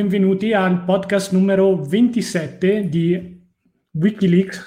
Benvenuti 0.00 0.54
al 0.54 0.84
podcast 0.84 1.30
numero 1.32 1.76
27 1.76 2.88
di 2.88 3.38
Wikileaks. 3.90 4.64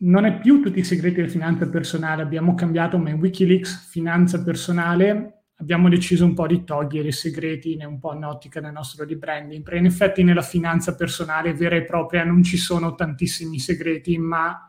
Non 0.00 0.24
è 0.24 0.40
più 0.40 0.60
tutti 0.60 0.80
i 0.80 0.84
segreti 0.84 1.14
della 1.14 1.28
finanza 1.28 1.68
personale, 1.68 2.22
abbiamo 2.22 2.56
cambiato, 2.56 2.98
ma 2.98 3.10
è 3.10 3.14
Wikileaks 3.14 3.88
finanza 3.88 4.42
personale. 4.42 5.42
Abbiamo 5.58 5.88
deciso 5.88 6.24
un 6.24 6.34
po' 6.34 6.48
di 6.48 6.64
togliere 6.64 7.06
i 7.06 7.12
segreti 7.12 7.78
un 7.86 8.00
po' 8.00 8.14
in 8.14 8.24
ottica 8.24 8.60
del 8.60 8.72
nostro 8.72 9.04
rebranding, 9.04 9.62
perché 9.62 9.78
in 9.78 9.86
effetti 9.86 10.24
nella 10.24 10.42
finanza 10.42 10.96
personale 10.96 11.54
vera 11.54 11.76
e 11.76 11.84
propria 11.84 12.24
non 12.24 12.42
ci 12.42 12.56
sono 12.56 12.96
tantissimi 12.96 13.60
segreti, 13.60 14.18
ma 14.18 14.68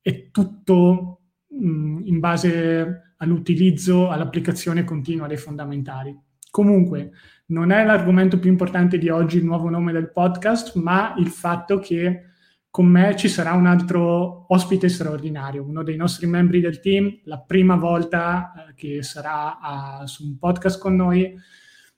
è 0.00 0.32
tutto 0.32 1.20
mh, 1.46 2.00
in 2.06 2.18
base 2.18 3.14
all'utilizzo, 3.18 4.10
all'applicazione 4.10 4.82
continua 4.82 5.28
dei 5.28 5.36
fondamentali. 5.36 6.24
Comunque, 6.50 7.12
non 7.46 7.70
è 7.70 7.84
l'argomento 7.84 8.38
più 8.38 8.50
importante 8.50 8.98
di 8.98 9.08
oggi 9.08 9.38
il 9.38 9.44
nuovo 9.44 9.68
nome 9.68 9.92
del 9.92 10.10
podcast, 10.10 10.74
ma 10.76 11.14
il 11.18 11.28
fatto 11.28 11.78
che 11.78 12.22
con 12.76 12.86
me 12.86 13.16
ci 13.16 13.28
sarà 13.28 13.52
un 13.54 13.66
altro 13.66 14.52
ospite 14.52 14.88
straordinario, 14.88 15.64
uno 15.64 15.82
dei 15.82 15.96
nostri 15.96 16.26
membri 16.26 16.60
del 16.60 16.80
team, 16.80 17.20
la 17.24 17.38
prima 17.38 17.76
volta 17.76 18.52
eh, 18.52 18.74
che 18.74 19.02
sarà 19.02 19.58
a, 19.60 20.06
su 20.06 20.24
un 20.24 20.38
podcast 20.38 20.78
con 20.78 20.94
noi. 20.94 21.34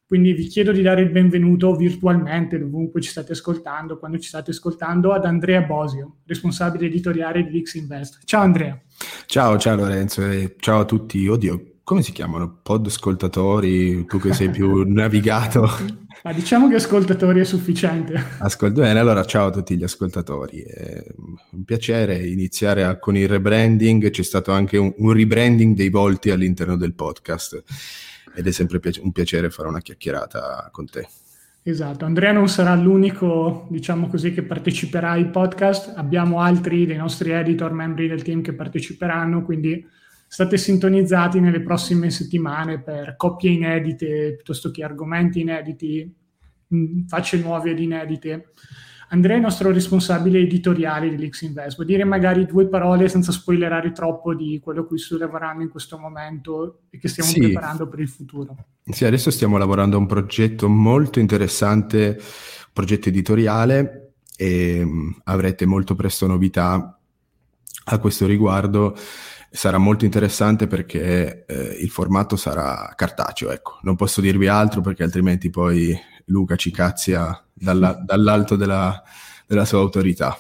Quindi 0.06 0.33
vi 0.33 0.47
chiedo 0.47 0.70
di 0.70 0.81
dare 0.81 1.03
il 1.03 1.11
benvenuto 1.11 1.75
virtualmente, 1.75 2.58
dovunque 2.58 3.01
ci 3.01 3.11
state 3.11 3.33
ascoltando, 3.33 3.98
quando 3.98 4.19
ci 4.19 4.28
state 4.28 4.53
ascoltando, 4.53 5.12
ad 5.12 5.25
Andrea 5.25 5.62
Bosio, 5.62 6.19
responsabile 6.25 6.86
editoriale 6.86 7.45
di 7.45 7.61
X 7.61 7.75
Invest. 7.75 8.20
Ciao 8.25 8.42
Andrea. 8.42 8.80
Ciao, 9.27 9.58
ciao 9.58 9.77
Lorenzo 9.77 10.25
e 10.25 10.55
ciao 10.61 10.80
a 10.80 10.84
tutti. 10.84 11.27
Oddio, 11.27 11.78
come 11.89 12.03
si 12.03 12.12
chiamano? 12.12 12.58
Pod 12.62 12.84
ascoltatori, 12.84 14.05
tu 14.05 14.20
che 14.20 14.34
sei 14.34 14.50
più 14.50 14.83
navigato. 14.92 15.67
Ma 16.22 16.34
diciamo 16.34 16.69
che 16.69 16.75
ascoltatori 16.75 17.41
è 17.41 17.45
sufficiente. 17.45 18.22
Ascolta 18.41 18.83
bene, 18.83 18.98
allora 18.98 19.25
ciao 19.25 19.47
a 19.47 19.50
tutti 19.50 19.75
gli 19.75 19.84
ascoltatori. 19.84 20.61
È 20.61 21.03
un 21.53 21.64
piacere 21.64 22.19
iniziare 22.27 22.84
a, 22.84 22.98
con 22.98 23.17
il 23.17 23.27
rebranding, 23.27 24.11
c'è 24.11 24.22
stato 24.22 24.53
anche 24.53 24.77
un, 24.77 24.92
un, 24.98 25.14
rebranding 25.14 25.75
dei 25.75 25.89
volti 25.89 26.28
all'interno 26.28 26.77
del 26.77 26.92
podcast 26.92 27.62
ed 28.34 28.47
è 28.47 28.50
sempre 28.50 28.83
un 29.00 29.11
piacere 29.11 29.48
fare 29.48 29.69
una 29.69 29.80
chiacchierata 29.80 30.69
con 30.70 30.84
te. 30.91 31.08
Esatto, 31.62 32.05
Andrea 32.05 32.33
non 32.33 32.50
sarà 32.50 32.75
l'unico, 32.75 33.67
diciamo 33.70 34.08
così, 34.08 34.34
che 34.34 34.42
parteciperà 34.42 35.12
ai 35.12 35.30
podcast, 35.30 35.95
abbiamo 35.97 36.41
altri 36.42 36.84
dei 36.84 36.98
nostri 36.98 37.30
editor, 37.30 37.73
membri 37.73 38.08
del 38.08 38.23
team 38.23 38.42
che 38.42 38.52
parteciperanno, 38.52 39.42
quindi 39.42 39.97
state 40.29 40.59
sintonizzati 40.59 41.41
nelle 41.41 41.62
prossime 41.62 42.11
settimane 42.11 42.81
per 42.81 43.17
coppie 43.17 43.51
inedite 43.51 44.35
piuttosto 44.35 44.70
che 44.70 44.85
argomenti 44.85 45.41
inediti, 45.41 46.15
mm, 46.75 47.07
facce 47.07 47.39
nuove 47.39 47.70
ed 47.70 47.81
inedite. 47.81 48.53
Andrea 49.11 49.35
è 49.35 49.39
il 49.39 49.45
nostro 49.45 49.73
responsabile 49.73 50.39
editoriale 50.39 51.09
di 51.09 51.17
Lix 51.17 51.41
Invest. 51.41 51.77
Vuol 51.77 51.89
dire 51.89 52.05
magari 52.05 52.45
due 52.45 52.69
parole 52.69 53.09
senza 53.09 53.33
spoilerare 53.33 53.91
troppo 53.93 54.35
di 54.35 54.61
quello 54.62 54.83
a 54.83 54.85
cui 54.85 54.98
sto 54.98 55.17
lavorando 55.17 55.63
in 55.63 55.70
questo 55.70 55.97
momento 55.97 56.83
e 56.91 56.98
che 56.98 57.08
stiamo 57.08 57.31
sì. 57.31 57.41
preparando 57.41 57.89
per 57.89 58.01
il 58.01 58.08
futuro. 58.08 58.55
Sì, 58.85 59.07
adesso 59.07 59.31
stiamo 59.31 59.57
lavorando 59.57 59.97
a 59.97 60.01
un 60.01 60.07
progetto 60.07 60.69
molto 60.69 61.20
interessante, 61.20 62.20
progetto 62.70 63.08
editoriale 63.08 64.13
e 64.36 64.85
mm, 64.85 65.11
avrete 65.25 65.64
molto 65.64 65.95
presto 65.95 66.27
novità 66.27 66.98
a 67.90 67.98
questo 67.98 68.27
riguardo 68.27 68.96
sarà 69.51 69.79
molto 69.79 70.05
interessante 70.05 70.67
perché 70.67 71.45
eh, 71.46 71.79
il 71.80 71.90
formato 71.90 72.36
sarà 72.36 72.92
cartaceo, 72.95 73.51
ecco. 73.51 73.79
Non 73.83 73.96
posso 73.96 74.20
dirvi 74.20 74.46
altro 74.46 74.80
perché 74.80 75.02
altrimenti 75.02 75.51
poi 75.51 75.98
Luca 76.27 76.57
ci 76.57 76.70
cazzia 76.70 77.42
dalla, 77.52 77.92
dall'alto 78.05 78.57
della, 78.57 79.02
della 79.46 79.64
sua 79.64 79.78
autorità. 79.78 80.39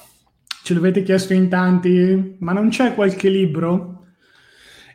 Ce 0.62 0.74
l'avete 0.74 1.02
chiesto 1.02 1.32
in 1.32 1.48
tanti, 1.48 2.36
ma 2.40 2.52
non 2.52 2.68
c'è 2.68 2.94
qualche 2.94 3.30
libro? 3.30 3.94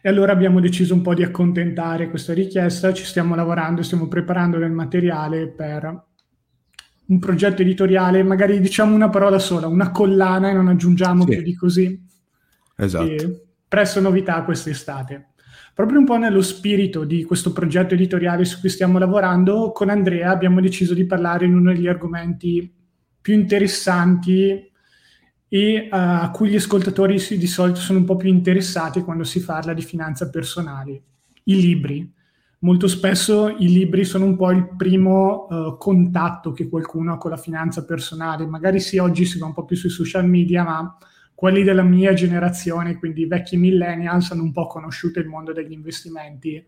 E 0.01 0.09
allora 0.09 0.33
abbiamo 0.33 0.59
deciso 0.59 0.93
un 0.93 1.01
po' 1.01 1.13
di 1.13 1.23
accontentare 1.23 2.09
questa 2.09 2.33
richiesta, 2.33 2.93
ci 2.93 3.05
stiamo 3.05 3.35
lavorando, 3.35 3.81
stiamo 3.81 4.07
preparando 4.07 4.57
del 4.57 4.71
materiale 4.71 5.47
per 5.47 6.03
un 7.05 7.19
progetto 7.19 7.61
editoriale, 7.61 8.21
magari 8.21 8.59
diciamo 8.59 8.93
una 8.93 9.09
parola 9.09 9.39
sola, 9.39 9.67
una 9.67 9.91
collana 9.91 10.49
e 10.49 10.53
non 10.53 10.67
aggiungiamo 10.67 11.23
sì. 11.23 11.29
più 11.29 11.41
di 11.41 11.55
così. 11.55 12.11
Esatto. 12.75 13.41
Presto 13.67 13.99
novità 13.99 14.43
quest'estate. 14.43 15.33
Proprio 15.73 15.97
un 15.99 16.05
po' 16.05 16.17
nello 16.17 16.41
spirito 16.41 17.03
di 17.03 17.23
questo 17.23 17.51
progetto 17.51 17.95
editoriale 17.95 18.45
su 18.45 18.59
cui 18.59 18.69
stiamo 18.69 18.99
lavorando, 18.99 19.71
con 19.71 19.89
Andrea 19.89 20.29
abbiamo 20.29 20.61
deciso 20.61 20.93
di 20.93 21.05
parlare 21.05 21.45
in 21.45 21.55
uno 21.55 21.73
degli 21.73 21.87
argomenti 21.87 22.71
più 23.19 23.33
interessanti 23.33 24.71
e 25.47 25.89
uh, 25.91 25.95
a 25.95 26.31
cui 26.31 26.49
gli 26.49 26.55
ascoltatori 26.55 27.15
di 27.15 27.47
solito 27.47 27.79
sono 27.79 27.99
un 27.99 28.05
po' 28.05 28.17
più 28.17 28.29
interessati 28.29 29.01
quando 29.01 29.23
si 29.23 29.43
parla 29.43 29.73
di 29.73 29.81
finanza 29.81 30.29
personale, 30.29 31.01
i 31.45 31.59
libri. 31.59 32.11
Molto 32.59 32.87
spesso 32.87 33.49
i 33.49 33.67
libri 33.67 34.05
sono 34.05 34.25
un 34.25 34.35
po' 34.35 34.51
il 34.51 34.75
primo 34.75 35.47
uh, 35.49 35.77
contatto 35.77 36.53
che 36.53 36.69
qualcuno 36.69 37.13
ha 37.13 37.17
con 37.17 37.31
la 37.31 37.37
finanza 37.37 37.83
personale. 37.83 38.45
Magari 38.45 38.79
sì, 38.79 38.99
oggi 38.99 39.25
si 39.25 39.39
va 39.39 39.47
un 39.47 39.53
po' 39.53 39.65
più 39.65 39.75
sui 39.75 39.89
social 39.89 40.27
media, 40.27 40.63
ma 40.63 40.97
quelli 41.43 41.63
della 41.63 41.83
mia 41.83 42.13
generazione, 42.13 42.97
quindi 42.97 43.23
i 43.23 43.27
vecchi 43.27 43.57
millennials, 43.57 44.31
hanno 44.31 44.43
un 44.43 44.53
po' 44.53 44.65
conosciuto 44.65 45.19
il 45.19 45.27
mondo 45.27 45.51
degli 45.51 45.73
investimenti 45.73 46.65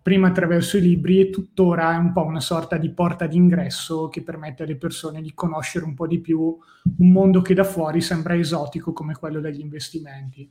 prima 0.00 0.28
attraverso 0.28 0.78
i 0.78 0.80
libri 0.80 1.20
e 1.20 1.28
tuttora 1.28 1.92
è 1.92 1.98
un 1.98 2.10
po' 2.10 2.24
una 2.24 2.40
sorta 2.40 2.78
di 2.78 2.88
porta 2.88 3.26
d'ingresso 3.26 4.08
che 4.08 4.22
permette 4.22 4.62
alle 4.62 4.76
persone 4.76 5.20
di 5.20 5.34
conoscere 5.34 5.84
un 5.84 5.92
po' 5.92 6.06
di 6.06 6.20
più 6.20 6.40
un 6.40 7.12
mondo 7.12 7.42
che 7.42 7.52
da 7.52 7.64
fuori 7.64 8.00
sembra 8.00 8.34
esotico 8.34 8.94
come 8.94 9.12
quello 9.12 9.40
degli 9.40 9.60
investimenti. 9.60 10.50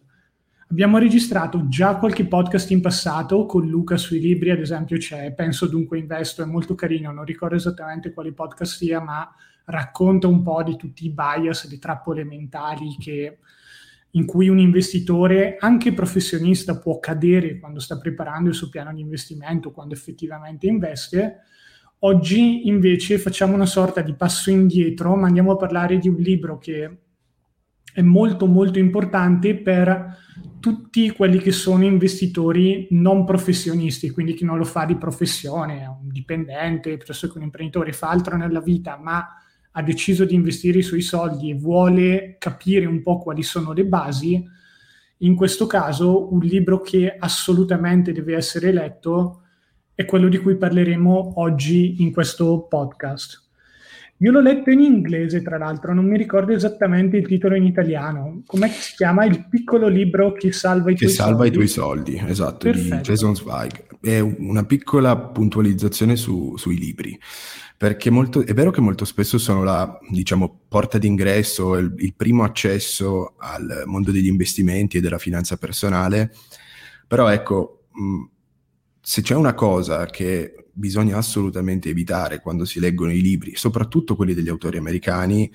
Abbiamo 0.69 0.99
registrato 0.99 1.67
già 1.67 1.95
qualche 1.95 2.27
podcast 2.27 2.69
in 2.69 2.79
passato 2.79 3.47
con 3.47 3.65
Luca 3.65 3.97
sui 3.97 4.19
libri, 4.19 4.51
ad 4.51 4.59
esempio 4.59 4.97
c'è 4.97 5.33
Penso 5.33 5.65
dunque 5.65 5.97
investo, 5.97 6.43
è 6.43 6.45
molto 6.45 6.75
carino, 6.75 7.11
non 7.11 7.25
ricordo 7.25 7.55
esattamente 7.55 8.13
quali 8.13 8.33
podcast 8.33 8.75
sia, 8.75 9.01
ma 9.01 9.27
racconta 9.65 10.27
un 10.27 10.43
po' 10.43 10.61
di 10.61 10.75
tutti 10.75 11.05
i 11.05 11.09
bias, 11.09 11.67
le 11.71 11.79
trappole 11.79 12.23
mentali 12.23 12.95
che, 12.99 13.39
in 14.15 14.25
cui 14.25 14.47
un 14.47 14.59
investitore, 14.59 15.57
anche 15.59 15.93
professionista, 15.93 16.77
può 16.77 16.99
cadere 16.99 17.59
quando 17.59 17.79
sta 17.79 17.97
preparando 17.97 18.49
il 18.49 18.55
suo 18.55 18.69
piano 18.69 18.93
di 18.93 19.01
investimento, 19.01 19.71
quando 19.71 19.93
effettivamente 19.93 20.67
investe. 20.67 21.41
Oggi 21.99 22.67
invece 22.67 23.17
facciamo 23.17 23.55
una 23.55 23.65
sorta 23.65 24.01
di 24.01 24.13
passo 24.13 24.51
indietro, 24.51 25.15
ma 25.15 25.27
andiamo 25.27 25.53
a 25.53 25.57
parlare 25.57 25.97
di 25.97 26.09
un 26.09 26.17
libro 26.17 26.57
che 26.57 26.97
è 27.93 28.01
molto 28.01 28.45
molto 28.45 28.79
importante 28.79 29.55
per 29.55 30.17
tutti 30.59 31.09
quelli 31.11 31.39
che 31.39 31.51
sono 31.51 31.83
investitori 31.83 32.87
non 32.91 33.25
professionisti, 33.25 34.09
quindi 34.09 34.33
chi 34.33 34.45
non 34.45 34.57
lo 34.57 34.63
fa 34.63 34.85
di 34.85 34.95
professione, 34.95 35.85
un 35.85 36.07
dipendente 36.09 36.95
piuttosto 36.97 37.27
che 37.29 37.37
un 37.37 37.43
imprenditore, 37.43 37.93
fa 37.93 38.09
altro 38.09 38.37
nella 38.37 38.61
vita, 38.61 38.97
ma 38.97 39.27
ha 39.73 39.81
deciso 39.81 40.25
di 40.25 40.33
investire 40.33 40.79
i 40.79 40.83
suoi 40.83 41.01
soldi 41.01 41.49
e 41.49 41.55
vuole 41.55 42.37
capire 42.39 42.85
un 42.85 43.01
po' 43.01 43.19
quali 43.19 43.43
sono 43.43 43.73
le 43.73 43.85
basi, 43.85 44.43
in 45.17 45.35
questo 45.35 45.67
caso 45.67 46.33
un 46.33 46.39
libro 46.39 46.81
che 46.81 47.15
assolutamente 47.17 48.11
deve 48.11 48.35
essere 48.35 48.71
letto 48.71 49.41
è 49.95 50.05
quello 50.05 50.27
di 50.27 50.39
cui 50.39 50.57
parleremo 50.57 51.39
oggi 51.39 52.01
in 52.01 52.11
questo 52.11 52.65
podcast. 52.67 53.42
Io 54.17 54.31
l'ho 54.31 54.39
letto 54.41 54.69
in 54.69 54.79
inglese, 54.79 55.41
tra 55.41 55.57
l'altro, 55.57 55.93
non 55.93 56.05
mi 56.07 56.17
ricordo 56.17 56.53
esattamente 56.53 57.17
il 57.17 57.27
titolo 57.27 57.55
in 57.55 57.63
italiano. 57.65 58.43
Com'è 58.45 58.67
che 58.67 58.79
si 58.79 58.95
chiama? 58.95 59.25
Il 59.25 59.47
piccolo 59.49 59.87
libro 59.87 60.31
che 60.31 60.51
salva 60.53 60.91
i 60.91 60.93
che 60.93 61.05
tuoi 61.05 61.11
salva 61.11 61.37
soldi. 61.39 61.49
i 61.49 61.51
tuoi 61.51 61.67
soldi, 61.67 62.23
esatto, 62.25 62.69
Perfetto. 62.69 62.95
di 62.95 63.01
Jason 63.01 63.35
Zweig. 63.35 63.99
È 63.99 64.19
una 64.19 64.63
piccola 64.65 65.17
puntualizzazione 65.17 66.15
su, 66.15 66.55
sui 66.57 66.77
libri 66.77 67.19
perché 67.83 68.09
molto, 68.09 68.45
è 68.45 68.53
vero 68.53 68.71
che 68.71 68.79
molto 68.79 69.03
spesso 69.03 69.37
sono 69.37 69.61
la 69.63 69.99
diciamo, 70.09 70.61
porta 70.69 70.97
d'ingresso, 70.97 71.75
il, 71.75 71.93
il 71.97 72.13
primo 72.15 72.43
accesso 72.43 73.33
al 73.39 73.83
mondo 73.85 74.11
degli 74.11 74.27
investimenti 74.27 74.97
e 74.97 75.01
della 75.01 75.17
finanza 75.17 75.57
personale, 75.57 76.31
però 77.05 77.27
ecco, 77.27 77.87
mh, 77.91 78.23
se 79.05 79.21
c'è 79.21 79.35
una 79.35 79.53
cosa 79.53 80.05
che 80.05 80.67
bisogna 80.71 81.17
assolutamente 81.17 81.89
evitare 81.89 82.39
quando 82.39 82.63
si 82.63 82.79
leggono 82.79 83.11
i 83.11 83.19
libri, 83.19 83.53
soprattutto 83.53 84.15
quelli 84.15 84.33
degli 84.33 84.47
autori 84.47 84.77
americani, 84.77 85.51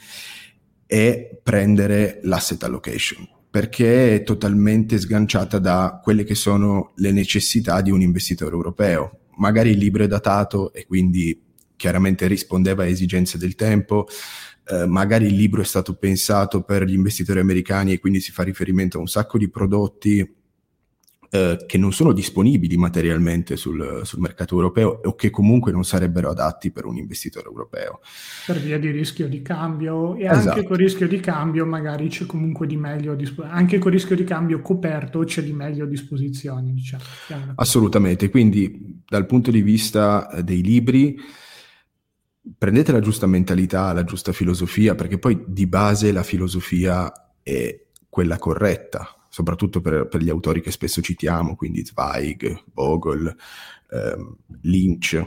è 0.85 1.41
prendere 1.43 2.21
l'asset 2.25 2.63
allocation, 2.65 3.27
perché 3.51 4.17
è 4.17 4.23
totalmente 4.23 4.99
sganciata 4.99 5.59
da 5.59 5.99
quelle 6.03 6.25
che 6.25 6.35
sono 6.35 6.93
le 6.97 7.11
necessità 7.11 7.81
di 7.81 7.91
un 7.91 8.03
investitore 8.03 8.55
europeo. 8.55 9.21
Magari 9.39 9.71
il 9.71 9.79
libro 9.79 10.05
è 10.05 10.09
datato 10.09 10.71
e 10.75 10.85
quindi 10.85 11.43
chiaramente 11.75 12.27
rispondeva 12.27 12.83
a 12.83 12.87
esigenze 12.87 13.39
del 13.39 13.55
tempo, 13.55 14.09
eh, 14.67 14.85
magari 14.87 15.25
il 15.25 15.35
libro 15.35 15.63
è 15.63 15.65
stato 15.65 15.95
pensato 15.95 16.65
per 16.65 16.85
gli 16.85 16.93
investitori 16.93 17.41
americani 17.41 17.95
e 17.95 17.99
quindi 17.99 18.21
si 18.21 18.31
fa 18.31 18.43
riferimento 18.43 18.99
a 18.99 19.01
un 19.01 19.09
sacco 19.09 19.39
di 19.39 19.49
prodotti 19.49 20.37
eh, 21.31 21.65
che 21.67 21.79
non 21.79 21.93
sono 21.93 22.13
disponibili 22.13 22.77
materialmente 22.77 23.57
sul, 23.57 24.01
sul, 24.05 24.21
mercato 24.21 24.55
europeo 24.55 25.01
o 25.05 25.15
che 25.15 25.29
comunque 25.31 25.73
non 25.73 25.85
sarebbero 25.85 26.31
adatti 26.31 26.71
per 26.71 26.87
un 26.87 26.97
investitore 26.97 27.47
europeo. 27.47 28.01
Per 28.47 28.59
via 28.59 28.79
di 28.79 28.91
rischio 28.91 29.29
di 29.29 29.43
cambio 29.43 30.17
e 30.17 30.25
esatto. 30.25 30.49
anche 30.49 30.63
con 30.63 30.77
rischio 30.77 31.07
di 31.07 31.21
cambio 31.21 31.67
magari 31.67 32.09
c'è 32.09 32.25
comunque 32.25 32.67
di 32.67 32.77
meglio 32.77 33.15
disposizione, 33.15 33.61
anche 33.61 33.79
con 33.79 33.91
rischio 33.91 34.17
di 34.17 34.25
cambio 34.25 34.61
coperto 34.61 35.21
c'è 35.21 35.43
di 35.43 35.53
meglio 35.53 35.85
a 35.85 35.87
disposizione. 35.87 36.73
Diciamo. 36.73 37.03
Assolutamente, 37.57 38.31
quindi 38.31 39.03
dal 39.07 39.27
punto 39.27 39.51
di 39.51 39.61
vista 39.61 40.31
eh, 40.31 40.43
dei 40.43 40.63
libri 40.63 41.19
prendete 42.57 42.93
la 42.93 43.01
giusta 43.01 43.27
mentalità, 43.27 43.93
la 43.93 44.05
giusta 44.05 44.33
filosofia, 44.33 44.95
perché 44.95 45.19
poi 45.19 45.45
di 45.47 45.67
base 45.67 46.13
la 46.13 46.23
filosofia 46.23 47.13
è 47.43 47.85
quella 48.09 48.39
corretta, 48.39 49.18
soprattutto 49.39 49.81
per, 49.81 50.09
per 50.09 50.21
gli 50.21 50.31
autori 50.31 50.61
che 50.61 50.73
spesso 50.73 51.01
citiamo, 51.01 51.55
quindi 51.55 51.85
Zweig, 51.85 52.65
Vogel, 52.75 53.33
ehm, 53.91 54.37
Lynch. 54.63 55.25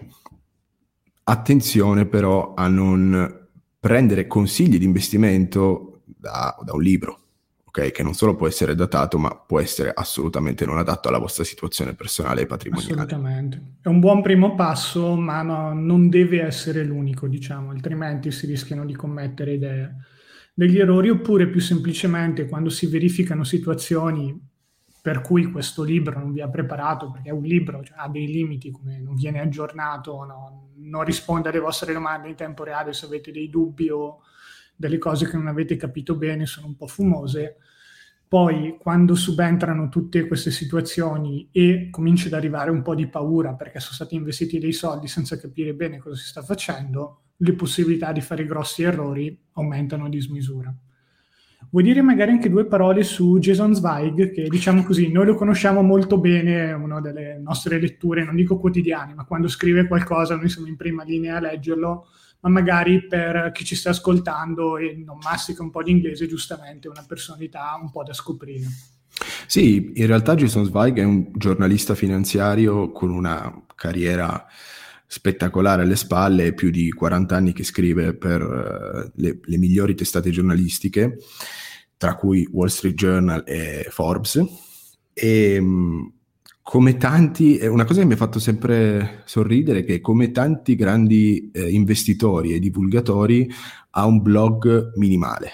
Attenzione 1.24 2.06
però 2.08 2.54
a 2.54 2.68
non 2.68 3.48
prendere 3.80 4.28
consigli 4.28 4.78
di 4.78 4.84
investimento 4.84 6.02
da, 6.04 6.54
da 6.62 6.74
un 6.74 6.82
libro, 6.82 7.20
okay? 7.64 7.92
che 7.92 8.04
non 8.04 8.14
solo 8.14 8.36
può 8.36 8.48
essere 8.48 8.76
datato, 8.76 9.18
ma 9.18 9.34
può 9.34 9.62
essere 9.62 9.94
assolutamente 9.96 10.66
non 10.66 10.78
adatto 10.78 11.08
alla 11.08 11.18
vostra 11.18 11.46
situazione 11.46 11.94
personale 11.94 12.42
e 12.42 12.48
patrimoniale. 12.48 12.94
Assolutamente. 12.94 13.62
È 13.82 13.88
un 13.88 14.02
buon 14.02 14.22
primo 14.22 14.56
passo, 14.56 15.16
ma 15.16 15.42
no, 15.42 15.72
non 15.74 16.10
deve 16.10 16.42
essere 16.42 16.84
l'unico, 16.84 17.30
diciamo, 17.30 17.70
altrimenti 17.70 18.30
si 18.30 18.46
rischiano 18.46 18.84
di 18.84 18.94
commettere 18.94 19.54
idee 19.54 19.96
degli 20.54 20.80
errori 20.80 21.10
oppure 21.10 21.50
più 21.50 21.62
semplicemente 21.62 22.48
quando 22.48 22.70
si 22.70 22.88
verificano 22.88 23.44
situazioni 23.44 24.50
per 25.02 25.22
cui 25.22 25.46
questo 25.46 25.82
libro 25.82 26.20
non 26.20 26.32
vi 26.32 26.42
ha 26.42 26.50
preparato, 26.50 27.10
perché 27.10 27.30
è 27.30 27.34
un 27.34 27.42
libro, 27.42 27.84
cioè, 27.84 27.98
ha 27.98 28.08
dei 28.08 28.28
limiti, 28.28 28.70
come 28.70 29.00
non 29.00 29.16
viene 29.16 29.40
aggiornato, 29.40 30.24
no, 30.26 30.70
non 30.76 31.04
risponde 31.04 31.50
alle 31.50 31.60
vostre 31.60 31.92
domande 31.92 32.30
in 32.30 32.36
tempo 32.36 32.64
reale 32.64 32.94
se 32.94 33.08
avete 33.08 33.32
dei 33.32 33.50
dubbi 33.50 33.90
o 33.90 34.20
delle 34.76 35.00
cose 35.00 35.28
che 35.28 35.38
non 35.38 35.48
avete 35.48 35.76
capito 35.76 36.16
bene, 36.16 36.46
sono 36.46 36.68
un 36.68 36.76
po' 36.76 36.86
fumose. 36.86 37.58
Poi, 38.28 38.78
quando 38.80 39.16
subentrano 39.16 39.90
tutte 39.90 40.28
queste 40.28 40.52
situazioni 40.52 41.50
e 41.52 41.90
comincia 41.90 42.28
ad 42.28 42.34
arrivare 42.34 42.70
un 42.70 42.84
po' 42.84 42.94
di 42.94 43.08
paura 43.08 43.56
perché 43.56 43.80
sono 43.80 43.96
stati 43.96 44.16
investiti 44.16 44.60
dei 44.60 44.72
soldi 44.72 45.08
senza 45.08 45.36
capire 45.38 45.74
bene 45.74 45.98
cosa 45.98 46.16
si 46.16 46.28
sta 46.28 46.44
facendo, 46.44 47.24
le 47.44 47.54
possibilità 47.54 48.12
di 48.12 48.22
fare 48.22 48.46
grossi 48.46 48.84
errori 48.84 49.38
aumentano 49.54 50.06
a 50.06 50.10
dismisura. 50.10 50.74
Vuoi 51.70 51.84
dire 51.84 52.02
magari 52.02 52.32
anche 52.32 52.50
due 52.50 52.66
parole 52.66 53.04
su 53.04 53.40
Jason 53.40 53.74
Zweig, 53.74 54.32
che 54.32 54.48
diciamo 54.50 54.84
così, 54.84 55.12
noi 55.12 55.28
lo 55.28 55.36
conosciamo 55.36 55.82
molto 55.82 56.18
bene, 56.18 56.70
è 56.70 56.74
una 56.74 57.00
delle 57.00 57.40
nostre 57.40 57.80
letture, 57.80 58.26
non 58.26 58.36
dico 58.36 58.58
quotidiane, 58.58 59.14
ma 59.14 59.26
quando 59.26 59.48
scrive 59.48 59.88
qualcosa 59.88 60.36
noi 60.36 60.50
siamo 60.50 60.68
in 60.68 60.76
prima 60.76 61.04
linea 61.04 61.38
a 61.38 61.40
leggerlo, 61.40 62.08
ma 62.42 62.50
magari 62.50 63.08
per 63.08 63.52
chi 63.54 63.64
ci 63.64 63.76
sta 63.76 63.92
ascoltando 63.92 64.78
e 64.78 65.02
non 65.06 65.18
mastica 65.24 65.64
un 65.64 65.70
po' 65.70 65.84
di 65.84 65.92
inglese, 65.92 66.28
giustamente 66.28 66.90
una 66.90 67.06
personalità 67.08 67.78
un 67.82 67.90
po' 67.90 68.04
da 68.04 68.14
scoprire. 68.14 68.66
Sì, 69.46 69.92
in 69.96 70.08
realtà 70.08 70.36
Jason 70.36 70.66
Zweig 70.66 70.98
è 70.98 71.04
un 71.04 71.32
giornalista 71.34 71.96
finanziario 71.96 72.92
con 72.92 73.12
una 73.12 73.64
carriera 73.76 74.46
spettacolare 75.12 75.82
alle 75.82 75.98
spalle, 75.98 76.54
più 76.54 76.70
di 76.70 76.90
40 76.90 77.36
anni 77.36 77.52
che 77.52 77.66
scrive 77.66 78.14
per 78.14 78.42
uh, 78.42 79.12
le, 79.16 79.40
le, 79.44 79.58
migliori 79.58 79.94
testate 79.94 80.30
giornalistiche, 80.30 81.18
tra 81.98 82.16
cui 82.16 82.48
Wall 82.50 82.70
Street 82.70 82.96
Journal 82.96 83.44
e 83.46 83.88
Forbes. 83.90 84.42
E 85.12 85.58
um, 85.58 86.14
come 86.62 86.96
tanti, 86.96 87.60
una 87.64 87.84
cosa 87.84 88.00
che 88.00 88.06
mi 88.06 88.14
ha 88.14 88.18
fatto 88.18 88.40
sempre 88.40 89.24
sorridere 89.26 89.80
è 89.80 89.84
che 89.84 90.00
come 90.00 90.32
tanti 90.32 90.76
grandi 90.76 91.52
eh, 91.52 91.70
investitori 91.70 92.54
e 92.54 92.60
divulgatori 92.60 93.52
ha 93.90 94.06
un 94.06 94.22
blog 94.22 94.94
minimale, 94.96 95.52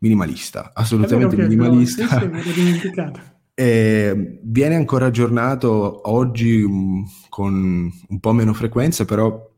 minimalista, 0.00 0.72
assolutamente 0.74 1.36
minimalista. 1.36 2.08
Sì, 2.42 2.80
sì, 2.80 2.90
e 3.58 4.38
viene 4.42 4.74
ancora 4.74 5.06
aggiornato 5.06 6.10
oggi 6.10 6.60
um, 6.60 7.02
con 7.30 7.90
un 8.08 8.20
po' 8.20 8.32
meno 8.32 8.52
frequenza, 8.52 9.06
però 9.06 9.50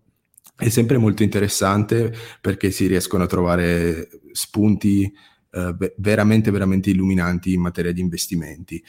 è 0.54 0.68
sempre 0.68 0.98
molto 0.98 1.24
interessante 1.24 2.14
perché 2.40 2.70
si 2.70 2.86
riescono 2.86 3.24
a 3.24 3.26
trovare 3.26 4.08
spunti 4.30 5.12
uh, 5.50 5.76
veramente, 5.96 6.52
veramente 6.52 6.90
illuminanti 6.90 7.54
in 7.54 7.60
materia 7.60 7.90
di 7.90 8.00
investimenti. 8.00 8.80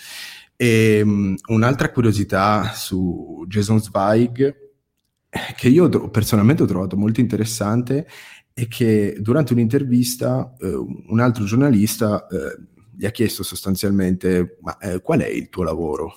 E 0.55 1.01
um, 1.01 1.35
un'altra 1.47 1.89
curiosità 1.89 2.71
su 2.75 3.45
Jason 3.47 3.81
Zweig, 3.81 4.55
che 5.55 5.69
io 5.69 5.89
personalmente 6.11 6.61
ho 6.61 6.67
trovato 6.67 6.95
molto 6.95 7.19
interessante, 7.19 8.05
è 8.53 8.67
che 8.67 9.17
durante 9.19 9.53
un'intervista 9.53 10.53
uh, 10.59 11.03
un 11.07 11.19
altro 11.19 11.45
giornalista 11.45 12.27
uh, 12.29 12.78
gli 12.99 13.05
ha 13.05 13.11
chiesto 13.11 13.43
sostanzialmente 13.43 14.57
ma 14.59 14.77
eh, 14.77 14.99
qual 15.01 15.21
è 15.21 15.27
il 15.27 15.47
tuo 15.47 15.63
lavoro? 15.63 16.15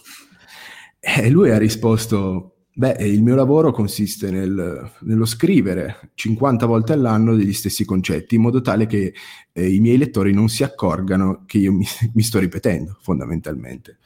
E 0.99 1.31
lui 1.31 1.53
ha 1.53 1.59
risposto 1.59 2.57
beh 2.75 2.97
il 3.07 3.23
mio 3.23 3.37
lavoro 3.37 3.71
consiste 3.71 4.33
nel, 4.33 4.91
nello 5.03 5.25
scrivere 5.25 6.11
50 6.15 6.67
volte 6.67 6.95
all'anno 6.95 7.37
degli 7.37 7.53
stessi 7.53 7.85
concetti 7.85 8.35
in 8.35 8.41
modo 8.41 8.61
tale 8.63 8.87
che 8.87 9.15
eh, 9.53 9.73
i 9.73 9.79
miei 9.79 9.97
lettori 9.97 10.33
non 10.33 10.49
si 10.49 10.65
accorgano 10.65 11.45
che 11.47 11.59
io 11.59 11.73
mi, 11.73 11.87
mi 12.15 12.23
sto 12.23 12.41
ripetendo 12.41 12.99
fondamentalmente. 13.01 13.99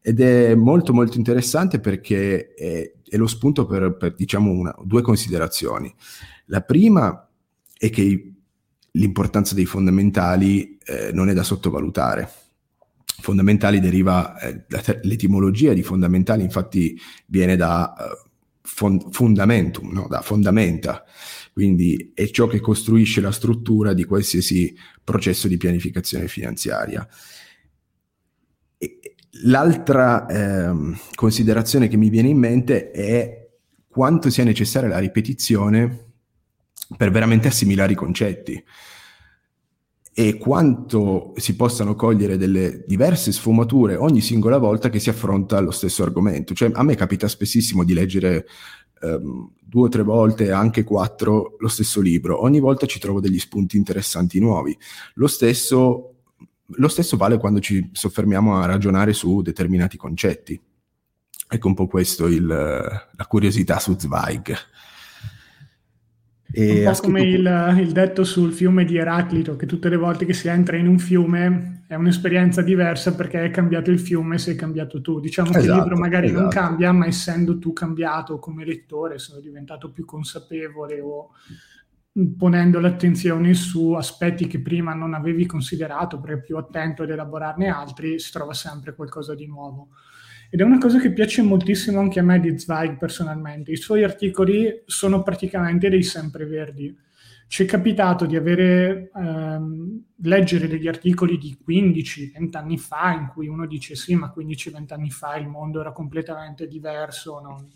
Ed 0.00 0.20
è 0.20 0.56
molto 0.56 0.92
molto 0.92 1.18
interessante 1.18 1.78
perché 1.78 2.52
è, 2.54 2.92
è 3.08 3.16
lo 3.16 3.28
spunto 3.28 3.64
per, 3.64 3.96
per 3.96 4.14
diciamo 4.16 4.50
una, 4.50 4.74
due 4.82 5.02
considerazioni. 5.02 5.94
La 6.46 6.62
prima 6.62 7.28
è 7.78 7.90
che 7.90 8.37
l'importanza 8.92 9.54
dei 9.54 9.66
fondamentali 9.66 10.78
eh, 10.84 11.10
non 11.12 11.28
è 11.28 11.34
da 11.34 11.42
sottovalutare. 11.42 12.30
Fondamentali 13.20 13.80
deriva, 13.80 14.38
eh, 14.38 14.64
l'etimologia 15.02 15.72
di 15.72 15.82
fondamentali 15.82 16.42
infatti 16.42 16.98
viene 17.26 17.56
da 17.56 17.92
uh, 17.96 18.28
fond- 18.62 19.12
fundamentum, 19.12 19.92
no? 19.92 20.06
da 20.08 20.20
fondamenta, 20.20 21.04
quindi 21.52 22.12
è 22.14 22.30
ciò 22.30 22.46
che 22.46 22.60
costruisce 22.60 23.20
la 23.20 23.32
struttura 23.32 23.92
di 23.92 24.04
qualsiasi 24.04 24.74
processo 25.02 25.48
di 25.48 25.56
pianificazione 25.56 26.28
finanziaria. 26.28 27.06
E 28.78 29.00
l'altra 29.42 30.26
eh, 30.26 30.96
considerazione 31.14 31.88
che 31.88 31.96
mi 31.96 32.10
viene 32.10 32.28
in 32.28 32.38
mente 32.38 32.92
è 32.92 33.48
quanto 33.88 34.30
sia 34.30 34.44
necessaria 34.44 34.88
la 34.88 34.98
ripetizione 34.98 36.07
per 36.96 37.10
veramente 37.10 37.48
assimilare 37.48 37.92
i 37.92 37.96
concetti 37.96 38.64
e 40.18 40.36
quanto 40.36 41.32
si 41.36 41.54
possano 41.54 41.94
cogliere 41.94 42.36
delle 42.36 42.82
diverse 42.88 43.30
sfumature 43.30 43.94
ogni 43.94 44.20
singola 44.20 44.58
volta 44.58 44.88
che 44.90 44.98
si 44.98 45.10
affronta 45.10 45.60
lo 45.60 45.70
stesso 45.70 46.02
argomento. 46.02 46.54
Cioè, 46.54 46.72
a 46.74 46.82
me 46.82 46.96
capita 46.96 47.28
spessissimo 47.28 47.84
di 47.84 47.94
leggere 47.94 48.44
um, 49.02 49.52
due 49.60 49.86
o 49.86 49.88
tre 49.88 50.02
volte, 50.02 50.50
anche 50.50 50.82
quattro, 50.82 51.54
lo 51.60 51.68
stesso 51.68 52.00
libro. 52.00 52.42
Ogni 52.42 52.58
volta 52.58 52.84
ci 52.86 52.98
trovo 52.98 53.20
degli 53.20 53.38
spunti 53.38 53.76
interessanti 53.76 54.40
nuovi. 54.40 54.76
Lo 55.14 55.28
stesso, 55.28 56.14
lo 56.66 56.88
stesso 56.88 57.16
vale 57.16 57.38
quando 57.38 57.60
ci 57.60 57.88
soffermiamo 57.92 58.56
a 58.56 58.66
ragionare 58.66 59.12
su 59.12 59.40
determinati 59.40 59.96
concetti. 59.96 60.60
Ecco 61.48 61.68
un 61.68 61.74
po' 61.74 61.86
questo 61.86 62.26
il, 62.26 62.44
la 62.44 63.26
curiosità 63.28 63.78
su 63.78 63.94
Zweig. 63.94 64.52
E 66.50 66.86
un 66.86 66.92
po' 66.92 67.00
come 67.00 67.22
il, 67.22 67.76
il, 67.78 67.92
detto 67.92 68.24
sul 68.24 68.52
fiume 68.52 68.84
di 68.84 68.96
Eraclito, 68.96 69.56
che 69.56 69.66
tutte 69.66 69.90
le 69.90 69.96
volte 69.96 70.24
che 70.24 70.32
si 70.32 70.48
entra 70.48 70.76
in 70.76 70.86
un 70.86 70.98
fiume 70.98 71.84
è 71.86 71.94
un'esperienza 71.94 72.62
diversa 72.62 73.14
perché 73.14 73.44
è 73.44 73.50
cambiato 73.50 73.90
il 73.90 74.00
fiume, 74.00 74.38
sei 74.38 74.54
cambiato 74.54 75.02
tu. 75.02 75.20
Diciamo 75.20 75.50
esatto, 75.50 75.64
che 75.64 75.66
il 75.66 75.72
esatto, 75.72 75.88
libro 75.88 76.00
magari 76.00 76.26
esatto. 76.26 76.40
non 76.40 76.50
cambia, 76.50 76.92
ma 76.92 77.06
essendo 77.06 77.58
tu 77.58 77.74
cambiato 77.74 78.38
come 78.38 78.64
lettore, 78.64 79.18
sono 79.18 79.40
diventato 79.40 79.92
più 79.92 80.06
consapevole 80.06 81.00
o 81.00 81.30
ponendo 82.36 82.80
l'attenzione 82.80 83.54
su 83.54 83.92
aspetti 83.92 84.46
che 84.46 84.60
prima 84.60 84.94
non 84.94 85.14
avevi 85.14 85.46
considerato, 85.46 86.18
perché 86.18 86.40
più 86.40 86.56
attento 86.56 87.02
ad 87.02 87.10
elaborarne 87.10 87.68
altri, 87.68 88.18
si 88.18 88.32
trova 88.32 88.54
sempre 88.54 88.94
qualcosa 88.94 89.34
di 89.34 89.46
nuovo. 89.46 89.88
Ed 90.50 90.60
è 90.60 90.62
una 90.62 90.78
cosa 90.78 90.98
che 90.98 91.12
piace 91.12 91.42
moltissimo 91.42 92.00
anche 92.00 92.20
a 92.20 92.22
me 92.22 92.40
di 92.40 92.58
Zweig 92.58 92.96
personalmente. 92.96 93.70
I 93.70 93.76
suoi 93.76 94.02
articoli 94.02 94.82
sono 94.86 95.22
praticamente 95.22 95.90
dei 95.90 96.02
sempreverdi. 96.02 96.96
Ci 97.46 97.64
è 97.64 97.66
capitato 97.66 98.24
di 98.24 98.34
avere, 98.34 99.10
ehm, 99.14 100.04
leggere 100.22 100.66
degli 100.66 100.88
articoli 100.88 101.36
di 101.36 101.58
15-20 101.62 102.56
anni 102.56 102.78
fa 102.78 103.12
in 103.12 103.26
cui 103.26 103.46
uno 103.46 103.66
dice 103.66 103.94
sì, 103.94 104.14
ma 104.14 104.32
15-20 104.34 104.94
anni 104.94 105.10
fa 105.10 105.36
il 105.36 105.48
mondo 105.48 105.80
era 105.80 105.92
completamente 105.92 106.66
diverso. 106.66 107.40
No? 107.40 107.68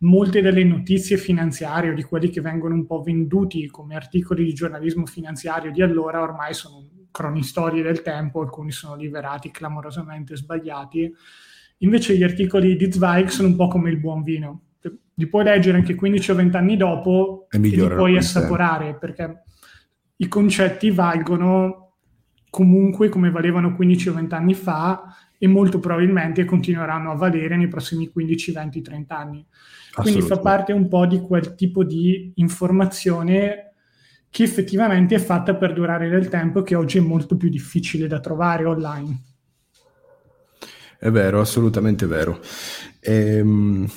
Molte 0.00 0.40
delle 0.40 0.64
notizie 0.64 1.18
finanziarie 1.18 1.90
o 1.90 1.94
di 1.94 2.02
quelli 2.02 2.30
che 2.30 2.40
vengono 2.40 2.74
un 2.74 2.86
po' 2.86 3.02
venduti 3.02 3.66
come 3.66 3.94
articoli 3.94 4.44
di 4.44 4.54
giornalismo 4.54 5.04
finanziario 5.04 5.70
di 5.70 5.82
allora 5.82 6.22
ormai 6.22 6.54
sono 6.54 6.88
cronistorie 7.10 7.82
del 7.82 8.00
tempo, 8.00 8.40
alcuni 8.40 8.70
sono 8.70 8.94
liberati 8.94 9.50
clamorosamente 9.50 10.36
sbagliati 10.36 11.14
Invece 11.82 12.16
gli 12.16 12.22
articoli 12.22 12.76
di 12.76 12.90
Zweig 12.90 13.28
sono 13.28 13.48
un 13.48 13.56
po' 13.56 13.68
come 13.68 13.90
il 13.90 13.98
buon 13.98 14.22
vino. 14.22 14.62
Li 15.14 15.26
puoi 15.26 15.44
leggere 15.44 15.76
anche 15.76 15.94
15 15.94 16.30
o 16.30 16.34
20 16.34 16.56
anni 16.56 16.76
dopo 16.76 17.46
e, 17.50 17.56
e 17.56 17.60
li 17.60 17.76
puoi 17.76 18.16
assaporare 18.16 18.96
perché 18.96 19.42
i 20.16 20.28
concetti 20.28 20.90
valgono 20.90 21.96
comunque 22.50 23.08
come 23.08 23.30
valevano 23.30 23.74
15 23.74 24.08
o 24.08 24.14
20 24.14 24.34
anni 24.34 24.54
fa 24.54 25.14
e 25.38 25.46
molto 25.46 25.78
probabilmente 25.78 26.44
continueranno 26.44 27.10
a 27.10 27.14
valere 27.14 27.56
nei 27.56 27.68
prossimi 27.68 28.08
15, 28.08 28.52
20, 28.52 28.82
30 28.82 29.16
anni. 29.16 29.46
Quindi 29.94 30.20
fa 30.20 30.38
parte 30.38 30.72
un 30.72 30.88
po' 30.88 31.06
di 31.06 31.20
quel 31.20 31.54
tipo 31.54 31.82
di 31.84 32.32
informazione 32.36 33.72
che 34.28 34.42
effettivamente 34.42 35.14
è 35.14 35.18
fatta 35.18 35.54
per 35.56 35.72
durare 35.72 36.08
nel 36.08 36.28
tempo 36.28 36.62
che 36.62 36.74
oggi 36.74 36.98
è 36.98 37.00
molto 37.00 37.36
più 37.36 37.48
difficile 37.48 38.06
da 38.06 38.20
trovare 38.20 38.64
online. 38.64 39.18
È 41.00 41.10
vero, 41.10 41.40
assolutamente 41.40 42.04
vero. 42.04 42.40
Ehm, 43.00 43.88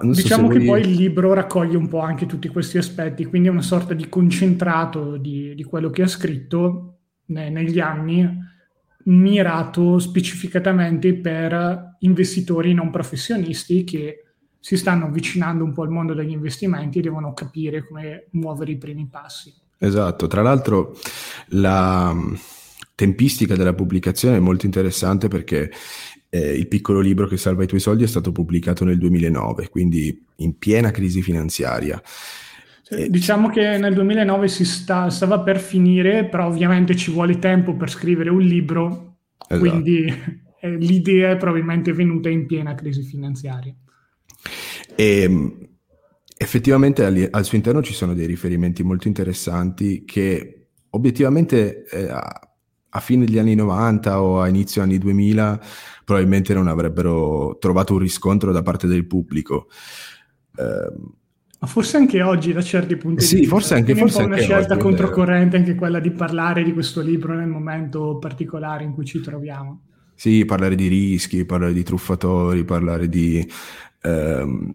diciamo 0.00 0.46
so 0.46 0.52
che 0.52 0.64
voi... 0.64 0.66
poi 0.66 0.80
il 0.80 0.92
libro 0.92 1.34
raccoglie 1.34 1.76
un 1.76 1.88
po' 1.88 2.00
anche 2.00 2.24
tutti 2.24 2.48
questi 2.48 2.78
aspetti, 2.78 3.26
quindi 3.26 3.48
è 3.48 3.50
una 3.50 3.60
sorta 3.60 3.92
di 3.92 4.08
concentrato 4.08 5.18
di, 5.18 5.54
di 5.54 5.62
quello 5.62 5.90
che 5.90 6.00
ha 6.00 6.06
scritto 6.06 7.00
ne, 7.26 7.50
negli 7.50 7.80
anni, 7.80 8.26
mirato 9.04 9.98
specificatamente 9.98 11.14
per 11.16 11.96
investitori 11.98 12.72
non 12.72 12.90
professionisti 12.90 13.84
che 13.84 14.22
si 14.58 14.78
stanno 14.78 15.04
avvicinando 15.04 15.64
un 15.64 15.74
po' 15.74 15.82
al 15.82 15.90
mondo 15.90 16.14
degli 16.14 16.30
investimenti 16.30 17.00
e 17.00 17.02
devono 17.02 17.34
capire 17.34 17.86
come 17.86 18.28
muovere 18.30 18.72
i 18.72 18.78
primi 18.78 19.06
passi. 19.06 19.52
Esatto, 19.78 20.26
tra 20.28 20.40
l'altro 20.40 20.96
la 21.48 22.10
mm, 22.12 22.34
tempistica 22.94 23.54
della 23.54 23.74
pubblicazione 23.74 24.38
è 24.38 24.40
molto 24.40 24.66
interessante 24.66 25.28
perché 25.28 25.70
eh, 26.30 26.52
il 26.52 26.68
piccolo 26.68 27.00
libro 27.00 27.26
che 27.26 27.36
salva 27.36 27.64
i 27.64 27.66
tuoi 27.66 27.80
soldi 27.80 28.04
è 28.04 28.06
stato 28.06 28.32
pubblicato 28.32 28.84
nel 28.84 28.98
2009, 28.98 29.68
quindi 29.68 30.24
in 30.36 30.58
piena 30.58 30.90
crisi 30.90 31.22
finanziaria. 31.22 32.00
Eh, 32.90 33.10
diciamo 33.10 33.50
che 33.50 33.76
nel 33.76 33.94
2009 33.94 34.48
si 34.48 34.64
sta, 34.64 35.10
stava 35.10 35.40
per 35.40 35.58
finire, 35.58 36.26
però 36.26 36.46
ovviamente 36.46 36.96
ci 36.96 37.10
vuole 37.10 37.38
tempo 37.38 37.76
per 37.76 37.90
scrivere 37.90 38.30
un 38.30 38.40
libro, 38.40 39.16
esatto. 39.46 39.58
quindi 39.58 40.06
eh, 40.60 40.76
l'idea 40.76 41.30
è 41.30 41.36
probabilmente 41.36 41.92
venuta 41.92 42.28
in 42.28 42.46
piena 42.46 42.74
crisi 42.74 43.02
finanziaria. 43.02 43.74
E 44.94 45.22
ehm, 45.22 45.68
effettivamente 46.36 47.04
al, 47.04 47.28
al, 47.30 47.44
suo 47.44 47.56
interno 47.56 47.82
ci 47.82 47.92
sono 47.92 48.14
dei 48.14 48.26
riferimenti 48.26 48.82
molto 48.82 49.08
interessanti 49.08 50.04
che 50.04 50.68
obiettivamente 50.90 51.84
eh, 51.84 52.08
a, 52.90 53.00
fine 53.00 53.24
degli 53.24 53.38
anni 53.38 53.54
90 53.54 54.22
o 54.22 54.40
a 54.40 54.48
inizio 54.48 54.82
anni 54.82 54.98
2000 54.98 55.60
probabilmente 56.04 56.54
non 56.54 56.68
avrebbero 56.68 57.56
trovato 57.58 57.94
un 57.94 57.98
riscontro 57.98 58.52
da 58.52 58.62
parte 58.62 58.86
del 58.86 59.06
pubblico. 59.06 59.68
Eh, 60.56 61.16
ma 61.60 61.66
forse 61.66 61.96
anche 61.96 62.22
oggi 62.22 62.52
da 62.52 62.62
certi 62.62 62.96
punti 62.96 63.24
sì, 63.24 63.34
di 63.34 63.40
vista. 63.40 63.54
Forse 63.54 63.74
anche, 63.74 63.94
forse 63.94 64.22
è 64.22 64.24
una 64.24 64.36
scelta 64.36 64.74
oggi, 64.74 64.82
controcorrente 64.82 65.56
anche 65.56 65.74
quella 65.74 65.98
di 65.98 66.12
parlare 66.12 66.62
di 66.62 66.72
questo 66.72 67.00
libro 67.00 67.34
nel 67.34 67.48
momento 67.48 68.18
particolare 68.18 68.84
in 68.84 68.92
cui 68.92 69.04
ci 69.04 69.20
troviamo. 69.20 69.82
Sì, 70.14 70.44
parlare 70.44 70.74
di 70.74 70.86
rischi, 70.86 71.44
parlare 71.44 71.72
di 71.72 71.82
truffatori, 71.82 72.64
parlare 72.64 73.08
di 73.08 73.46
ehm, 74.02 74.74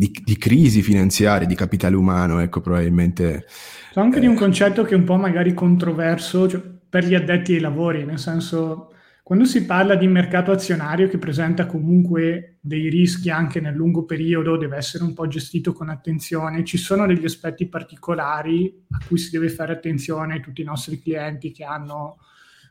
di, 0.00 0.10
di, 0.24 0.38
crisi 0.38 0.80
finanziarie, 0.80 1.46
di 1.46 1.54
capitale 1.54 1.94
umano, 1.94 2.38
ecco, 2.40 2.62
probabilmente... 2.62 3.44
So 3.92 4.00
anche 4.00 4.16
eh, 4.16 4.20
di 4.20 4.26
un 4.26 4.34
concetto 4.34 4.82
che 4.82 4.94
è 4.94 4.96
un 4.96 5.04
po' 5.04 5.16
magari 5.16 5.52
controverso 5.52 6.48
cioè, 6.48 6.62
per 6.90 7.06
gli 7.06 7.14
addetti 7.14 7.54
ai 7.54 7.60
lavori, 7.60 8.04
nel 8.04 8.18
senso, 8.18 8.92
quando 9.22 9.44
si 9.44 9.64
parla 9.64 9.94
di 9.94 10.08
mercato 10.08 10.50
azionario 10.50 11.08
che 11.08 11.18
presenta 11.18 11.64
comunque 11.64 12.56
dei 12.60 12.88
rischi 12.88 13.30
anche 13.30 13.60
nel 13.60 13.76
lungo 13.76 14.04
periodo, 14.04 14.56
deve 14.56 14.76
essere 14.76 15.04
un 15.04 15.14
po' 15.14 15.28
gestito 15.28 15.72
con 15.72 15.88
attenzione, 15.88 16.64
ci 16.64 16.76
sono 16.76 17.06
degli 17.06 17.24
aspetti 17.24 17.68
particolari 17.68 18.86
a 18.90 18.98
cui 19.06 19.18
si 19.18 19.30
deve 19.30 19.48
fare 19.48 19.72
attenzione, 19.72 20.40
tutti 20.40 20.62
i 20.62 20.64
nostri 20.64 21.00
clienti 21.00 21.52
che 21.52 21.62
hanno 21.62 22.18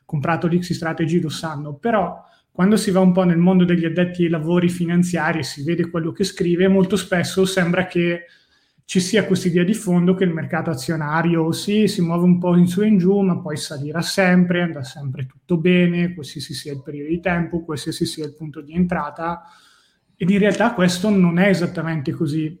comprato 0.04 0.48
l'X 0.48 0.72
Strategy 0.72 1.18
lo 1.18 1.30
sanno, 1.30 1.74
però 1.74 2.22
quando 2.52 2.76
si 2.76 2.90
va 2.90 3.00
un 3.00 3.12
po' 3.12 3.22
nel 3.22 3.38
mondo 3.38 3.64
degli 3.64 3.86
addetti 3.86 4.24
ai 4.24 4.28
lavori 4.28 4.68
finanziari 4.68 5.38
e 5.38 5.44
si 5.44 5.62
vede 5.62 5.88
quello 5.88 6.12
che 6.12 6.24
scrive, 6.24 6.68
molto 6.68 6.96
spesso 6.96 7.46
sembra 7.46 7.86
che 7.86 8.26
ci 8.90 8.98
sia 8.98 9.24
questa 9.24 9.46
idea 9.46 9.62
di 9.62 9.72
fondo 9.72 10.14
che 10.14 10.24
il 10.24 10.32
mercato 10.32 10.70
azionario 10.70 11.52
sì, 11.52 11.86
si 11.86 12.02
muove 12.02 12.24
un 12.24 12.40
po' 12.40 12.56
in 12.56 12.66
su 12.66 12.82
e 12.82 12.88
in 12.88 12.98
giù, 12.98 13.20
ma 13.20 13.38
poi 13.38 13.56
salirà 13.56 14.02
sempre, 14.02 14.62
andrà 14.62 14.82
sempre 14.82 15.26
tutto 15.26 15.58
bene, 15.58 16.12
qualsiasi 16.12 16.54
sia 16.54 16.72
il 16.72 16.82
periodo 16.82 17.10
di 17.10 17.20
tempo, 17.20 17.62
qualsiasi 17.62 18.04
sia 18.04 18.24
il 18.24 18.34
punto 18.34 18.60
di 18.60 18.74
entrata. 18.74 19.44
Ed 20.16 20.28
in 20.28 20.40
realtà 20.40 20.74
questo 20.74 21.08
non 21.08 21.38
è 21.38 21.46
esattamente 21.46 22.10
così. 22.10 22.60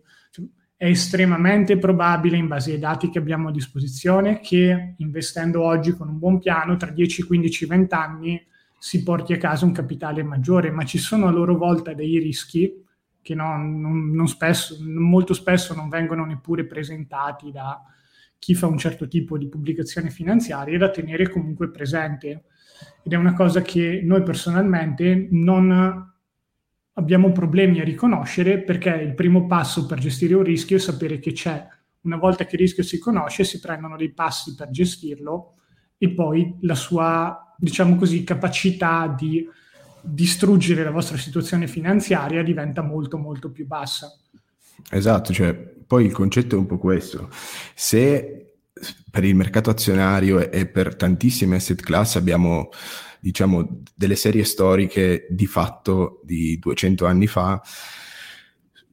È 0.76 0.86
estremamente 0.86 1.78
probabile, 1.78 2.36
in 2.36 2.46
base 2.46 2.74
ai 2.74 2.78
dati 2.78 3.10
che 3.10 3.18
abbiamo 3.18 3.48
a 3.48 3.52
disposizione, 3.52 4.38
che 4.38 4.94
investendo 4.98 5.62
oggi 5.62 5.96
con 5.96 6.08
un 6.08 6.18
buon 6.20 6.38
piano, 6.38 6.76
tra 6.76 6.92
10, 6.92 7.24
15, 7.24 7.66
20 7.66 7.94
anni, 7.96 8.46
si 8.78 9.02
porti 9.02 9.32
a 9.32 9.36
casa 9.36 9.64
un 9.64 9.72
capitale 9.72 10.22
maggiore, 10.22 10.70
ma 10.70 10.84
ci 10.84 10.98
sono 10.98 11.26
a 11.26 11.32
loro 11.32 11.56
volta 11.56 11.92
dei 11.92 12.20
rischi 12.20 12.86
che 13.30 13.36
non, 13.36 13.80
non, 13.80 14.10
non 14.10 14.26
spesso, 14.26 14.76
molto 14.80 15.34
spesso 15.34 15.72
non 15.72 15.88
vengono 15.88 16.24
neppure 16.24 16.66
presentati 16.66 17.52
da 17.52 17.80
chi 18.36 18.56
fa 18.56 18.66
un 18.66 18.76
certo 18.76 19.06
tipo 19.06 19.38
di 19.38 19.48
pubblicazione 19.48 20.10
finanziaria 20.10 20.76
da 20.76 20.90
tenere 20.90 21.28
comunque 21.28 21.70
presente. 21.70 22.46
Ed 23.04 23.12
è 23.12 23.14
una 23.14 23.34
cosa 23.34 23.62
che 23.62 24.00
noi 24.02 24.24
personalmente 24.24 25.28
non 25.30 26.12
abbiamo 26.94 27.30
problemi 27.30 27.78
a 27.78 27.84
riconoscere 27.84 28.62
perché 28.62 28.90
il 28.90 29.14
primo 29.14 29.46
passo 29.46 29.86
per 29.86 29.98
gestire 30.00 30.34
un 30.34 30.42
rischio 30.42 30.76
è 30.76 30.80
sapere 30.80 31.20
che 31.20 31.30
c'è. 31.30 31.64
Una 32.00 32.16
volta 32.16 32.44
che 32.46 32.56
il 32.56 32.62
rischio 32.62 32.82
si 32.82 32.98
conosce, 32.98 33.44
si 33.44 33.60
prendono 33.60 33.96
dei 33.96 34.12
passi 34.12 34.56
per 34.56 34.70
gestirlo 34.70 35.54
e 35.98 36.10
poi 36.10 36.56
la 36.62 36.74
sua 36.74 37.54
diciamo 37.56 37.94
così, 37.94 38.24
capacità 38.24 39.06
di 39.06 39.46
distruggere 40.02 40.84
la 40.84 40.90
vostra 40.90 41.16
situazione 41.16 41.66
finanziaria 41.66 42.42
diventa 42.42 42.82
molto 42.82 43.18
molto 43.18 43.50
più 43.50 43.66
bassa. 43.66 44.12
Esatto, 44.90 45.32
cioè 45.32 45.54
poi 45.54 46.06
il 46.06 46.12
concetto 46.12 46.56
è 46.56 46.58
un 46.58 46.66
po' 46.66 46.78
questo. 46.78 47.28
Se 47.74 48.54
per 49.10 49.24
il 49.24 49.34
mercato 49.34 49.70
azionario 49.70 50.50
e 50.50 50.66
per 50.66 50.96
tantissime 50.96 51.56
asset 51.56 51.80
class 51.82 52.16
abbiamo 52.16 52.70
diciamo 53.20 53.82
delle 53.94 54.16
serie 54.16 54.44
storiche 54.44 55.26
di 55.28 55.46
fatto 55.46 56.20
di 56.24 56.58
200 56.58 57.04
anni 57.04 57.26
fa 57.26 57.60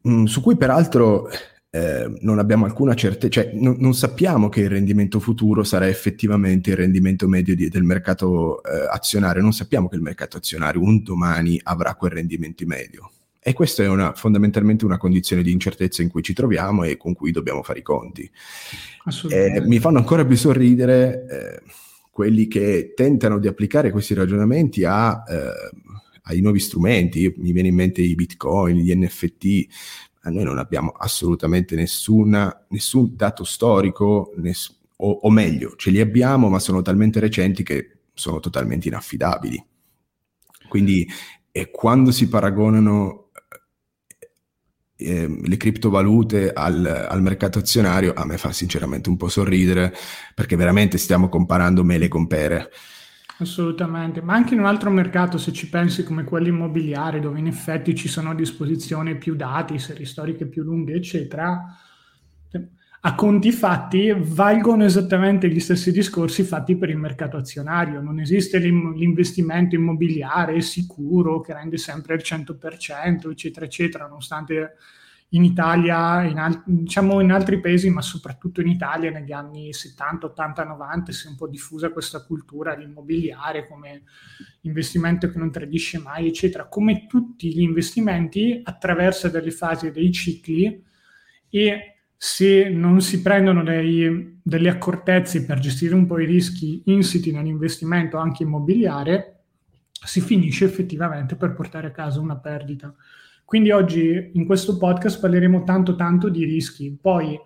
mm, 0.07 0.25
su 0.25 0.41
cui 0.41 0.57
peraltro 0.57 1.29
eh, 1.69 2.11
non 2.21 2.39
abbiamo 2.39 2.65
alcuna 2.65 2.93
certezza, 2.93 3.41
cioè 3.41 3.51
non, 3.53 3.75
non, 3.79 3.93
sappiamo 3.93 4.49
che 4.49 4.61
il 4.61 4.69
rendimento 4.69 5.19
futuro 5.19 5.63
sarà 5.63 5.87
effettivamente 5.87 6.69
il 6.69 6.77
rendimento 6.77 7.27
medio 7.27 7.55
di, 7.55 7.67
del 7.67 7.83
mercato 7.83 8.63
eh, 8.63 8.87
azionario, 8.89 9.41
non 9.41 9.53
sappiamo 9.53 9.89
che 9.89 9.95
il 9.95 10.01
mercato 10.01 10.37
azionario 10.37 10.81
un 10.81 11.03
domani 11.03 11.59
avrà 11.63 11.95
quel 11.95 12.11
rendimento 12.11 12.65
medio. 12.65 13.11
E 13.39 13.53
questa 13.53 13.83
è 13.83 13.87
una, 13.87 14.13
fondamentalmente 14.13 14.83
una 14.83 14.97
condizione 14.97 15.41
di 15.41 15.51
incertezza 15.51 16.01
in 16.01 16.09
cui 16.09 16.21
ci 16.21 16.33
troviamo 16.33 16.83
e 16.83 16.97
con 16.97 17.13
cui 17.13 17.31
dobbiamo 17.31 17.63
fare 17.63 17.79
i 17.79 17.81
conti. 17.83 18.29
Eh, 19.29 19.61
mi 19.65 19.79
fanno 19.79 19.99
ancora 19.99 20.25
più 20.25 20.35
sorridere 20.35 21.25
eh, 21.29 21.71
quelli 22.11 22.47
che 22.47 22.91
tentano 22.93 23.39
di 23.39 23.47
applicare 23.47 23.91
questi 23.91 24.13
ragionamenti 24.13 24.83
a, 24.83 25.23
eh, 25.25 25.69
ai 26.23 26.41
nuovi 26.41 26.59
strumenti. 26.59 27.33
Mi 27.37 27.53
viene 27.53 27.69
in 27.69 27.75
mente 27.75 28.01
i 28.01 28.15
bitcoin, 28.15 28.77
gli 28.77 28.93
NFT, 28.93 29.67
noi 30.29 30.43
non 30.43 30.57
abbiamo 30.57 30.91
assolutamente 30.91 31.75
nessuna, 31.75 32.65
nessun 32.69 33.15
dato 33.15 33.43
storico, 33.43 34.33
ness- 34.37 34.75
o, 34.97 35.11
o, 35.11 35.29
meglio, 35.29 35.75
ce 35.75 35.91
li 35.91 35.99
abbiamo, 35.99 36.49
ma 36.49 36.59
sono 36.59 36.81
talmente 36.81 37.19
recenti 37.19 37.63
che 37.63 37.99
sono 38.13 38.39
totalmente 38.39 38.87
inaffidabili. 38.87 39.63
Quindi 40.67 41.07
e 41.51 41.71
quando 41.71 42.11
si 42.11 42.27
paragonano 42.27 43.29
eh, 44.95 45.39
le 45.43 45.57
criptovalute 45.57 46.53
al, 46.53 46.85
al, 46.85 47.21
mercato 47.21 47.59
azionario, 47.59 48.13
a 48.13 48.25
me 48.25 48.37
fa 48.37 48.51
sinceramente 48.51 49.09
un 49.09 49.17
po' 49.17 49.27
sorridere, 49.27 49.91
perché 50.35 50.55
veramente 50.55 50.99
stiamo 50.99 51.29
comparando 51.29 51.83
mele 51.83 52.07
con 52.07 52.27
pere. 52.27 52.69
Assolutamente, 53.39 54.19
ma 54.21 54.33
anche 54.33 54.55
in 54.55 54.61
un 54.61 54.65
altro 54.65 54.89
mercato, 54.89 55.37
se 55.37 55.51
ci 55.53 55.69
pensi 55.69 56.03
come 56.03 56.23
quello 56.23 56.47
immobiliare, 56.47 57.19
dove 57.19 57.37
in 57.37 57.45
effetti 57.45 57.93
ci 57.93 58.07
sono 58.07 58.31
a 58.31 58.35
disposizione 58.35 59.15
più 59.15 59.35
dati, 59.35 59.77
serie 59.77 60.05
storiche 60.05 60.47
più 60.47 60.63
lunghe, 60.63 60.93
eccetera, 60.93 61.63
a 63.01 63.13
conti 63.15 63.51
fatti 63.51 64.11
valgono 64.17 64.83
esattamente 64.85 65.49
gli 65.49 65.59
stessi 65.59 65.91
discorsi 65.91 66.41
fatti 66.43 66.75
per 66.77 66.89
il 66.89 66.97
mercato 66.97 67.37
azionario. 67.37 68.01
Non 68.01 68.19
esiste 68.19 68.57
l'investimento 68.57 69.75
immobiliare 69.75 70.59
sicuro 70.61 71.39
che 71.39 71.53
rende 71.53 71.77
sempre 71.77 72.15
il 72.15 72.21
100%, 72.23 73.29
eccetera, 73.29 73.65
eccetera, 73.65 74.07
nonostante 74.07 74.77
in 75.29 75.43
Italia, 75.43 76.23
in, 76.23 76.37
al- 76.37 76.63
diciamo 76.65 77.19
in 77.19 77.31
altri 77.31 77.59
paesi, 77.59 77.89
ma 77.89 78.01
soprattutto 78.01 78.61
in 78.61 78.67
Italia 78.67 79.11
negli 79.11 79.31
anni 79.33 79.73
70, 79.73 80.27
80, 80.27 80.63
90 80.63 81.11
si 81.11 81.27
è 81.27 81.29
un 81.29 81.35
po' 81.35 81.47
diffusa 81.47 81.91
questa 81.91 82.23
cultura 82.23 82.75
dell'immobiliare 82.75 83.67
come 83.67 84.03
investimento 84.61 85.29
che 85.29 85.37
non 85.37 85.51
tradisce 85.51 85.99
mai, 85.99 86.27
eccetera. 86.27 86.67
Come 86.67 87.07
tutti 87.07 87.53
gli 87.53 87.61
investimenti 87.61 88.61
attraversa 88.63 89.29
delle 89.29 89.51
fasi 89.51 89.87
e 89.87 89.91
dei 89.91 90.11
cicli 90.11 90.83
e 91.49 91.97
se 92.15 92.69
non 92.69 93.01
si 93.01 93.21
prendono 93.21 93.63
dei, 93.63 94.39
delle 94.41 94.69
accortezze 94.69 95.45
per 95.45 95.59
gestire 95.59 95.93
un 95.93 96.05
po' 96.07 96.19
i 96.19 96.25
rischi 96.25 96.83
insiti 96.85 97.31
nell'investimento 97.31 98.17
anche 98.17 98.43
immobiliare, 98.43 99.33
si 99.91 100.21
finisce 100.21 100.65
effettivamente 100.65 101.35
per 101.35 101.53
portare 101.53 101.87
a 101.87 101.91
casa 101.91 102.19
una 102.19 102.37
perdita. 102.37 102.93
Quindi 103.47 103.71
oggi 103.71 104.31
in 104.33 104.45
questo 104.45 104.77
podcast 104.77 105.21
parleremo 105.21 105.63
tanto 105.63 105.95
tanto 105.95 106.27
di 106.27 106.43
rischi. 106.43 106.93
Poi 107.01 107.39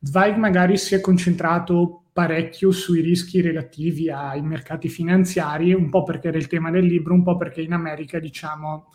Zweig 0.00 0.36
magari 0.36 0.76
si 0.76 0.94
è 0.94 1.00
concentrato 1.00 2.04
parecchio 2.12 2.70
sui 2.70 3.00
rischi 3.00 3.40
relativi 3.40 4.08
ai 4.08 4.40
mercati 4.40 4.88
finanziari, 4.88 5.74
un 5.74 5.90
po' 5.90 6.04
perché 6.04 6.28
era 6.28 6.38
il 6.38 6.46
tema 6.46 6.70
del 6.70 6.84
libro, 6.84 7.12
un 7.12 7.24
po' 7.24 7.36
perché 7.36 7.60
in 7.60 7.72
America, 7.72 8.20
diciamo, 8.20 8.92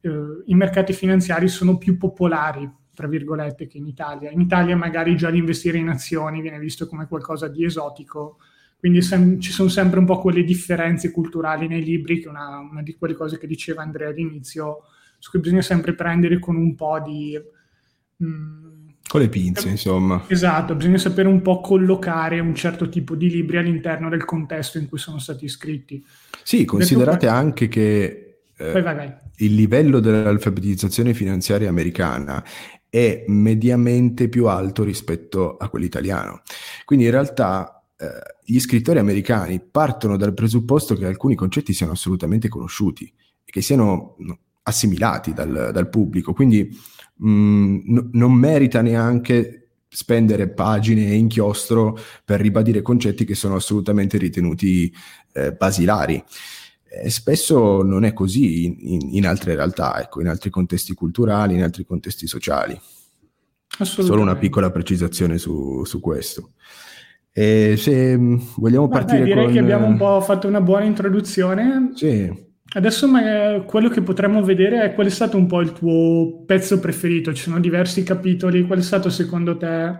eh, 0.00 0.10
i 0.46 0.54
mercati 0.54 0.94
finanziari 0.94 1.46
sono 1.46 1.76
più 1.76 1.98
popolari, 1.98 2.66
tra 2.94 3.06
virgolette, 3.06 3.66
che 3.66 3.76
in 3.76 3.86
Italia. 3.86 4.30
In 4.30 4.40
Italia 4.40 4.78
magari 4.78 5.14
già 5.14 5.28
l'investire 5.28 5.76
in 5.76 5.90
azioni 5.90 6.40
viene 6.40 6.58
visto 6.58 6.86
come 6.86 7.06
qualcosa 7.06 7.48
di 7.48 7.66
esotico, 7.66 8.38
quindi 8.78 9.02
sem- 9.02 9.38
ci 9.40 9.52
sono 9.52 9.68
sempre 9.68 9.98
un 9.98 10.06
po' 10.06 10.20
quelle 10.20 10.42
differenze 10.42 11.10
culturali 11.10 11.68
nei 11.68 11.84
libri, 11.84 12.18
che 12.18 12.28
è 12.28 12.30
una, 12.30 12.60
una 12.60 12.80
di 12.80 12.96
quelle 12.96 13.12
cose 13.12 13.36
che 13.36 13.46
diceva 13.46 13.82
Andrea 13.82 14.08
all'inizio, 14.08 14.84
su 15.18 15.30
cui 15.30 15.40
bisogna 15.40 15.62
sempre 15.62 15.94
prendere 15.94 16.38
con 16.38 16.56
un 16.56 16.74
po' 16.74 17.00
di... 17.00 17.38
Mh, 18.16 18.26
mm, 18.26 18.68
con 19.08 19.20
le 19.20 19.30
pinze, 19.30 19.70
insomma. 19.70 20.24
Esatto, 20.26 20.74
bisogna 20.74 20.98
sapere 20.98 21.28
un 21.28 21.40
po' 21.40 21.62
collocare 21.62 22.40
un 22.40 22.54
certo 22.54 22.90
tipo 22.90 23.14
di 23.14 23.30
libri 23.30 23.56
all'interno 23.56 24.10
del 24.10 24.26
contesto 24.26 24.76
in 24.76 24.86
cui 24.86 24.98
sono 24.98 25.18
stati 25.18 25.48
scritti. 25.48 26.04
Sì, 26.42 26.66
considerate 26.66 27.26
Detto... 27.26 27.38
anche 27.38 27.68
che 27.68 28.40
eh, 28.54 28.72
vai, 28.72 28.82
vai, 28.82 28.94
vai. 28.94 29.14
il 29.38 29.54
livello 29.54 30.00
dell'alfabetizzazione 30.00 31.14
finanziaria 31.14 31.70
americana 31.70 32.44
è 32.90 33.24
mediamente 33.28 34.28
più 34.28 34.46
alto 34.46 34.84
rispetto 34.84 35.56
a 35.56 35.70
quello 35.70 35.86
italiano. 35.86 36.42
Quindi 36.84 37.06
in 37.06 37.10
realtà 37.10 37.82
eh, 37.96 38.06
gli 38.44 38.58
scrittori 38.58 38.98
americani 38.98 39.60
partono 39.60 40.16
dal 40.16 40.34
presupposto 40.34 40.94
che 40.94 41.06
alcuni 41.06 41.34
concetti 41.34 41.72
siano 41.72 41.92
assolutamente 41.92 42.48
conosciuti 42.48 43.10
e 43.44 43.50
che 43.50 43.62
siano 43.62 44.16
assimilati 44.68 45.32
dal, 45.32 45.70
dal 45.72 45.88
pubblico, 45.88 46.32
quindi 46.32 46.68
mh, 47.16 47.30
mm, 47.30 47.76
n- 47.84 48.10
non 48.12 48.32
merita 48.32 48.82
neanche 48.82 49.68
spendere 49.88 50.48
pagine 50.48 51.06
e 51.06 51.14
inchiostro 51.14 51.98
per 52.24 52.40
ribadire 52.40 52.82
concetti 52.82 53.24
che 53.24 53.34
sono 53.34 53.56
assolutamente 53.56 54.18
ritenuti 54.18 54.92
eh, 55.32 55.52
basilari. 55.52 56.22
E 56.90 57.10
spesso 57.10 57.82
non 57.82 58.04
è 58.04 58.12
così 58.12 58.94
in, 58.94 59.14
in, 59.14 59.26
altre 59.26 59.54
realtà, 59.54 60.00
ecco, 60.00 60.20
in 60.20 60.28
altri 60.28 60.50
contesti 60.50 60.94
culturali, 60.94 61.54
in 61.54 61.62
altri 61.62 61.84
contesti 61.84 62.26
sociali. 62.26 62.78
Solo 63.80 64.22
una 64.22 64.36
piccola 64.36 64.70
precisazione 64.70 65.38
su, 65.38 65.84
su 65.84 66.00
questo. 66.00 66.52
E 67.30 67.76
se 67.76 68.16
mm, 68.16 68.38
vogliamo 68.56 68.88
Vabbè, 68.88 69.04
partire 69.04 69.24
direi 69.24 69.44
con... 69.44 69.52
che 69.52 69.58
abbiamo 69.58 69.86
un 69.86 69.96
po' 69.96 70.20
fatto 70.20 70.48
una 70.48 70.60
buona 70.60 70.84
introduzione. 70.84 71.92
Sì. 71.94 72.46
Adesso 72.70 73.08
quello 73.64 73.88
che 73.88 74.02
potremmo 74.02 74.42
vedere 74.42 74.82
è 74.82 74.94
qual 74.94 75.06
è 75.06 75.10
stato 75.10 75.38
un 75.38 75.46
po' 75.46 75.60
il 75.60 75.72
tuo 75.72 76.44
pezzo 76.44 76.78
preferito. 76.78 77.32
Ci 77.32 77.44
sono 77.44 77.60
diversi 77.60 78.02
capitoli. 78.02 78.66
Qual 78.66 78.78
è 78.78 78.82
stato 78.82 79.08
secondo 79.08 79.56
te 79.56 79.98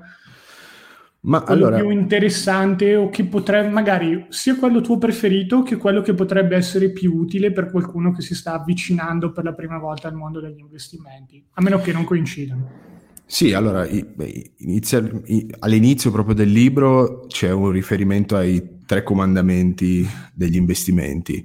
Ma 1.20 1.40
quello 1.40 1.66
allora... 1.66 1.80
più 1.80 1.90
interessante 1.90 2.94
o 2.94 3.08
che 3.08 3.24
potrebbe, 3.24 3.70
magari 3.70 4.26
sia 4.28 4.56
quello 4.56 4.82
tuo 4.82 4.98
preferito 4.98 5.62
che 5.62 5.76
quello 5.76 6.02
che 6.02 6.12
potrebbe 6.12 6.56
essere 6.56 6.90
più 6.90 7.14
utile 7.14 7.52
per 7.52 7.70
qualcuno 7.70 8.12
che 8.12 8.20
si 8.20 8.34
sta 8.34 8.52
avvicinando 8.52 9.32
per 9.32 9.44
la 9.44 9.54
prima 9.54 9.78
volta 9.78 10.08
al 10.08 10.14
mondo 10.14 10.38
degli 10.38 10.60
investimenti, 10.60 11.42
a 11.54 11.62
meno 11.62 11.80
che 11.80 11.92
non 11.92 12.04
coincidano. 12.04 12.70
Sì, 13.24 13.52
allora 13.52 13.86
inizia, 14.56 15.06
all'inizio 15.58 16.10
proprio 16.10 16.34
del 16.34 16.50
libro 16.50 17.26
c'è 17.28 17.50
un 17.50 17.70
riferimento 17.70 18.36
ai 18.36 18.76
tre 18.86 19.02
comandamenti 19.02 20.06
degli 20.32 20.56
investimenti 20.56 21.44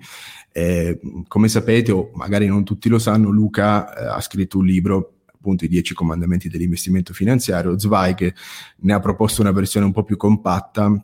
eh, 0.54 1.00
come 1.28 1.50
sapete, 1.50 1.92
o 1.92 2.12
magari 2.14 2.48
non 2.48 2.64
tutti 2.64 2.88
lo 2.88 3.00
sanno, 3.00 3.30
Luca 3.30 3.94
eh, 3.94 4.06
ha 4.06 4.22
scritto 4.22 4.60
un 4.60 4.66
libro 4.66 5.16
appunto 5.34 5.66
i 5.66 5.68
dieci 5.68 5.94
comandamenti 5.94 6.48
dell'investimento 6.48 7.14
finanziario, 7.14 7.78
Zweig 7.78 8.34
ne 8.78 8.94
ha 8.94 9.00
proposto 9.02 9.42
una 9.42 9.52
versione 9.52 9.86
un 9.86 9.92
po' 9.92 10.04
più 10.04 10.16
compatta 10.16 11.04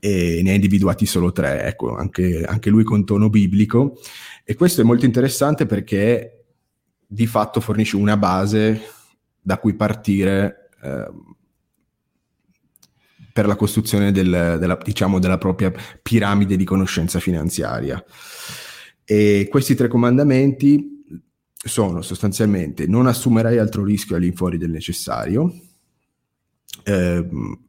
e 0.00 0.40
ne 0.42 0.50
ha 0.50 0.54
individuati 0.54 1.06
solo 1.06 1.30
tre, 1.30 1.62
ecco, 1.62 1.94
anche, 1.94 2.44
anche 2.44 2.70
lui 2.70 2.82
con 2.82 3.04
tono 3.04 3.28
biblico. 3.28 3.98
E 4.44 4.54
questo 4.54 4.80
è 4.80 4.84
molto 4.84 5.04
interessante 5.04 5.66
perché 5.66 6.46
di 7.06 7.26
fatto 7.26 7.60
fornisce 7.60 7.96
una 7.96 8.16
base 8.16 8.80
da 9.40 9.58
cui 9.58 9.74
partire 9.74 10.70
eh, 10.82 11.10
per 13.38 13.46
la 13.46 13.54
costruzione 13.54 14.10
del, 14.10 14.56
della, 14.58 14.76
diciamo, 14.82 15.20
della 15.20 15.38
propria 15.38 15.72
piramide 16.02 16.56
di 16.56 16.64
conoscenza 16.64 17.20
finanziaria. 17.20 18.04
E 19.04 19.46
questi 19.48 19.76
tre 19.76 19.86
comandamenti 19.86 21.04
sono 21.54 22.02
sostanzialmente 22.02 22.88
non 22.88 23.06
assumerai 23.06 23.58
altro 23.58 23.84
rischio 23.84 24.16
all'infuori 24.16 24.58
del 24.58 24.70
necessario 24.70 25.52
ehm, 26.82 27.60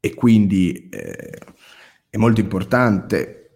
e 0.00 0.14
quindi 0.14 0.88
eh, 0.88 1.38
è 2.08 2.16
molto 2.16 2.40
importante 2.40 3.54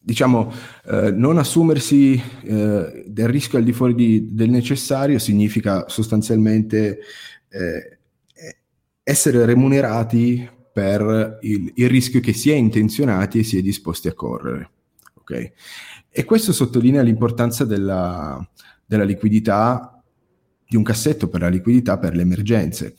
diciamo 0.00 0.52
eh, 0.86 1.10
non 1.10 1.38
assumersi 1.38 2.14
eh, 2.14 3.04
del 3.08 3.28
rischio 3.28 3.58
al 3.58 3.64
di 3.64 3.72
fuori 3.72 3.94
di, 3.96 4.34
del 4.34 4.50
necessario 4.50 5.18
significa 5.18 5.88
sostanzialmente 5.88 7.00
eh, 7.48 7.98
essere 9.02 9.44
remunerati 9.44 10.48
per 10.72 11.38
il, 11.42 11.72
il, 11.74 11.88
rischio 11.88 12.20
che 12.20 12.32
si 12.32 12.50
è 12.50 12.54
intenzionati 12.54 13.40
e 13.40 13.44
si 13.44 13.58
è 13.58 13.62
disposti 13.62 14.08
a 14.08 14.14
correre. 14.14 14.70
Okay? 15.14 15.52
E 16.08 16.24
questo 16.24 16.52
sottolinea 16.52 17.02
l'importanza 17.02 17.64
della, 17.64 18.44
della 18.84 19.04
liquidità, 19.04 20.02
di 20.66 20.76
un 20.76 20.82
cassetto 20.82 21.28
per 21.28 21.42
la 21.42 21.48
liquidità 21.48 21.98
per 21.98 22.14
le 22.14 22.22
emergenze. 22.22 22.96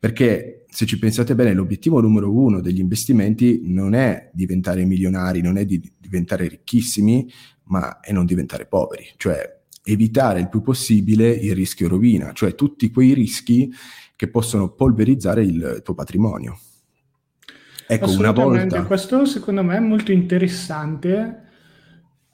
Perché 0.00 0.64
se 0.68 0.86
ci 0.86 0.98
pensate 0.98 1.36
bene, 1.36 1.52
l'obiettivo 1.52 2.00
numero 2.00 2.32
uno 2.32 2.60
degli 2.60 2.80
investimenti 2.80 3.60
non 3.64 3.94
è 3.94 4.30
diventare 4.32 4.84
milionari, 4.84 5.40
non 5.40 5.56
è 5.56 5.64
di 5.64 5.80
diventare 5.96 6.48
ricchissimi, 6.48 7.30
ma 7.64 8.00
è 8.00 8.10
non 8.10 8.26
diventare 8.26 8.66
poveri, 8.66 9.06
cioè 9.16 9.61
evitare 9.84 10.40
il 10.40 10.48
più 10.48 10.62
possibile 10.62 11.28
il 11.30 11.54
rischio 11.54 11.88
rovina, 11.88 12.32
cioè 12.32 12.54
tutti 12.54 12.90
quei 12.90 13.14
rischi 13.14 13.72
che 14.14 14.28
possono 14.28 14.70
polverizzare 14.70 15.42
il 15.42 15.80
tuo 15.84 15.94
patrimonio. 15.94 16.58
Ecco, 17.86 18.10
una 18.12 18.30
volta... 18.30 18.84
Questo 18.84 19.24
secondo 19.26 19.62
me 19.62 19.76
è 19.76 19.80
molto 19.80 20.12
interessante 20.12 21.42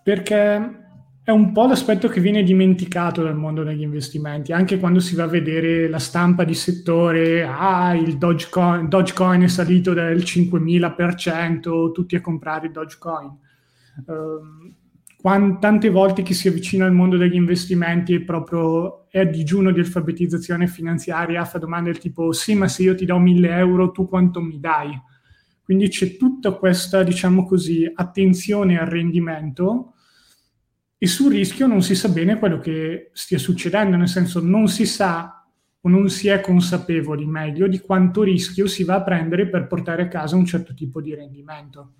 perché 0.03 0.87
è 1.29 1.31
un 1.31 1.53
po' 1.53 1.67
l'aspetto 1.67 2.09
che 2.09 2.21
viene 2.21 2.43
dimenticato 2.43 3.23
dal 3.23 3.37
mondo 3.37 3.63
degli 3.63 3.83
investimenti, 3.83 4.53
anche 4.53 4.79
quando 4.79 4.99
si 4.99 5.15
va 5.15 5.25
a 5.25 5.29
vedere 5.29 5.87
la 5.87 5.99
stampa 5.99 6.45
di 6.45 6.55
settore, 6.55 7.45
ah, 7.45 7.95
il 7.95 8.17
Dogecoin, 8.17 8.89
Dogecoin 8.89 9.43
è 9.43 9.49
salito 9.49 9.93
del 9.93 10.19
5000%, 10.19 11.93
tutti 11.93 12.17
a 12.17 12.23
comprare 12.23 12.69
il 12.69 12.73
Dogecoin. 12.73 13.31
Um, 14.07 14.75
quant- 15.21 15.59
tante 15.59 15.91
volte 15.91 16.23
chi 16.23 16.33
si 16.33 16.49
avvicina 16.49 16.87
al 16.87 16.93
mondo 16.93 17.17
degli 17.17 17.35
investimenti 17.35 18.15
è 18.15 18.21
proprio 18.21 19.09
è 19.11 19.21
a 19.21 19.25
digiuno 19.25 19.73
di 19.73 19.81
alfabetizzazione 19.81 20.67
finanziaria, 20.67 21.45
fa 21.45 21.59
domande 21.59 21.91
del 21.91 22.01
tipo 22.01 22.33
sì, 22.33 22.55
ma 22.55 22.69
se 22.69 22.83
io 22.83 22.95
ti 22.95 23.05
do 23.05 23.19
1000 23.19 23.51
euro, 23.57 23.91
tu 23.91 24.07
quanto 24.07 24.41
mi 24.41 24.61
dai? 24.61 24.91
Quindi 25.63 25.89
c'è 25.89 26.17
tutta 26.17 26.53
questa, 26.53 27.03
diciamo 27.03 27.45
così, 27.45 27.91
attenzione 27.93 28.79
al 28.79 28.87
rendimento 28.87 29.95
e 30.97 31.07
sul 31.07 31.33
rischio 31.33 31.67
non 31.67 31.83
si 31.83 31.95
sa 31.95 32.09
bene 32.09 32.39
quello 32.39 32.59
che 32.59 33.11
stia 33.13 33.39
succedendo, 33.39 33.97
nel 33.97 34.09
senso 34.09 34.41
non 34.41 34.69
si 34.69 34.87
sa 34.87 35.47
o 35.81 35.89
non 35.89 36.09
si 36.11 36.29
è 36.29 36.41
consapevoli 36.41 37.27
meglio 37.27 37.67
di 37.67 37.81
quanto 37.81 38.23
rischio 38.23 38.67
si 38.67 38.85
va 38.85 38.97
a 38.97 39.03
prendere 39.03 39.49
per 39.49 39.67
portare 39.67 40.03
a 40.03 40.09
casa 40.09 40.37
un 40.37 40.45
certo 40.45 40.75
tipo 40.75 41.01
di 41.01 41.15
rendimento. 41.15 41.93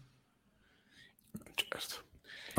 Certo. 1.55 2.08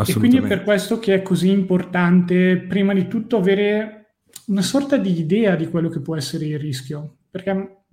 E 0.06 0.14
quindi 0.14 0.38
è 0.38 0.42
per 0.42 0.64
questo 0.64 1.00
che 1.00 1.16
è 1.16 1.22
così 1.22 1.50
importante, 1.50 2.58
prima 2.58 2.94
di 2.94 3.08
tutto, 3.08 3.38
avere 3.38 4.16
una 4.48 4.62
sorta 4.62 4.98
di 4.98 5.18
idea 5.20 5.56
di 5.56 5.68
quello 5.68 5.90
che 5.90 6.00
può 6.00 6.16
essere 6.16 6.46
il 6.46 6.60
rischio. 6.60 7.18
Perché 7.30 7.84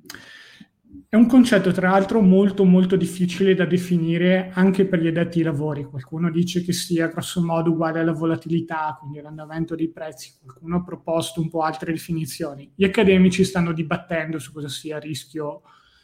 È 1.09 1.14
un 1.14 1.27
concetto, 1.27 1.71
tra 1.71 1.90
l'altro, 1.90 2.21
molto 2.21 2.64
molto 2.64 2.97
difficile 2.97 3.55
da 3.55 3.64
definire 3.64 4.51
anche 4.55 4.87
per 4.87 5.01
gli 5.01 5.07
addetti 5.07 5.38
ai 5.38 5.45
lavori. 5.45 5.85
Qualcuno 5.85 6.31
dice 6.31 6.62
che 6.62 6.73
sia 6.73 7.07
grosso 7.07 7.42
modo 7.45 7.71
uguale 7.71 8.01
alla 8.01 8.12
volatilità, 8.12 8.97
quindi 8.99 9.21
all'andamento 9.21 9.77
dei 9.77 9.88
prezzi. 9.88 10.35
Qualcuno 10.42 10.77
ha 10.77 10.83
proposto 10.83 11.40
un 11.40 11.49
po' 11.49 11.61
altre 11.61 11.92
definizioni. 11.92 12.73
Gli 12.75 12.85
accademici 12.85 13.45
stanno 13.45 13.73
dibattendo 13.73 14.38
su 14.38 14.53
cosa 14.53 14.69
sia 14.69 14.99
rischio 14.99 15.62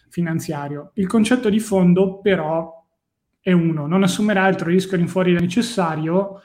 finanziario. 0.08 0.92
Il 0.94 1.08
concetto 1.08 1.50
di 1.50 1.58
fondo, 1.58 2.20
però, 2.20 2.81
è 3.42 3.52
uno: 3.52 3.86
non 3.86 4.04
assumerà 4.04 4.44
altro 4.44 4.68
rischio 4.68 4.96
all'infuori 4.96 5.32
del 5.32 5.42
necessario. 5.42 6.40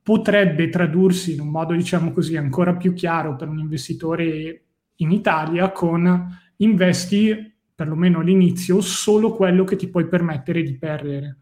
Potrebbe 0.00 0.68
tradursi 0.68 1.34
in 1.34 1.40
un 1.40 1.48
modo, 1.48 1.74
diciamo 1.74 2.12
così, 2.12 2.36
ancora 2.36 2.76
più 2.76 2.92
chiaro 2.94 3.34
per 3.34 3.48
un 3.48 3.58
investitore 3.58 4.62
in 4.96 5.10
Italia 5.10 5.72
con 5.72 6.38
investi 6.58 7.54
perlomeno 7.74 8.20
all'inizio, 8.20 8.80
solo 8.80 9.34
quello 9.34 9.64
che 9.64 9.76
ti 9.76 9.88
puoi 9.88 10.06
permettere 10.06 10.62
di 10.62 10.78
perdere, 10.78 11.40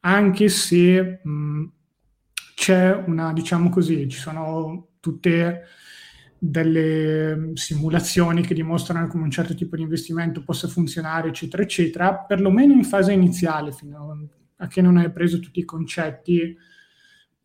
anche 0.00 0.48
se 0.48 1.20
mh, 1.22 1.64
c'è 2.54 3.02
una, 3.06 3.32
diciamo 3.32 3.68
così, 3.68 4.08
ci 4.08 4.18
sono 4.18 4.92
tutte 5.00 5.64
delle 6.38 7.50
simulazioni 7.54 8.42
che 8.42 8.54
dimostrano 8.54 9.08
come 9.08 9.24
un 9.24 9.30
certo 9.30 9.54
tipo 9.54 9.76
di 9.76 9.82
investimento 9.82 10.42
possa 10.44 10.68
funzionare, 10.68 11.28
eccetera, 11.28 11.62
eccetera, 11.62 12.14
perlomeno 12.14 12.72
in 12.72 12.84
fase 12.84 13.12
iniziale, 13.12 13.72
fino 13.72 14.10
a 14.10 14.16
che 14.66 14.82
non 14.82 14.96
hai 14.96 15.10
preso 15.10 15.40
tutti 15.40 15.60
i 15.60 15.64
concetti. 15.64 16.56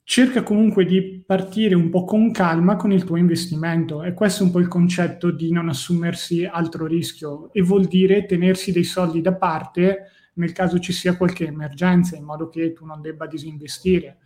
Cerca 0.03 0.41
comunque 0.41 0.86
di 0.86 1.23
partire 1.25 1.75
un 1.75 1.89
po' 1.89 2.03
con 2.03 2.32
calma 2.32 2.75
con 2.75 2.91
il 2.91 3.03
tuo 3.03 3.15
investimento. 3.15 4.03
E 4.03 4.13
questo 4.13 4.43
è 4.43 4.45
un 4.45 4.51
po' 4.51 4.60
il 4.60 4.67
concetto 4.67 5.32
di 5.32 5.51
non 5.51 5.69
assumersi 5.69 6.45
altro 6.45 6.86
rischio. 6.86 7.53
E 7.53 7.62
vuol 7.62 7.86
dire 7.86 8.25
tenersi 8.25 8.71
dei 8.71 8.84
soldi 8.84 9.21
da 9.21 9.36
parte 9.36 10.12
nel 10.39 10.53
caso 10.53 10.79
ci 10.79 10.93
sia 10.93 11.17
qualche 11.17 11.45
emergenza 11.45 12.15
in 12.15 12.23
modo 12.23 12.49
che 12.49 12.73
tu 12.73 12.86
non 12.86 13.01
debba 13.01 13.27
disinvestire. 13.27 14.17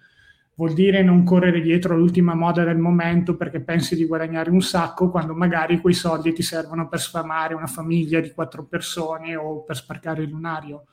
Vuol 0.55 0.73
dire 0.73 1.01
non 1.01 1.23
correre 1.23 1.59
dietro 1.61 1.95
all'ultima 1.95 2.35
moda 2.35 2.63
del 2.63 2.77
momento 2.77 3.35
perché 3.35 3.59
pensi 3.59 3.95
di 3.95 4.05
guadagnare 4.05 4.51
un 4.51 4.61
sacco 4.61 5.09
quando 5.09 5.33
magari 5.33 5.81
quei 5.81 5.95
soldi 5.95 6.31
ti 6.31 6.43
servono 6.43 6.87
per 6.87 6.99
sfamare 6.99 7.55
una 7.55 7.65
famiglia 7.65 8.19
di 8.19 8.31
quattro 8.31 8.65
persone 8.65 9.35
o 9.35 9.63
per 9.63 9.75
sparcare 9.75 10.21
il 10.21 10.29
lunario 10.29 10.85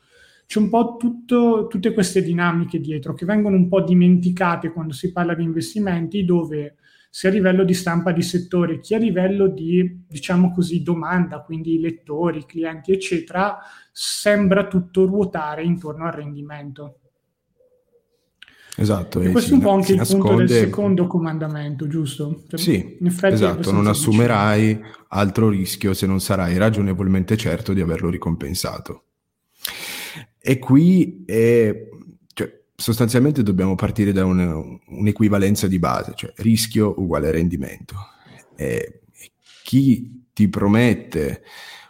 c'è 0.50 0.58
un 0.58 0.68
po' 0.68 0.96
tutto, 0.98 1.68
tutte 1.68 1.92
queste 1.92 2.24
dinamiche 2.24 2.80
dietro 2.80 3.14
che 3.14 3.24
vengono 3.24 3.54
un 3.54 3.68
po' 3.68 3.82
dimenticate 3.82 4.72
quando 4.72 4.92
si 4.92 5.12
parla 5.12 5.32
di 5.32 5.44
investimenti, 5.44 6.24
dove 6.24 6.74
sia 7.08 7.28
a 7.28 7.32
livello 7.32 7.62
di 7.62 7.72
stampa 7.72 8.10
di 8.10 8.20
settore 8.20 8.80
che 8.80 8.96
a 8.96 8.98
livello 8.98 9.46
di, 9.46 10.06
diciamo 10.08 10.50
così, 10.50 10.82
domanda, 10.82 11.42
quindi 11.42 11.78
lettori, 11.78 12.44
clienti, 12.46 12.90
eccetera, 12.90 13.58
sembra 13.92 14.66
tutto 14.66 15.06
ruotare 15.06 15.62
intorno 15.62 16.06
al 16.06 16.14
rendimento. 16.14 16.98
Esatto. 18.76 19.20
E 19.20 19.30
questo 19.30 19.52
è 19.52 19.54
un 19.54 19.60
po' 19.60 19.70
anche 19.70 19.92
il 19.92 19.98
nasconde... 19.98 20.26
punto 20.26 20.36
del 20.38 20.48
secondo 20.48 21.06
comandamento, 21.06 21.86
giusto? 21.86 22.42
Cioè, 22.48 22.58
sì, 22.58 22.98
esatto, 23.22 23.70
non 23.70 23.86
assumerai 23.86 24.80
altro 25.10 25.48
rischio 25.48 25.94
se 25.94 26.08
non 26.08 26.18
sarai 26.18 26.58
ragionevolmente 26.58 27.36
certo 27.36 27.72
di 27.72 27.80
averlo 27.80 28.10
ricompensato. 28.10 29.04
E 30.42 30.58
qui 30.58 31.22
è, 31.26 31.88
cioè, 32.32 32.60
sostanzialmente 32.74 33.42
dobbiamo 33.42 33.74
partire 33.74 34.12
da 34.12 34.24
un, 34.24 34.78
un'equivalenza 34.86 35.66
di 35.66 35.78
base, 35.78 36.12
cioè 36.14 36.32
rischio 36.36 36.94
uguale 36.98 37.30
rendimento. 37.30 37.94
E 38.56 39.02
chi 39.62 40.24
ti 40.32 40.48
promette 40.48 41.42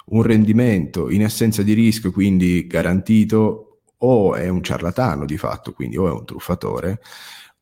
un 0.06 0.22
rendimento 0.22 1.10
in 1.10 1.24
assenza 1.24 1.62
di 1.62 1.72
rischio, 1.72 2.10
quindi 2.10 2.66
garantito, 2.66 3.82
o 3.98 4.34
è 4.34 4.48
un 4.48 4.62
ciarlatano 4.62 5.24
di 5.24 5.36
fatto, 5.36 5.72
quindi 5.72 5.96
o 5.96 6.08
è 6.08 6.10
un 6.10 6.24
truffatore, 6.24 7.00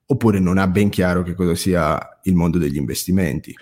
oppure 0.07 0.39
non 0.39 0.57
ha 0.57 0.67
ben 0.67 0.89
chiaro 0.89 1.23
che 1.23 1.35
cosa 1.35 1.55
sia 1.55 2.21
il 2.23 2.35
mondo 2.35 2.59
degli 2.59 2.77
investimenti. 2.77 3.55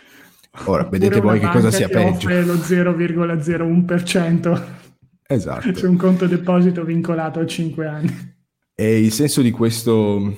Ora, 0.64 0.84
vedete 0.84 1.20
voi 1.20 1.38
che 1.38 1.48
cosa 1.48 1.70
sia 1.70 1.88
peggio. 1.88 2.28
Lo 2.28 2.54
0,01%. 2.54 4.84
Esatto. 5.26 5.72
C'è 5.72 5.86
un 5.86 5.96
conto 5.96 6.26
deposito 6.26 6.84
vincolato 6.84 7.40
a 7.40 7.46
5 7.46 7.86
anni. 7.86 8.34
E 8.74 9.00
il 9.00 9.12
senso 9.12 9.42
di 9.42 9.50
questo 9.50 10.36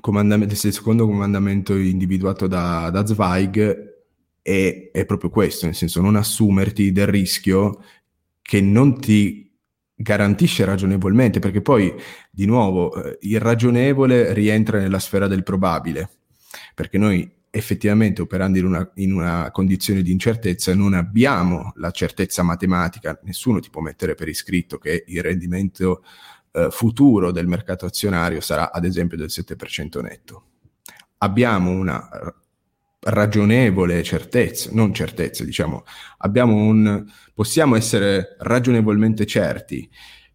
comandamento, 0.00 0.54
del 0.60 0.72
secondo 0.72 1.06
comandamento 1.06 1.74
individuato 1.76 2.46
da, 2.46 2.90
da 2.90 3.06
Zweig 3.06 3.92
è, 4.42 4.90
è, 4.92 5.04
proprio 5.06 5.30
questo, 5.30 5.66
nel 5.66 5.74
senso 5.74 6.00
non 6.00 6.16
assumerti 6.16 6.92
del 6.92 7.06
rischio 7.06 7.82
che 8.42 8.60
non 8.60 8.98
ti 8.98 9.50
garantisce 9.94 10.64
ragionevolmente, 10.64 11.38
perché 11.38 11.62
poi 11.62 11.94
di 12.30 12.46
nuovo 12.46 12.94
eh, 12.94 13.18
il 13.22 13.40
ragionevole 13.40 14.32
rientra 14.32 14.78
nella 14.78 14.98
sfera 14.98 15.28
del 15.28 15.42
probabile, 15.44 16.10
perché 16.74 16.98
noi 16.98 17.30
effettivamente 17.56 18.20
operando 18.20 18.58
in 18.58 18.64
una, 18.64 18.90
in 18.94 19.12
una, 19.12 19.50
condizione 19.52 20.02
di 20.02 20.10
incertezza 20.10 20.74
non 20.74 20.92
abbiamo 20.92 21.72
la 21.76 21.92
certezza 21.92 22.42
matematica, 22.42 23.16
nessuno 23.22 23.60
ti 23.60 23.70
può 23.70 23.80
mettere 23.80 24.16
per 24.16 24.26
iscritto 24.26 24.76
che 24.78 25.04
il 25.06 25.22
rendimento 25.22 26.02
eh, 26.50 26.66
futuro 26.70 27.30
del 27.30 27.46
mercato 27.46 27.86
azionario 27.86 28.40
sarà 28.40 28.72
ad 28.72 28.84
esempio 28.84 29.16
del 29.16 29.28
7% 29.30 30.02
netto. 30.02 30.44
Abbiamo 31.18 31.70
una 31.70 32.08
ragionevole 32.98 34.02
certezza, 34.02 34.70
non 34.72 34.92
certezza, 34.92 35.44
diciamo, 35.44 35.84
un, 36.34 37.04
possiamo 37.32 37.76
essere 37.76 38.34
ragionevolmente 38.40 39.26
certi 39.26 39.88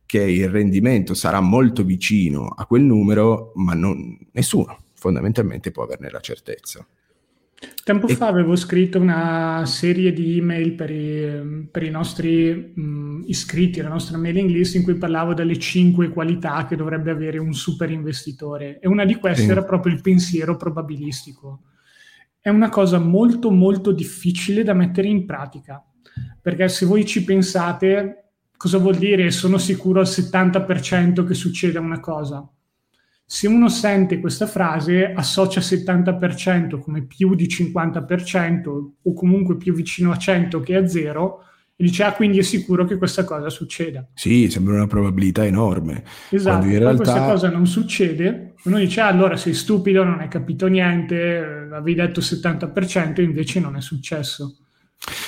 che 0.06 0.22
il 0.22 0.48
rendimento 0.48 1.14
sarà 1.14 1.42
molto 1.42 1.84
vicino 1.84 2.48
a 2.48 2.66
quel 2.66 2.84
numero, 2.84 3.52
ma 3.56 3.74
non, 3.74 4.18
nessuno 4.32 4.84
fondamentalmente 4.94 5.72
può 5.72 5.84
averne 5.84 6.10
la 6.10 6.22
certezza. 6.22 6.86
Tempo 7.84 8.08
e... 8.08 8.16
fa 8.16 8.28
avevo 8.28 8.56
scritto 8.56 9.00
una 9.00 9.66
serie 9.66 10.14
di 10.14 10.38
email 10.38 10.74
per 10.74 10.92
i, 10.92 11.68
per 11.72 11.84
i 11.84 11.90
nostri 11.90 12.72
mh, 12.76 13.24
iscritti, 13.26 13.82
la 13.82 13.90
nostra 13.90 14.18
mailing 14.18 14.50
list, 14.50 14.76
in 14.76 14.84
cui 14.84 14.96
parlavo 14.96 15.34
delle 15.34 15.58
cinque 15.58 16.10
qualità 16.10 16.66
che 16.66 16.76
dovrebbe 16.76 17.12
avere 17.12 17.38
un 17.40 17.54
super 17.54 17.90
investitore. 17.90 18.80
E 18.80 18.88
una 18.88 19.06
di 19.06 19.16
queste 19.16 19.44
sì. 19.44 19.50
era 19.50 19.64
proprio 19.64 19.94
il 19.94 20.02
pensiero 20.02 20.56
probabilistico. 20.56 21.64
È 22.40 22.50
una 22.50 22.70
cosa 22.70 23.00
molto, 23.00 23.52
molto 23.52 23.92
difficile 23.92 24.64
da 24.64 24.74
mettere 24.74 25.08
in 25.08 25.26
pratica. 25.26 25.84
Perché 26.42 26.70
se 26.70 26.86
voi 26.86 27.06
ci 27.06 27.24
pensate, 27.24 28.34
cosa 28.56 28.78
vuol 28.78 28.96
dire 28.96 29.32
sono 29.32 29.58
sicuro 29.58 30.00
al 30.00 30.06
70% 30.06 31.26
che 31.26 31.34
succeda 31.34 31.80
una 31.80 32.00
cosa? 32.00 32.48
Se 33.32 33.48
uno 33.48 33.70
sente 33.70 34.20
questa 34.20 34.48
frase, 34.48 35.14
associa 35.14 35.62
70% 35.62 36.80
come 36.80 37.04
più 37.04 37.36
di 37.36 37.46
50% 37.46 38.68
o 39.04 39.14
comunque 39.14 39.56
più 39.56 39.72
vicino 39.72 40.12
a 40.12 40.18
100 40.18 40.60
che 40.62 40.76
a 40.76 40.88
0 40.88 41.44
e 41.76 41.84
dice, 41.84 42.02
ah, 42.06 42.14
quindi 42.14 42.40
è 42.40 42.42
sicuro 42.42 42.86
che 42.86 42.98
questa 42.98 43.26
cosa 43.26 43.52
succeda. 43.52 44.04
Sì, 44.16 44.50
sembra 44.50 44.74
una 44.74 44.88
probabilità 44.88 45.46
enorme. 45.46 46.04
Esatto, 46.32 46.66
in 46.66 46.80
realtà... 46.80 47.04
questa 47.04 47.26
cosa 47.28 47.50
non 47.52 47.68
succede, 47.68 48.56
uno 48.64 48.80
dice, 48.80 49.02
ah, 49.02 49.10
allora 49.10 49.38
sei 49.38 49.54
stupido, 49.54 50.04
non 50.04 50.22
hai 50.22 50.28
capito 50.28 50.66
niente, 50.66 51.68
avevi 51.72 51.94
detto 51.94 52.22
70%, 52.22 53.22
invece 53.22 53.60
non 53.60 53.76
è 53.76 53.82
successo. 53.82 54.58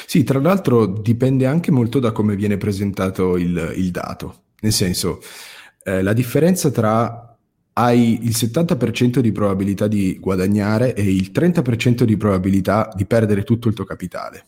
Sì, 0.08 0.24
tra 0.24 0.40
l'altro 0.40 0.88
dipende 0.88 1.46
anche 1.46 1.70
molto 1.70 2.00
da 2.00 2.12
come 2.12 2.36
viene 2.36 2.58
presentato 2.58 3.38
il, 3.38 3.74
il 3.76 3.92
dato. 3.92 4.46
Nel 4.62 4.74
senso, 4.74 5.22
eh, 5.84 6.02
la 6.02 6.14
differenza 6.14 6.72
tra 6.72 7.31
hai 7.74 8.24
il 8.24 8.32
70% 8.32 9.20
di 9.20 9.32
probabilità 9.32 9.88
di 9.88 10.18
guadagnare 10.20 10.94
e 10.94 11.04
il 11.04 11.32
30% 11.34 12.04
di 12.04 12.18
probabilità 12.18 12.92
di 12.96 13.06
perdere 13.06 13.44
tutto 13.44 13.68
il 13.68 13.74
tuo 13.74 13.86
capitale. 13.86 14.46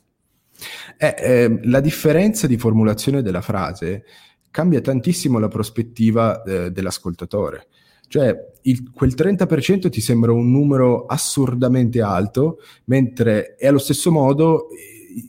Eh, 0.98 1.16
eh, 1.18 1.60
la 1.64 1.80
differenza 1.80 2.48
di 2.48 2.58
formulazione 2.58 3.22
della 3.22 3.42
frase 3.42 4.04
cambia 4.52 4.82
tantissimo 4.82 5.40
la 5.40 5.48
prospettiva 5.48 6.44
eh, 6.44 6.72
dell'ascoltatore. 6.72 7.68
Cioè, 8.08 8.36
il, 8.64 8.92
quel 8.94 9.14
30% 9.16 9.90
ti 9.90 10.00
sembra 10.00 10.32
un 10.32 10.52
numero 10.52 11.06
assurdamente 11.06 12.02
alto, 12.02 12.60
mentre 12.86 13.56
è 13.56 13.68
allo 13.68 13.80
stesso 13.80 14.12
modo 14.12 14.68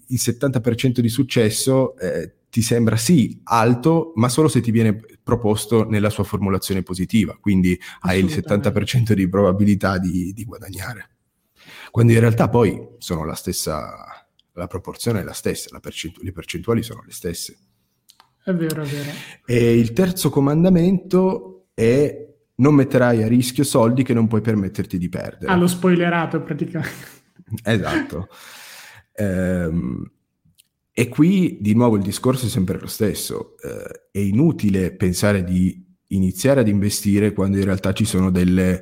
il 0.08 0.20
70% 0.20 1.00
di 1.00 1.08
successo 1.08 1.96
eh, 1.98 2.32
ti 2.50 2.62
sembra 2.62 2.96
sì 2.96 3.40
alto, 3.44 4.12
ma 4.16 4.28
solo 4.28 4.48
se 4.48 4.60
ti 4.60 4.70
viene 4.70 5.00
proposto 5.24 5.88
nella 5.88 6.10
sua 6.10 6.22
formulazione 6.22 6.82
positiva, 6.82 7.36
quindi 7.40 7.76
hai 8.00 8.20
il 8.20 8.26
70% 8.26 9.14
di 9.14 9.28
probabilità 9.28 9.98
di, 9.98 10.32
di, 10.32 10.44
guadagnare. 10.44 11.08
Quando 11.90 12.12
in 12.12 12.20
realtà 12.20 12.48
poi 12.50 12.78
sono 12.98 13.24
la 13.24 13.34
stessa, 13.34 14.26
la 14.52 14.66
proporzione 14.66 15.20
è 15.20 15.24
la 15.24 15.32
stessa, 15.32 15.70
la 15.72 15.80
percentu- 15.80 16.22
le 16.22 16.30
percentuali 16.30 16.82
sono 16.82 17.02
le 17.04 17.12
stesse. 17.12 17.56
È 18.44 18.52
vero, 18.52 18.82
è 18.82 18.86
vero. 18.86 19.10
E 19.46 19.78
il 19.78 19.94
terzo 19.94 20.28
comandamento 20.28 21.68
è 21.72 22.28
non 22.56 22.74
metterai 22.74 23.22
a 23.22 23.26
rischio 23.26 23.64
soldi 23.64 24.02
che 24.02 24.12
non 24.12 24.28
puoi 24.28 24.42
permetterti 24.42 24.98
di 24.98 25.08
perdere. 25.08 25.50
Ah, 25.50 25.56
l'ho 25.56 25.66
spoilerato 25.66 26.42
praticamente. 26.42 27.06
esatto. 27.64 28.28
Ehm, 29.14 30.10
e 30.96 31.08
qui 31.08 31.58
di 31.60 31.74
nuovo 31.74 31.96
il 31.96 32.02
discorso 32.02 32.46
è 32.46 32.48
sempre 32.48 32.78
lo 32.78 32.86
stesso. 32.86 33.56
Eh, 33.60 34.10
è 34.12 34.18
inutile 34.20 34.94
pensare 34.94 35.42
di 35.42 35.84
iniziare 36.08 36.60
ad 36.60 36.68
investire 36.68 37.32
quando 37.32 37.58
in 37.58 37.64
realtà 37.64 37.92
ci 37.92 38.04
sono 38.04 38.30
delle, 38.30 38.80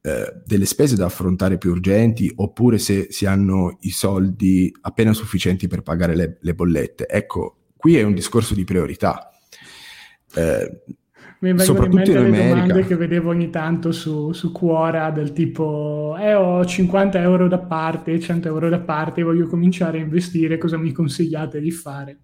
eh, 0.00 0.42
delle 0.44 0.64
spese 0.66 0.96
da 0.96 1.04
affrontare 1.04 1.56
più 1.56 1.70
urgenti 1.70 2.32
oppure 2.34 2.78
se 2.78 3.06
si 3.10 3.26
hanno 3.26 3.78
i 3.82 3.90
soldi 3.90 4.76
appena 4.80 5.12
sufficienti 5.12 5.68
per 5.68 5.82
pagare 5.82 6.16
le, 6.16 6.38
le 6.40 6.54
bollette. 6.54 7.06
Ecco, 7.06 7.58
qui 7.76 7.96
è 7.96 8.02
un 8.02 8.14
discorso 8.14 8.52
di 8.52 8.64
priorità. 8.64 9.30
Eh, 10.34 10.82
mi 11.52 11.60
soprattutto 11.60 12.10
in, 12.10 12.16
in 12.16 12.24
America. 12.24 12.48
domande 12.48 12.86
che 12.86 12.96
vedevo 12.96 13.30
ogni 13.30 13.50
tanto 13.50 13.92
su, 13.92 14.32
su 14.32 14.52
Quora 14.52 15.10
del 15.10 15.32
tipo 15.32 16.16
eh 16.18 16.34
ho 16.34 16.64
50 16.64 17.20
euro 17.20 17.48
da 17.48 17.58
parte, 17.58 18.18
100 18.18 18.48
euro 18.48 18.68
da 18.68 18.80
parte, 18.80 19.22
voglio 19.22 19.46
cominciare 19.46 19.98
a 19.98 20.02
investire, 20.02 20.58
cosa 20.58 20.76
mi 20.76 20.92
consigliate 20.92 21.60
di 21.60 21.70
fare? 21.70 22.18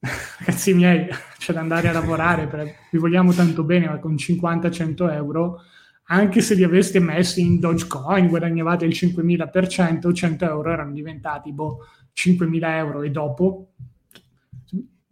Ragazzi 0.38 0.74
miei, 0.74 1.08
c'è 1.38 1.52
da 1.52 1.60
andare 1.60 1.88
a 1.88 1.92
lavorare, 1.92 2.46
per, 2.46 2.72
vi 2.90 2.98
vogliamo 2.98 3.32
tanto 3.32 3.64
bene, 3.64 3.88
ma 3.88 3.98
con 3.98 4.14
50-100 4.14 5.12
euro, 5.12 5.60
anche 6.08 6.40
se 6.40 6.54
li 6.54 6.62
aveste 6.62 7.00
messi 7.00 7.40
in 7.40 7.58
Dogecoin, 7.58 8.28
guadagnavate 8.28 8.84
il 8.84 8.92
5000%, 8.94 10.12
100 10.12 10.44
euro 10.44 10.70
erano 10.70 10.92
diventati 10.92 11.52
boh, 11.52 11.78
5000 12.12 12.76
euro 12.76 13.02
e 13.02 13.10
dopo 13.10 13.72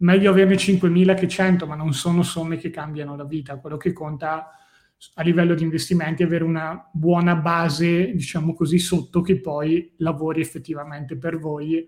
meglio 0.05 0.29
averne 0.29 0.55
5.000 0.55 1.15
che 1.15 1.27
100, 1.27 1.65
ma 1.65 1.75
non 1.75 1.93
sono 1.93 2.21
somme 2.21 2.57
che 2.57 2.69
cambiano 2.69 3.15
la 3.15 3.25
vita. 3.25 3.57
Quello 3.57 3.75
che 3.75 3.91
conta 3.91 4.49
a 5.15 5.23
livello 5.23 5.55
di 5.55 5.63
investimenti 5.63 6.21
è 6.21 6.27
avere 6.27 6.43
una 6.43 6.87
buona 6.93 7.35
base, 7.35 8.11
diciamo 8.11 8.53
così, 8.53 8.77
sotto 8.77 9.21
che 9.21 9.41
poi 9.41 9.93
lavori 9.97 10.41
effettivamente 10.41 11.17
per 11.17 11.39
voi 11.39 11.85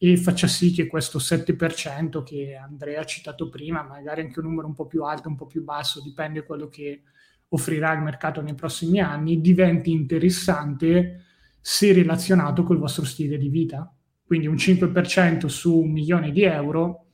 e 0.00 0.16
faccia 0.16 0.46
sì 0.46 0.72
che 0.72 0.86
questo 0.86 1.18
7% 1.18 2.22
che 2.22 2.54
Andrea 2.56 3.00
ha 3.00 3.04
citato 3.04 3.50
prima, 3.50 3.82
magari 3.82 4.22
anche 4.22 4.40
un 4.40 4.46
numero 4.46 4.66
un 4.66 4.74
po' 4.74 4.86
più 4.86 5.04
alto, 5.04 5.28
un 5.28 5.36
po' 5.36 5.46
più 5.46 5.62
basso, 5.62 6.00
dipende 6.00 6.40
da 6.40 6.46
quello 6.46 6.68
che 6.68 7.02
offrirà 7.48 7.92
il 7.92 8.02
mercato 8.02 8.40
nei 8.40 8.54
prossimi 8.54 9.00
anni, 9.00 9.40
diventi 9.40 9.90
interessante 9.90 11.24
se 11.60 11.92
relazionato 11.92 12.62
col 12.62 12.78
vostro 12.78 13.04
stile 13.04 13.36
di 13.36 13.48
vita. 13.48 13.92
Quindi 14.24 14.46
un 14.46 14.54
5% 14.54 15.46
su 15.46 15.76
un 15.76 15.90
milione 15.90 16.30
di 16.30 16.42
euro 16.44 17.07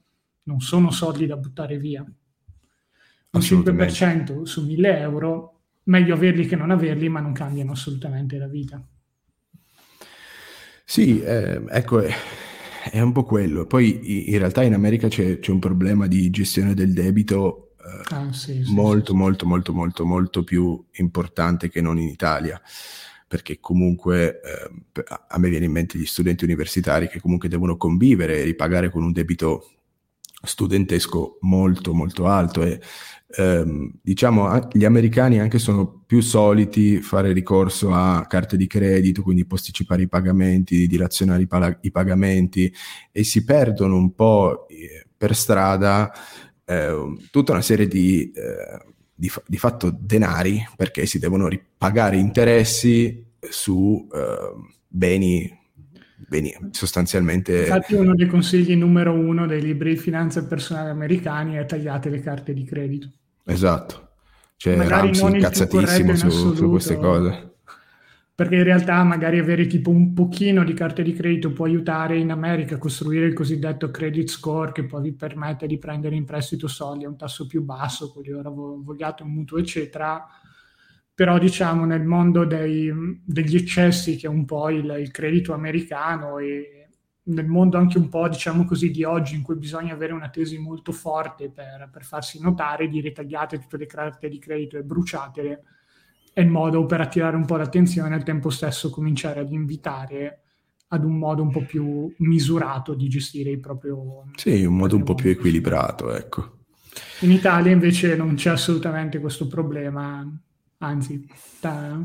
non 0.45 0.61
sono 0.61 0.91
soldi 0.91 1.27
da 1.27 1.37
buttare 1.37 1.79
via. 1.79 2.03
Un 2.03 3.41
5% 3.41 4.43
su 4.43 4.65
1000 4.65 4.99
euro, 4.99 5.61
meglio 5.85 6.15
averli 6.15 6.47
che 6.47 6.57
non 6.57 6.71
averli, 6.71 7.09
ma 7.09 7.21
non 7.21 7.33
cambiano 7.33 7.73
assolutamente 7.73 8.39
la 8.39 8.47
vita. 8.47 8.87
Sì, 10.85 11.21
eh, 11.21 11.63
ecco, 11.69 12.01
è, 12.01 13.01
un 13.01 13.13
po' 13.13 13.25
quello. 13.25 13.67
Poi 13.67 14.31
in 14.31 14.39
realtà 14.39 14.63
in 14.63 14.75
America 14.75 15.09
c'è, 15.09 15.39
c'è 15.39 15.51
un 15.51 15.59
problema 15.59 16.07
di 16.07 16.31
gestione 16.31 16.75
del 16.75 16.93
debito 16.93 17.75
eh, 17.79 18.15
ah, 18.15 18.33
sì, 18.33 18.63
sì, 18.65 18.73
molto, 18.73 19.13
sì, 19.13 19.19
molto, 19.19 19.47
molto, 19.47 19.73
molto, 19.73 20.05
molto 20.07 20.45
più 20.45 20.85
importante 20.93 21.69
che 21.69 21.81
non 21.81 21.99
in 21.99 22.09
Italia 22.09 22.61
perché 23.27 23.59
comunque 23.59 24.41
eh, 24.41 25.03
a 25.29 25.39
me 25.39 25.49
viene 25.49 25.65
in 25.65 25.73
mente 25.73 25.99
gli 25.99 26.05
studenti 26.07 26.45
universitari 26.45 27.09
che 27.09 27.21
comunque 27.21 27.49
devono 27.49 27.77
convivere 27.77 28.39
e 28.39 28.45
ripagare 28.45 28.91
con 28.91 29.03
un 29.03 29.11
debito 29.11 29.71
studentesco 30.45 31.39
molto 31.41 31.93
molto 31.95 32.27
alto 32.27 32.63
e 32.63 32.81
ehm, 33.37 33.93
diciamo 34.03 34.69
gli 34.73 34.85
americani 34.85 35.41
anche 35.41 35.59
sono 35.59 36.03
più 36.07 36.21
soliti 36.21 37.01
fare 37.01 37.33
ricorso 37.33 37.93
a 37.93 38.25
carte 38.27 38.57
di 38.57 38.67
credito, 38.67 39.23
quindi 39.23 39.47
posticipare 39.47 40.03
i 40.03 40.09
pagamenti, 40.09 40.87
dilazionare 40.87 41.43
i, 41.43 41.47
pala- 41.47 41.79
i 41.83 41.91
pagamenti 41.91 42.73
e 43.11 43.25
si 43.25 43.45
perdono 43.45 43.97
un 43.97 44.15
po' 44.15 44.69
eh, 44.69 45.07
per 45.17 45.35
strada 45.35 46.13
eh, 46.65 47.15
tutta 47.31 47.53
una 47.53 47.63
serie 47.63 47.87
di, 47.87 48.31
eh, 48.31 48.85
di, 49.15 49.29
fa- 49.29 49.43
di, 49.47 49.59
fatto 49.59 49.95
denari 49.99 50.65
perché 50.77 51.07
si 51.07 51.19
devono 51.19 51.49
ripagare 51.49 52.17
interessi 52.17 53.25
su 53.41 54.07
eh, 54.13 54.73
beni 54.87 55.63
beni, 56.29 56.55
sostanzialmente... 56.71 57.61
Infatti 57.61 57.95
uno 57.95 58.15
dei 58.15 58.27
consigli 58.27 58.75
numero 58.77 59.13
uno 59.13 59.47
dei 59.47 59.63
libri 59.63 59.95
di 59.95 59.97
finanza 59.97 60.47
personale 60.47 60.91
americani 60.91 61.55
è 61.55 61.65
tagliate 61.65 62.09
le 62.11 62.21
carte 62.21 62.53
di 62.53 62.65
credito. 62.65 63.11
Esatto. 63.45 64.09
Cioè 64.57 64.77
magari 64.77 65.09
Ramsey 65.09 65.35
incazzatissimo 65.35 66.15
su, 66.17 66.55
su 66.55 66.69
queste 66.71 66.97
cose. 66.97 67.53
Perché 68.35 68.57
in 68.57 68.65
realtà 68.65 69.03
magari 69.05 69.39
avere 69.39 69.67
tipo 69.67 69.91
un 69.91 70.13
pochino 70.13 70.65
di 70.65 70.75
carte 70.75 71.05
di 71.05 71.13
credito 71.13 71.53
può 71.53 71.67
aiutare 71.67 72.19
in 72.19 72.33
America 72.33 72.75
a 72.75 72.79
costruire 72.79 73.27
il 73.27 73.33
cosiddetto 73.33 73.93
credit 73.93 74.29
score 74.29 74.73
che 74.73 74.85
poi 74.87 75.03
vi 75.03 75.13
permette 75.13 75.69
di 75.69 75.79
prendere 75.79 76.17
in 76.17 76.25
prestito 76.25 76.67
soldi 76.67 77.05
a 77.05 77.09
un 77.09 77.17
tasso 77.17 77.47
più 77.47 77.63
basso, 77.63 78.11
quelli 78.11 78.33
ora 78.33 78.51
vogliate 78.51 79.23
un 79.23 79.31
mutuo 79.31 79.59
eccetera, 79.59 80.27
però 81.15 81.39
diciamo 81.39 81.85
nel 81.85 82.05
mondo 82.05 82.45
dei, 82.45 82.93
degli 83.25 83.55
eccessi 83.55 84.17
che 84.17 84.27
è 84.27 84.31
un 84.31 84.45
po' 84.45 84.69
il, 84.71 84.97
il, 84.99 85.11
credito 85.13 85.55
americano 85.55 86.39
e 86.39 86.89
nel 87.27 87.47
mondo 87.47 87.79
anche 87.79 87.99
un 87.99 88.09
po' 88.09 88.29
diciamo 88.29 88.65
così 88.65 88.91
di 88.91 89.05
oggi 89.05 89.37
in 89.37 89.43
cui 89.43 89.55
bisogna 89.55 89.95
avere 89.95 90.13
una 90.13 90.29
tesi 90.29 90.59
molto 90.59 90.91
forte 90.91 91.51
per, 91.51 91.89
per 91.93 92.05
farsi 92.05 92.41
notare, 92.41 92.89
dire 92.89 93.13
tagliate 93.13 93.61
tutte 93.61 93.77
le 93.77 93.87
carte 93.87 94.29
di 94.29 94.39
credito 94.39 94.77
e 94.77 94.83
bruciatele 94.83 95.63
è 96.33 96.41
il 96.41 96.49
modo 96.49 96.85
per 96.85 97.01
attirare 97.01 97.37
un 97.37 97.45
po' 97.45 97.57
l'attenzione 97.57 98.11
e 98.11 98.15
al 98.15 98.25
tempo 98.25 98.51
stesso 98.51 98.91
cominciare 98.91 99.39
ad 99.39 99.53
invitare 99.53 100.41
ad 100.89 101.05
un 101.05 101.17
modo 101.17 101.43
un 101.43 101.51
po' 101.51 101.65
più 101.65 102.13
misurato 102.19 102.95
di 102.95 103.09
gestire 103.09 103.51
il 103.51 103.61
proprio... 103.61 104.25
Sì, 104.35 104.65
un 104.65 104.77
modo 104.77 104.97
un 104.97 105.05
po' 105.05 105.15
più 105.15 105.31
equilibrato, 105.31 106.13
ecco. 106.13 106.59
In 107.21 107.31
Italia 107.31 107.73
invece 107.73 108.17
non 108.17 108.35
c'è 108.35 108.51
assolutamente 108.51 109.21
questo 109.21 109.47
problema 109.47 110.29
anzi, 110.79 111.27
ta, 111.61 111.99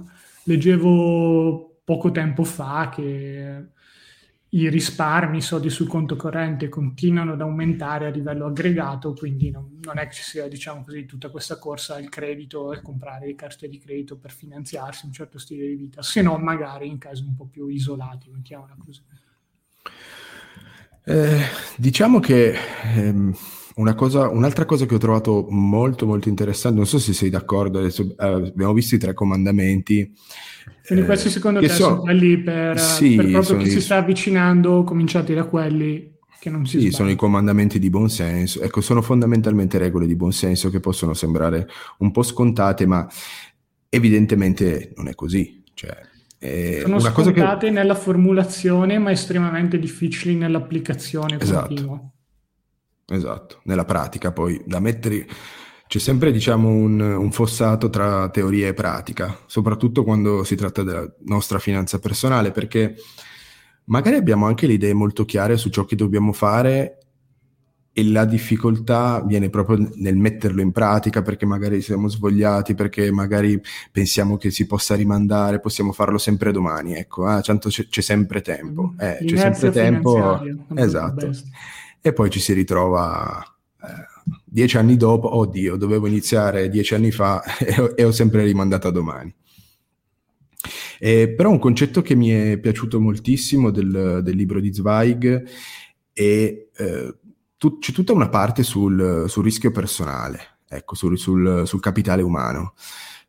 leggevo 0.43 1.81
poco 1.83 2.11
tempo 2.11 2.43
fa 2.43 2.89
che 2.89 3.67
i 4.51 4.67
risparmi, 4.67 5.37
i 5.37 5.41
soldi 5.41 5.69
sul 5.69 5.87
conto 5.87 6.15
corrente 6.15 6.69
continuano 6.69 7.33
ad 7.33 7.41
aumentare 7.41 8.07
a 8.07 8.09
livello 8.09 8.47
aggregato, 8.47 9.13
quindi 9.13 9.51
non, 9.51 9.79
non, 9.81 9.99
è 9.99 10.07
che 10.07 10.13
ci 10.13 10.23
sia, 10.23 10.47
diciamo 10.47 10.83
così, 10.83 11.05
tutta 11.05 11.29
questa 11.29 11.59
corsa 11.59 11.95
al 11.95 12.09
credito 12.09 12.73
e 12.73 12.81
comprare 12.81 13.35
carte 13.35 13.67
di 13.67 13.77
credito 13.77 14.17
per 14.17 14.31
finanziarsi 14.31 15.05
un 15.05 15.13
certo 15.13 15.37
stile 15.37 15.67
di 15.67 15.75
vita, 15.75 16.01
se 16.01 16.21
no 16.23 16.37
magari 16.37 16.87
in 16.87 16.97
casi 16.97 17.23
un 17.23 17.35
po' 17.35 17.45
più 17.45 17.67
isolati, 17.67 18.29
mettiamola 18.31 18.75
così. 18.83 19.01
Eh, 21.03 21.41
diciamo 21.77 22.19
che 22.19 22.55
ehm, 22.95 23.35
una 23.79 23.95
cosa, 23.95 24.27
un'altra 24.27 24.65
cosa 24.65 24.85
che 24.85 24.93
ho 24.95 24.97
trovato 24.97 25.47
molto 25.49 26.05
molto 26.05 26.27
interessante, 26.27 26.77
non 26.77 26.85
so 26.85 26.99
se 26.99 27.13
sei 27.13 27.29
d'accordo, 27.29 27.79
adesso, 27.79 28.13
eh, 28.17 28.27
abbiamo 28.27 28.73
visto 28.73 28.95
i 28.95 28.97
tre 28.97 29.13
comandamenti. 29.13 30.13
Quindi 30.85 31.05
questi 31.05 31.29
secondo 31.29 31.61
te 31.61 31.69
sono, 31.69 31.89
sono 31.89 32.01
quelli 32.01 32.37
per, 32.39 32.77
sì, 32.77 33.15
per 33.15 33.31
proprio 33.31 33.57
chi 33.57 33.67
i... 33.67 33.69
si 33.69 33.81
sta 33.81 33.97
avvicinando, 33.97 34.83
cominciati 34.83 35.33
da 35.33 35.45
quelli 35.45 36.17
che 36.39 36.49
non 36.49 36.65
si 36.65 36.71
Sì, 36.71 36.79
sbaglia. 36.79 36.95
sono 36.95 37.09
i 37.11 37.15
comandamenti 37.15 37.79
di 37.79 37.89
buonsenso, 37.89 38.61
ecco, 38.61 38.81
sono 38.81 39.01
fondamentalmente 39.01 39.77
regole 39.77 40.07
di 40.07 40.15
buonsenso 40.15 40.69
che 40.69 40.81
possono 40.81 41.13
sembrare 41.13 41.67
un 41.99 42.11
po' 42.11 42.23
scontate, 42.23 42.85
ma 42.85 43.07
evidentemente 43.87 44.91
non 44.97 45.07
è 45.07 45.15
così. 45.15 45.63
Cioè, 45.73 45.95
è 46.37 46.79
sono 46.81 46.97
una 46.97 47.11
scontate 47.11 47.67
che... 47.67 47.71
nella 47.71 47.95
formulazione, 47.95 48.99
ma 48.99 49.11
estremamente 49.11 49.79
difficili 49.79 50.35
nell'applicazione 50.35 51.37
esatto. 51.39 51.67
continua. 51.67 52.11
Esatto, 53.09 53.59
nella 53.63 53.85
pratica. 53.85 54.31
Poi 54.31 54.61
da 54.65 54.79
mettere 54.79 55.27
c'è 55.87 55.99
sempre 55.99 56.31
diciamo 56.31 56.69
un, 56.69 56.99
un, 56.99 57.31
fossato 57.31 57.89
tra 57.89 58.29
teoria 58.29 58.67
e 58.67 58.73
pratica, 58.75 59.39
soprattutto 59.47 60.03
quando 60.03 60.43
si 60.43 60.55
tratta 60.55 60.83
della 60.83 61.11
nostra 61.25 61.57
finanza 61.57 61.97
personale, 61.97 62.51
perché 62.51 62.95
magari 63.85 64.15
abbiamo 64.15 64.45
anche 64.45 64.67
le 64.67 64.73
idee 64.73 64.93
molto 64.93 65.25
chiare 65.25 65.57
su 65.57 65.69
ciò 65.69 65.85
che 65.85 65.95
dobbiamo 65.95 66.31
fare 66.31 66.97
e 67.91 68.03
la 68.07 68.23
difficoltà 68.25 69.23
viene 69.25 69.49
proprio 69.49 69.89
nel 69.95 70.15
metterlo 70.15 70.61
in 70.61 70.71
pratica 70.71 71.23
perché 71.23 71.47
magari 71.47 71.81
siamo 71.81 72.07
svogliati, 72.07 72.75
perché 72.75 73.11
magari 73.11 73.59
pensiamo 73.91 74.37
che 74.37 74.51
si 74.51 74.67
possa 74.67 74.93
rimandare, 74.93 75.59
possiamo 75.59 75.91
farlo 75.91 76.19
sempre 76.19 76.51
domani, 76.51 76.93
ecco, 76.93 77.25
ah, 77.25 77.41
tanto 77.41 77.69
c'è, 77.69 77.87
c'è 77.87 78.01
sempre 78.01 78.41
tempo, 78.41 78.93
mm. 78.93 78.99
eh, 78.99 79.17
c'è 79.25 79.37
sempre 79.37 79.71
tempo, 79.71 80.39
esatto 80.75 81.31
e 82.01 82.13
poi 82.13 82.29
ci 82.29 82.39
si 82.39 82.53
ritrova 82.53 83.43
eh, 83.81 83.87
dieci 84.45 84.77
anni 84.77 84.97
dopo, 84.97 85.35
oddio, 85.35 85.75
dovevo 85.75 86.07
iniziare 86.07 86.69
dieci 86.69 86.93
anni 86.95 87.11
fa 87.11 87.43
e, 87.59 87.93
e 87.95 88.03
ho 88.03 88.11
sempre 88.11 88.43
rimandato 88.43 88.87
a 88.87 88.91
domani. 88.91 89.33
Eh, 90.99 91.29
però 91.29 91.49
un 91.49 91.59
concetto 91.59 92.01
che 92.01 92.15
mi 92.15 92.29
è 92.29 92.57
piaciuto 92.57 92.99
moltissimo 92.99 93.71
del, 93.71 94.19
del 94.21 94.35
libro 94.35 94.59
di 94.59 94.73
Zweig 94.73 95.47
è 96.11 96.67
eh, 96.75 97.15
tu, 97.59 97.77
c'è 97.77 97.91
tutta 97.91 98.13
una 98.13 98.29
parte 98.29 98.63
sul, 98.63 99.25
sul 99.27 99.43
rischio 99.43 99.71
personale, 99.71 100.59
ecco, 100.67 100.95
sul, 100.95 101.17
sul, 101.17 101.63
sul, 101.65 101.79
capitale 101.81 102.21
umano, 102.21 102.73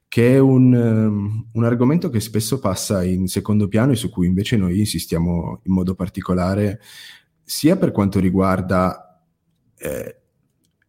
che 0.06 0.34
è 0.34 0.38
un, 0.38 0.72
um, 0.72 1.48
un, 1.52 1.64
argomento 1.64 2.10
che 2.10 2.20
spesso 2.20 2.60
passa 2.60 3.02
in 3.02 3.26
secondo 3.26 3.66
piano 3.66 3.90
e 3.92 3.96
su 3.96 4.08
cui 4.08 4.28
invece 4.28 4.56
noi 4.56 4.78
insistiamo 4.78 5.60
in 5.64 5.72
modo 5.72 5.96
particolare 5.96 6.80
sia 7.50 7.76
per 7.76 7.90
quanto 7.90 8.20
riguarda 8.20 9.20
eh, 9.76 10.16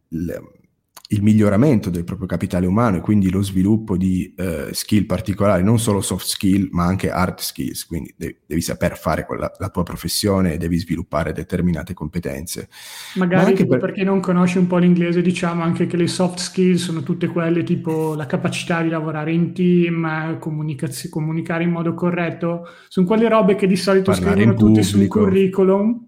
il 0.08 1.22
miglioramento 1.22 1.90
del 1.90 2.04
proprio 2.04 2.28
capitale 2.28 2.66
umano 2.66 2.98
e 2.98 3.00
quindi 3.00 3.30
lo 3.30 3.42
sviluppo 3.42 3.96
di 3.96 4.32
eh, 4.36 4.68
skill 4.70 5.04
particolari, 5.04 5.64
non 5.64 5.80
solo 5.80 6.00
soft 6.00 6.24
skill, 6.24 6.68
ma 6.70 6.84
anche 6.84 7.10
hard 7.10 7.40
skills, 7.40 7.84
quindi 7.86 8.14
devi, 8.16 8.36
devi 8.46 8.60
saper 8.60 8.96
fare 8.96 9.26
quella, 9.26 9.52
la 9.58 9.70
tua 9.70 9.82
professione 9.82 10.54
e 10.54 10.56
devi 10.56 10.78
sviluppare 10.78 11.32
determinate 11.32 11.94
competenze. 11.94 12.68
Magari 13.16 13.46
anche 13.46 13.66
per... 13.66 13.80
per 13.80 13.92
chi 13.92 14.04
non 14.04 14.20
conosce 14.20 14.60
un 14.60 14.68
po' 14.68 14.78
l'inglese, 14.78 15.20
diciamo 15.20 15.62
anche 15.62 15.86
che 15.88 15.96
le 15.96 16.06
soft 16.06 16.38
skills 16.38 16.84
sono 16.84 17.02
tutte 17.02 17.26
quelle 17.26 17.64
tipo 17.64 18.14
la 18.14 18.26
capacità 18.26 18.82
di 18.82 18.88
lavorare 18.88 19.32
in 19.32 19.52
team, 19.52 20.38
comunicare 20.38 21.64
in 21.64 21.70
modo 21.70 21.92
corretto, 21.94 22.68
sono 22.86 23.04
quelle 23.04 23.28
robe 23.28 23.56
che 23.56 23.66
di 23.66 23.76
solito 23.76 24.12
Parlare 24.12 24.34
scrivono 24.36 24.56
tutti 24.56 24.82
sul 24.84 25.08
curriculum, 25.08 26.06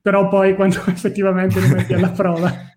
però 0.00 0.28
poi 0.28 0.54
quando 0.54 0.82
effettivamente 0.88 1.60
le 1.60 1.68
metti 1.68 1.92
alla 1.92 2.10
prova 2.12 2.68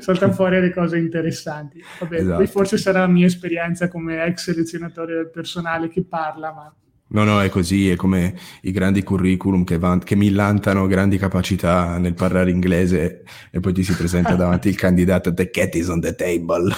saltano 0.00 0.32
fuori 0.32 0.60
le 0.60 0.72
cose 0.72 0.98
interessanti. 0.98 1.82
Vabbè, 2.00 2.16
esatto. 2.16 2.46
forse 2.46 2.78
sarà 2.78 3.00
la 3.00 3.08
mia 3.08 3.26
esperienza 3.26 3.88
come 3.88 4.24
ex 4.24 4.44
selezionatore 4.44 5.14
del 5.14 5.30
personale 5.30 5.88
che 5.88 6.04
parla, 6.04 6.52
ma... 6.52 6.74
No, 7.12 7.24
no, 7.24 7.42
è 7.42 7.48
così, 7.48 7.90
è 7.90 7.96
come 7.96 8.34
i 8.62 8.70
grandi 8.70 9.02
curriculum 9.02 9.64
che, 9.64 9.78
van- 9.78 9.98
che 9.98 10.14
millantano 10.14 10.86
grandi 10.86 11.18
capacità 11.18 11.98
nel 11.98 12.14
parlare 12.14 12.50
inglese 12.50 13.24
e 13.50 13.58
poi 13.58 13.72
ti 13.72 13.82
si 13.82 13.94
presenta 13.94 14.36
davanti 14.36 14.68
il 14.68 14.76
candidato 14.78 15.34
The 15.34 15.50
cat 15.50 15.74
is 15.74 15.88
on 15.88 16.00
the 16.00 16.14
table. 16.14 16.72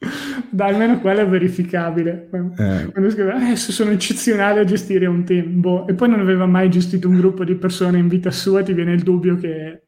Dai, 0.50 0.72
almeno 0.72 0.98
quello 1.00 1.20
è 1.20 1.28
verificabile. 1.28 2.28
Eh. 2.56 2.90
Quando 2.90 3.10
scrive, 3.10 3.52
eh, 3.52 3.56
sono 3.56 3.90
eccezionale 3.90 4.60
a 4.60 4.64
gestire 4.64 5.06
un 5.06 5.24
team, 5.24 5.60
boh. 5.60 5.86
e 5.86 5.94
poi 5.94 6.08
non 6.08 6.20
aveva 6.20 6.46
mai 6.46 6.70
gestito 6.70 7.08
un 7.08 7.18
gruppo 7.18 7.44
di 7.44 7.54
persone 7.56 7.98
in 7.98 8.08
vita 8.08 8.30
sua, 8.30 8.62
ti 8.62 8.72
viene 8.72 8.92
il 8.92 9.02
dubbio 9.02 9.36
che 9.36 9.84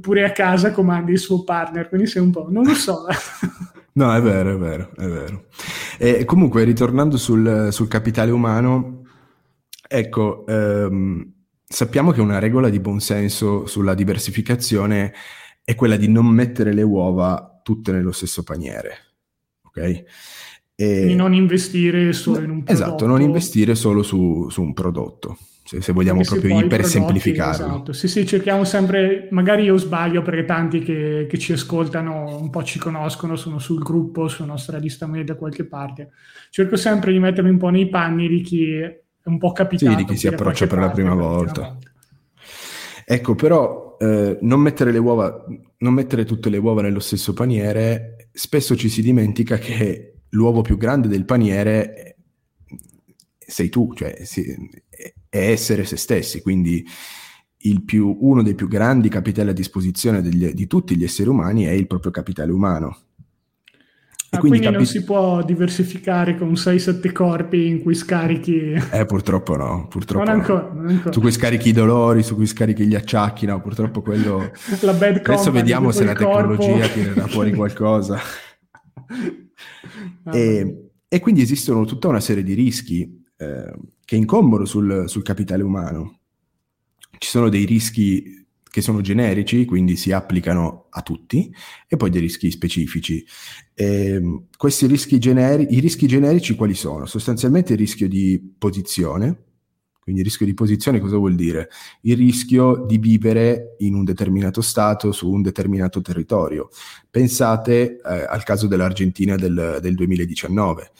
pure 0.00 0.24
a 0.24 0.32
casa 0.32 0.72
comandi 0.72 1.12
il 1.12 1.18
suo 1.18 1.44
partner, 1.44 1.88
quindi 1.88 2.06
sei 2.06 2.22
un 2.22 2.30
po', 2.30 2.46
non 2.48 2.64
lo 2.64 2.74
so. 2.74 3.06
no, 3.94 4.14
è 4.14 4.22
vero, 4.22 4.54
è 4.54 4.56
vero, 4.56 4.90
è 4.96 5.06
vero. 5.06 5.46
E 5.98 6.24
comunque, 6.24 6.64
ritornando 6.64 7.16
sul, 7.16 7.68
sul 7.70 7.88
capitale 7.88 8.30
umano, 8.30 9.02
ecco, 9.86 10.46
ehm, 10.46 11.32
sappiamo 11.64 12.12
che 12.12 12.20
una 12.20 12.38
regola 12.38 12.68
di 12.68 12.80
buonsenso 12.80 13.66
sulla 13.66 13.94
diversificazione 13.94 15.12
è 15.64 15.74
quella 15.74 15.96
di 15.96 16.08
non 16.08 16.26
mettere 16.26 16.72
le 16.72 16.82
uova 16.82 17.60
tutte 17.62 17.92
nello 17.92 18.12
stesso 18.12 18.42
paniere, 18.42 19.13
ok? 19.74 20.04
E... 20.76 21.14
Non 21.14 21.34
investire 21.34 22.12
solo 22.12 22.40
in 22.40 22.50
un 22.50 22.62
prodotto. 22.62 22.72
Esatto, 22.72 23.06
non 23.06 23.20
investire 23.20 23.74
solo 23.74 24.02
su, 24.02 24.48
su 24.50 24.62
un 24.62 24.72
prodotto 24.72 25.36
se, 25.64 25.80
se 25.80 25.92
vogliamo 25.92 26.20
Anche 26.20 26.30
proprio 26.30 26.60
ipersemplificarlo. 26.60 27.66
Esatto. 27.66 27.92
Sì, 27.94 28.06
sì, 28.06 28.26
cerchiamo 28.26 28.64
sempre, 28.64 29.28
magari 29.30 29.64
io 29.64 29.78
sbaglio 29.78 30.20
perché 30.20 30.44
tanti 30.44 30.80
che, 30.80 31.26
che, 31.28 31.38
ci 31.38 31.54
ascoltano 31.54 32.38
un 32.38 32.50
po' 32.50 32.62
ci 32.62 32.78
conoscono, 32.78 33.34
sono 33.34 33.58
sul 33.58 33.82
gruppo, 33.82 34.28
sulla 34.28 34.48
nostra 34.48 34.76
lista 34.76 35.06
media 35.06 35.32
da 35.32 35.36
qualche 35.36 35.64
parte. 35.64 36.10
Cerco 36.50 36.76
sempre 36.76 37.12
di 37.12 37.18
mettermi 37.18 37.48
un 37.48 37.56
po' 37.56 37.70
nei 37.70 37.88
panni 37.88 38.28
di 38.28 38.42
chi 38.42 38.72
è 38.74 39.00
un 39.24 39.38
po' 39.38 39.52
capitato. 39.52 39.90
Sì, 39.90 39.96
di 39.96 40.04
chi 40.04 40.16
si 40.18 40.26
approccia 40.26 40.66
per 40.66 40.78
la 40.78 40.90
prima 40.90 41.14
volta. 41.14 41.62
volta. 41.62 41.78
Ecco, 43.06 43.34
però 43.34 43.96
eh, 43.98 44.38
non, 44.42 44.60
mettere 44.60 44.92
le 44.92 44.98
uova, 44.98 45.46
non 45.78 45.94
mettere 45.94 46.26
tutte 46.26 46.50
le 46.50 46.58
uova 46.58 46.82
nello 46.82 47.00
stesso 47.00 47.32
paniere, 47.32 48.13
spesso 48.36 48.74
ci 48.74 48.88
si 48.88 49.00
dimentica 49.00 49.58
che 49.58 50.22
l'uovo 50.30 50.60
più 50.60 50.76
grande 50.76 51.06
del 51.06 51.24
paniere 51.24 52.16
sei 53.38 53.68
tu, 53.68 53.92
cioè 53.94 54.12
è 54.12 55.14
essere 55.28 55.84
se 55.84 55.96
stessi, 55.96 56.42
quindi 56.42 56.84
più, 57.84 58.16
uno 58.20 58.42
dei 58.42 58.54
più 58.54 58.66
grandi 58.66 59.08
capitali 59.08 59.50
a 59.50 59.54
disposizione 59.54 60.20
degli, 60.20 60.48
di 60.52 60.66
tutti 60.66 60.96
gli 60.96 61.04
esseri 61.04 61.28
umani 61.28 61.64
è 61.64 61.70
il 61.70 61.86
proprio 61.86 62.10
capitale 62.10 62.50
umano. 62.50 62.98
Ah, 64.34 64.38
quindi, 64.38 64.58
quindi 64.58 64.66
capi- 64.66 64.76
non 64.76 64.86
si 64.86 65.04
può 65.04 65.42
diversificare 65.42 66.36
con 66.36 66.52
6-7 66.52 67.12
corpi 67.12 67.66
in 67.66 67.82
cui 67.82 67.94
scarichi... 67.94 68.72
Eh, 68.90 69.04
purtroppo 69.06 69.56
no, 69.56 69.86
purtroppo 69.88 70.24
non 70.24 70.34
ancora, 70.34 70.70
non 70.72 70.88
ancora. 70.88 71.12
Su 71.12 71.20
cui 71.20 71.32
scarichi 71.32 71.68
i 71.68 71.72
dolori, 71.72 72.22
su 72.22 72.34
cui 72.34 72.46
scarichi 72.46 72.86
gli 72.86 72.94
acciacchi, 72.94 73.46
no, 73.46 73.60
purtroppo 73.60 74.02
quello... 74.02 74.50
la 74.80 74.92
bad 74.92 75.20
Adesso 75.24 75.50
vediamo 75.50 75.90
se 75.90 76.04
la 76.04 76.14
tecnologia 76.14 76.86
tirerà 76.88 77.26
fuori 77.26 77.52
qualcosa. 77.54 78.18
Ah, 80.24 80.36
e, 80.36 80.90
e, 81.08 81.20
quindi 81.20 81.42
esistono 81.42 81.84
tutta 81.84 82.08
una 82.08 82.20
serie 82.20 82.42
di 82.42 82.54
rischi 82.54 83.24
eh, 83.36 83.74
che 84.04 84.16
incombono 84.16 84.64
sul, 84.64 85.04
sul 85.06 85.22
capitale 85.22 85.62
umano. 85.62 86.18
Ci 87.18 87.28
sono 87.28 87.48
dei 87.48 87.64
rischi 87.64 88.43
che 88.74 88.80
sono 88.80 89.02
generici, 89.02 89.64
quindi 89.66 89.94
si 89.94 90.10
applicano 90.10 90.86
a 90.90 91.02
tutti, 91.02 91.48
e 91.86 91.96
poi 91.96 92.10
dei 92.10 92.20
rischi 92.20 92.50
specifici. 92.50 93.24
E, 93.72 94.14
ehm, 94.14 94.46
questi 94.56 94.88
rischi 94.88 95.20
generi- 95.20 95.68
i 95.70 95.78
rischi 95.78 96.08
generici 96.08 96.56
quali 96.56 96.74
sono? 96.74 97.06
Sostanzialmente 97.06 97.74
il 97.74 97.78
rischio 97.78 98.08
di 98.08 98.56
posizione, 98.58 99.44
quindi 100.00 100.22
il 100.22 100.26
rischio 100.26 100.44
di 100.44 100.54
posizione 100.54 100.98
cosa 100.98 101.18
vuol 101.18 101.36
dire? 101.36 101.68
Il 102.00 102.16
rischio 102.16 102.84
di 102.84 102.98
vivere 102.98 103.76
in 103.78 103.94
un 103.94 104.02
determinato 104.02 104.60
stato 104.60 105.12
su 105.12 105.30
un 105.30 105.40
determinato 105.40 106.00
territorio. 106.00 106.68
Pensate 107.08 108.00
eh, 108.04 108.24
al 108.28 108.42
caso 108.42 108.66
dell'Argentina 108.66 109.36
del, 109.36 109.78
del 109.80 109.94
2019 109.94 110.90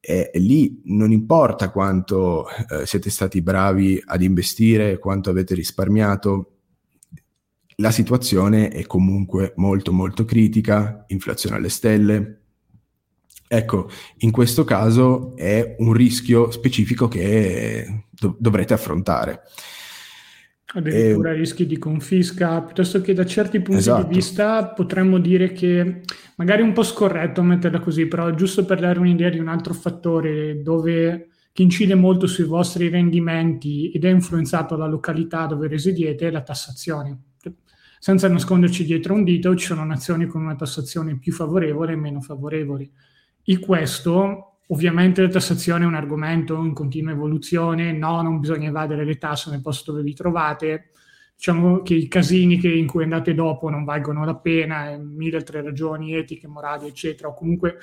e, 0.00 0.30
lì 0.34 0.80
non 0.84 1.10
importa 1.10 1.70
quanto 1.70 2.46
eh, 2.48 2.86
siete 2.86 3.10
stati 3.10 3.42
bravi 3.42 4.00
ad 4.06 4.22
investire, 4.22 5.00
quanto 5.00 5.28
avete 5.28 5.56
risparmiato, 5.56 6.57
la 7.80 7.90
situazione 7.90 8.70
è 8.70 8.86
comunque 8.86 9.52
molto 9.56 9.92
molto 9.92 10.24
critica, 10.24 11.04
inflazione 11.08 11.56
alle 11.56 11.68
stelle. 11.68 12.40
Ecco, 13.46 13.88
in 14.18 14.30
questo 14.30 14.64
caso 14.64 15.36
è 15.36 15.76
un 15.78 15.92
rischio 15.92 16.50
specifico 16.50 17.06
che 17.06 18.04
do- 18.10 18.36
dovrete 18.38 18.74
affrontare. 18.74 19.42
Addirittura 20.74 21.30
e... 21.30 21.34
rischi 21.34 21.66
di 21.66 21.78
confisca, 21.78 22.60
piuttosto 22.62 23.00
che 23.00 23.14
da 23.14 23.24
certi 23.24 23.60
punti 23.60 23.80
esatto. 23.80 24.08
di 24.08 24.14
vista 24.14 24.66
potremmo 24.66 25.18
dire 25.18 25.52
che 25.52 26.00
magari 26.36 26.62
un 26.62 26.72
po' 26.72 26.82
scorretto 26.82 27.42
metterla 27.42 27.78
così, 27.78 28.06
però 28.06 28.34
giusto 28.34 28.64
per 28.64 28.80
dare 28.80 28.98
un'idea 28.98 29.30
di 29.30 29.38
un 29.38 29.48
altro 29.48 29.72
fattore 29.72 30.60
dove, 30.62 31.28
che 31.52 31.62
incide 31.62 31.94
molto 31.94 32.26
sui 32.26 32.44
vostri 32.44 32.88
rendimenti 32.88 33.92
ed 33.92 34.04
è 34.04 34.10
influenzato 34.10 34.74
dalla 34.74 34.90
località 34.90 35.46
dove 35.46 35.68
residiete, 35.68 36.26
è 36.26 36.30
la 36.30 36.42
tassazione. 36.42 37.22
Senza 37.98 38.28
nasconderci 38.28 38.84
dietro 38.84 39.14
un 39.14 39.24
dito, 39.24 39.54
ci 39.56 39.66
sono 39.66 39.84
nazioni 39.84 40.26
con 40.26 40.42
una 40.42 40.54
tassazione 40.54 41.18
più 41.18 41.32
favorevole 41.32 41.92
e 41.92 41.96
meno 41.96 42.20
favorevoli. 42.20 42.90
In 43.44 43.60
questo 43.60 44.48
Ovviamente 44.70 45.22
la 45.22 45.28
tassazione 45.28 45.84
è 45.84 45.86
un 45.86 45.94
argomento 45.94 46.62
in 46.62 46.74
continua 46.74 47.12
evoluzione, 47.12 47.92
no, 47.92 48.20
non 48.20 48.38
bisogna 48.38 48.68
evadere 48.68 49.02
le 49.04 49.16
tasse 49.16 49.48
nel 49.50 49.62
posto 49.62 49.92
dove 49.92 50.02
vi 50.02 50.12
trovate, 50.12 50.90
diciamo 51.34 51.80
che 51.80 51.94
i 51.94 52.06
casini 52.06 52.58
che, 52.58 52.70
in 52.70 52.86
cui 52.86 53.02
andate 53.02 53.32
dopo 53.32 53.70
non 53.70 53.84
valgono 53.84 54.26
la 54.26 54.36
pena, 54.36 54.90
e 54.90 54.98
mille 54.98 55.38
altre 55.38 55.62
ragioni 55.62 56.14
etiche, 56.14 56.48
morali, 56.48 56.86
eccetera, 56.86 57.28
o 57.28 57.34
comunque 57.34 57.78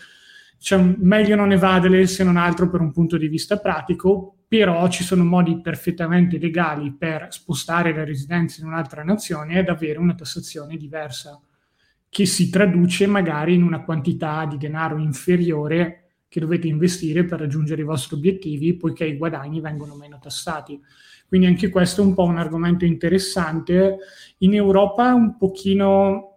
cioè, 0.66 0.82
meglio 0.98 1.36
non 1.36 1.52
evadere 1.52 2.08
se 2.08 2.24
non 2.24 2.38
altro 2.38 2.68
per 2.72 2.82
un 2.82 2.92
punto 2.92 3.18
di 3.18 3.28
vista 3.28 3.60
pratico, 3.60 4.38
però 4.48 4.88
ci 4.88 5.04
sono 5.04 5.24
modi 5.24 5.62
perfettamente 5.62 6.40
legali 6.40 6.92
per 6.92 7.28
spostare 7.30 7.94
la 7.94 8.04
residenza 8.04 8.62
in 8.62 8.68
un'altra 8.70 9.04
nazione 9.04 9.60
ed 9.60 9.70
avere 9.70 10.00
una 10.00 10.16
tassazione 10.16 10.76
diversa, 10.76 11.40
che 12.10 12.26
si 12.26 12.50
traduce 12.50 13.06
magari 13.06 13.54
in 13.54 13.62
una 13.62 13.84
quantità 13.84 14.44
di 14.48 14.58
denaro 14.58 14.98
inferiore 14.98 16.14
che 16.28 16.40
dovete 16.40 16.68
investire 16.68 17.26
per 17.26 17.42
raggiungere 17.42 17.84
i 17.84 17.86
vostri 17.86 18.16
obiettivi, 18.16 18.74
poiché 18.74 19.06
i 19.06 19.18
guadagni 19.18 19.62
vengono 19.62 19.94
meno 19.94 20.18
tassati. 20.20 20.82
Quindi 21.28 21.46
anche 21.46 21.70
questo 21.70 22.02
è 22.02 22.06
un 22.06 22.16
po' 22.16 22.24
un 22.24 22.40
argomento 22.40 22.86
interessante. 22.86 23.98
In 24.40 24.56
Europa 24.56 25.14
un 25.14 25.38
pochino 25.38 26.35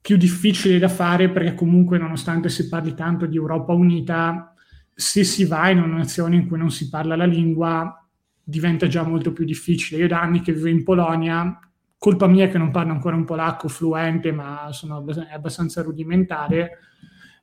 più 0.00 0.16
difficile 0.16 0.78
da 0.78 0.88
fare 0.88 1.30
perché 1.30 1.54
comunque 1.54 1.98
nonostante 1.98 2.48
si 2.48 2.68
parli 2.68 2.94
tanto 2.94 3.26
di 3.26 3.36
Europa 3.36 3.72
unita, 3.72 4.54
se 4.94 5.24
si 5.24 5.44
va 5.44 5.68
in 5.70 5.78
una 5.78 5.98
nazione 5.98 6.36
in 6.36 6.46
cui 6.46 6.58
non 6.58 6.70
si 6.70 6.88
parla 6.88 7.16
la 7.16 7.26
lingua 7.26 7.94
diventa 8.42 8.86
già 8.86 9.02
molto 9.02 9.32
più 9.32 9.44
difficile. 9.44 10.00
Io 10.00 10.08
da 10.08 10.20
anni 10.20 10.40
che 10.40 10.52
vivo 10.52 10.68
in 10.68 10.82
Polonia, 10.82 11.58
colpa 11.96 12.26
mia 12.26 12.48
che 12.48 12.58
non 12.58 12.70
parlo 12.70 12.92
ancora 12.92 13.16
un 13.16 13.24
polacco 13.24 13.68
fluente, 13.68 14.32
ma 14.32 14.68
sono 14.72 15.04
abbastanza 15.30 15.82
rudimentare, 15.82 16.78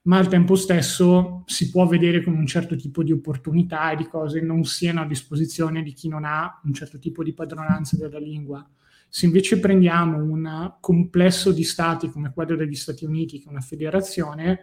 ma 0.04 0.18
al 0.18 0.28
tempo 0.28 0.56
stesso 0.56 1.44
si 1.46 1.70
può 1.70 1.86
vedere 1.86 2.24
come 2.24 2.38
un 2.38 2.48
certo 2.48 2.76
tipo 2.76 3.04
di 3.04 3.12
opportunità 3.12 3.92
e 3.92 3.98
di 3.98 4.08
cose 4.08 4.42
non 4.42 4.64
siano 4.64 5.02
a 5.02 5.06
disposizione 5.06 5.84
di 5.84 5.94
chi 5.94 6.08
non 6.08 6.26
ha 6.26 6.60
un 6.64 6.74
certo 6.74 6.98
tipo 6.98 7.24
di 7.24 7.34
padronanza 7.34 7.98
della 7.98 8.20
lingua. 8.20 8.68
Se 9.10 9.26
invece 9.26 9.60
prendiamo 9.60 10.18
un 10.18 10.74
complesso 10.80 11.52
di 11.52 11.64
stati 11.64 12.10
come 12.10 12.32
quello 12.34 12.56
degli 12.56 12.76
Stati 12.76 13.06
Uniti, 13.06 13.40
che 13.40 13.48
è 13.48 13.52
una 13.52 13.62
federazione, 13.62 14.60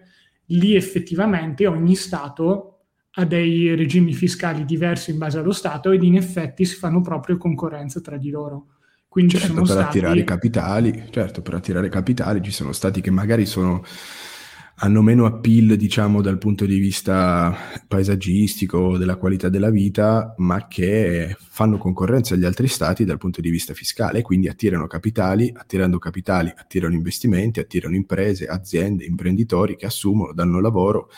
lì 0.46 0.74
effettivamente 0.74 1.66
ogni 1.66 1.94
Stato 1.94 2.70
ha 3.16 3.24
dei 3.24 3.74
regimi 3.74 4.12
fiscali 4.12 4.64
diversi 4.64 5.12
in 5.12 5.18
base 5.18 5.38
allo 5.38 5.52
Stato 5.52 5.90
ed 5.90 6.02
in 6.02 6.16
effetti 6.16 6.64
si 6.64 6.74
fanno 6.76 7.00
proprio 7.00 7.36
concorrenza 7.36 8.00
tra 8.00 8.16
di 8.16 8.30
loro. 8.30 8.66
Quindi 9.08 9.38
certo, 9.38 9.54
per 9.54 9.66
stati... 9.66 9.82
attirare 9.82 10.24
capitali, 10.24 11.04
certo, 11.10 11.40
per 11.40 11.54
attirare 11.54 11.88
capitali 11.88 12.42
ci 12.42 12.50
sono 12.50 12.72
stati 12.72 13.00
che 13.00 13.12
magari 13.12 13.46
sono, 13.46 13.84
hanno 14.76 15.02
meno 15.02 15.24
appeal, 15.26 15.76
diciamo, 15.76 16.20
dal 16.20 16.38
punto 16.38 16.66
di 16.66 16.78
vista 16.78 17.56
paesaggistico, 17.86 18.98
della 18.98 19.16
qualità 19.16 19.48
della 19.48 19.70
vita, 19.70 20.34
ma 20.38 20.66
che 20.66 21.36
fanno 21.38 21.78
concorrenza 21.78 22.34
agli 22.34 22.44
altri 22.44 22.66
stati 22.66 23.04
dal 23.04 23.18
punto 23.18 23.40
di 23.40 23.50
vista 23.50 23.72
fiscale, 23.72 24.22
quindi 24.22 24.48
attirano 24.48 24.86
capitali, 24.86 25.52
attirando 25.54 25.98
capitali, 25.98 26.52
attirano 26.54 26.94
investimenti, 26.94 27.60
attirano 27.60 27.94
imprese, 27.94 28.46
aziende, 28.46 29.04
imprenditori 29.04 29.76
che 29.76 29.86
assumono, 29.86 30.32
danno 30.32 30.60
lavoro 30.60 31.08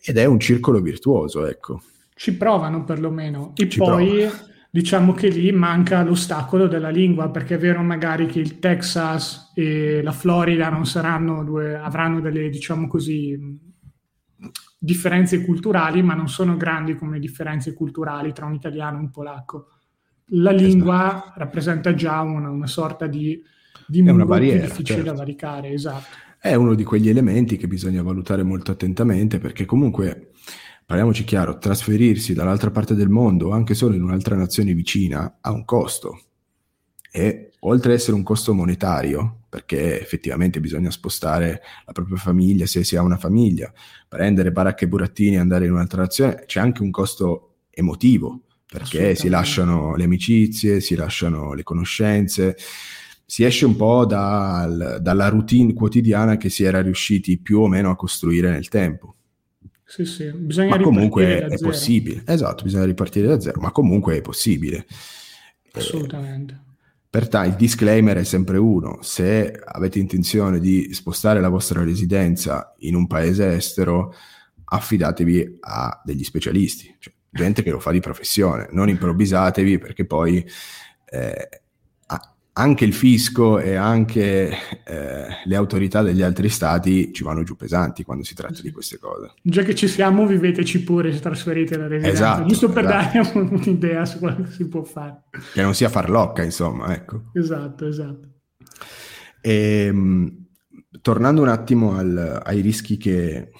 ed 0.00 0.18
è 0.18 0.26
un 0.26 0.38
circolo 0.38 0.80
virtuoso, 0.80 1.46
ecco. 1.46 1.80
Ci 2.14 2.34
provano 2.36 2.84
perlomeno. 2.84 3.52
E 3.56 3.68
Ci 3.68 3.78
poi... 3.78 4.18
Prova 4.18 4.52
diciamo 4.74 5.12
che 5.12 5.28
lì 5.28 5.52
manca 5.52 6.02
l'ostacolo 6.02 6.66
della 6.66 6.88
lingua, 6.88 7.30
perché 7.30 7.54
è 7.54 7.58
vero 7.58 7.80
magari 7.82 8.26
che 8.26 8.40
il 8.40 8.58
Texas 8.58 9.52
e 9.54 10.02
la 10.02 10.10
Florida 10.10 10.68
non 10.68 10.84
saranno 10.84 11.44
due, 11.44 11.76
avranno 11.76 12.20
delle, 12.20 12.48
diciamo 12.48 12.88
così, 12.88 13.38
differenze 14.76 15.44
culturali, 15.44 16.02
ma 16.02 16.14
non 16.14 16.28
sono 16.28 16.56
grandi 16.56 16.96
come 16.96 17.20
differenze 17.20 17.72
culturali 17.72 18.32
tra 18.32 18.46
un 18.46 18.54
italiano 18.54 18.96
e 18.96 19.02
un 19.02 19.10
polacco. 19.12 19.68
La 20.30 20.50
lingua 20.50 21.18
esatto. 21.18 21.32
rappresenta 21.36 21.94
già 21.94 22.20
una, 22.22 22.50
una 22.50 22.66
sorta 22.66 23.06
di, 23.06 23.40
di 23.86 24.02
muro 24.02 24.26
barriera, 24.26 24.64
difficile 24.64 24.98
certo. 24.98 25.04
da 25.12 25.16
varicare, 25.16 25.70
esatto. 25.70 26.16
È 26.36 26.52
uno 26.56 26.74
di 26.74 26.82
quegli 26.82 27.08
elementi 27.08 27.56
che 27.56 27.68
bisogna 27.68 28.02
valutare 28.02 28.42
molto 28.42 28.72
attentamente, 28.72 29.38
perché 29.38 29.66
comunque 29.66 30.32
parliamoci 30.86 31.24
chiaro, 31.24 31.58
trasferirsi 31.58 32.34
dall'altra 32.34 32.70
parte 32.70 32.94
del 32.94 33.08
mondo, 33.08 33.50
anche 33.50 33.74
solo 33.74 33.94
in 33.94 34.02
un'altra 34.02 34.36
nazione 34.36 34.74
vicina, 34.74 35.38
ha 35.40 35.50
un 35.50 35.64
costo. 35.64 36.20
E 37.10 37.52
oltre 37.60 37.92
ad 37.92 37.98
essere 37.98 38.16
un 38.16 38.22
costo 38.22 38.52
monetario, 38.54 39.42
perché 39.48 40.00
effettivamente 40.00 40.60
bisogna 40.60 40.90
spostare 40.90 41.62
la 41.86 41.92
propria 41.92 42.16
famiglia, 42.16 42.66
se 42.66 42.82
si 42.84 42.96
ha 42.96 43.02
una 43.02 43.16
famiglia, 43.16 43.72
prendere 44.08 44.52
baracche 44.52 44.84
e 44.84 44.88
burattini 44.88 45.36
e 45.36 45.38
andare 45.38 45.66
in 45.66 45.72
un'altra 45.72 46.02
nazione, 46.02 46.42
c'è 46.46 46.60
anche 46.60 46.82
un 46.82 46.90
costo 46.90 47.54
emotivo, 47.70 48.42
perché 48.66 49.14
si 49.14 49.28
lasciano 49.28 49.94
le 49.94 50.04
amicizie, 50.04 50.80
si 50.80 50.96
lasciano 50.96 51.54
le 51.54 51.62
conoscenze, 51.62 52.56
si 53.24 53.44
esce 53.44 53.64
un 53.64 53.76
po' 53.76 54.04
dal, 54.04 54.98
dalla 55.00 55.28
routine 55.28 55.72
quotidiana 55.72 56.36
che 56.36 56.50
si 56.50 56.64
era 56.64 56.82
riusciti 56.82 57.38
più 57.38 57.60
o 57.60 57.68
meno 57.68 57.90
a 57.90 57.96
costruire 57.96 58.50
nel 58.50 58.68
tempo. 58.68 59.14
Sì, 59.84 60.04
sì, 60.04 60.32
bisogna 60.32 60.76
ma 60.76 60.82
comunque 60.82 61.44
è 61.44 61.56
zero. 61.56 61.70
possibile. 61.70 62.22
Esatto, 62.26 62.64
bisogna 62.64 62.84
ripartire 62.84 63.26
da 63.28 63.40
zero, 63.40 63.60
ma 63.60 63.70
comunque 63.70 64.16
è 64.16 64.20
possibile. 64.20 64.86
Assolutamente. 65.72 66.54
Eh, 66.54 66.72
Pertanto 67.14 67.48
il 67.48 67.54
disclaimer 67.54 68.16
è 68.16 68.24
sempre 68.24 68.58
uno, 68.58 68.98
se 69.02 69.60
avete 69.64 70.00
intenzione 70.00 70.58
di 70.58 70.92
spostare 70.92 71.40
la 71.40 71.48
vostra 71.48 71.84
residenza 71.84 72.74
in 72.78 72.96
un 72.96 73.06
paese 73.06 73.54
estero, 73.54 74.12
affidatevi 74.64 75.58
a 75.60 76.02
degli 76.04 76.24
specialisti, 76.24 76.92
cioè 76.98 77.14
gente 77.30 77.62
che 77.62 77.70
lo 77.70 77.78
fa 77.78 77.92
di 77.92 78.00
professione, 78.00 78.68
non 78.72 78.88
improvvisatevi 78.88 79.78
perché 79.78 80.06
poi 80.06 80.44
eh, 81.04 81.48
anche 82.56 82.84
il 82.84 82.92
fisco 82.92 83.58
e 83.58 83.74
anche 83.74 84.48
eh, 84.84 85.26
le 85.44 85.56
autorità 85.56 86.02
degli 86.02 86.22
altri 86.22 86.48
stati 86.48 87.12
ci 87.12 87.24
vanno 87.24 87.42
giù 87.42 87.56
pesanti 87.56 88.04
quando 88.04 88.22
si 88.22 88.34
tratta 88.34 88.60
di 88.60 88.70
queste 88.70 88.98
cose. 88.98 89.32
Già 89.42 89.62
che 89.62 89.74
ci 89.74 89.88
siamo, 89.88 90.26
viveteci 90.26 90.84
pure 90.84 91.12
se 91.12 91.20
trasferite 91.20 91.76
la 91.76 91.88
residenza, 91.88 92.22
esatto, 92.22 92.46
giusto 92.46 92.68
per 92.68 92.84
esatto. 92.84 93.32
dare 93.32 93.48
un'idea 93.50 94.04
su 94.04 94.18
quello 94.18 94.42
che 94.44 94.50
si 94.52 94.68
può 94.68 94.84
fare. 94.84 95.24
Che 95.52 95.62
non 95.62 95.74
sia 95.74 95.88
farlocca, 95.88 96.42
insomma, 96.42 96.94
ecco. 96.94 97.30
Esatto, 97.32 97.88
esatto. 97.88 98.28
E, 99.40 99.86
ehm, 99.86 100.46
tornando 101.00 101.42
un 101.42 101.48
attimo 101.48 101.96
al, 101.96 102.40
ai 102.44 102.60
rischi 102.60 102.96
che, 102.96 103.50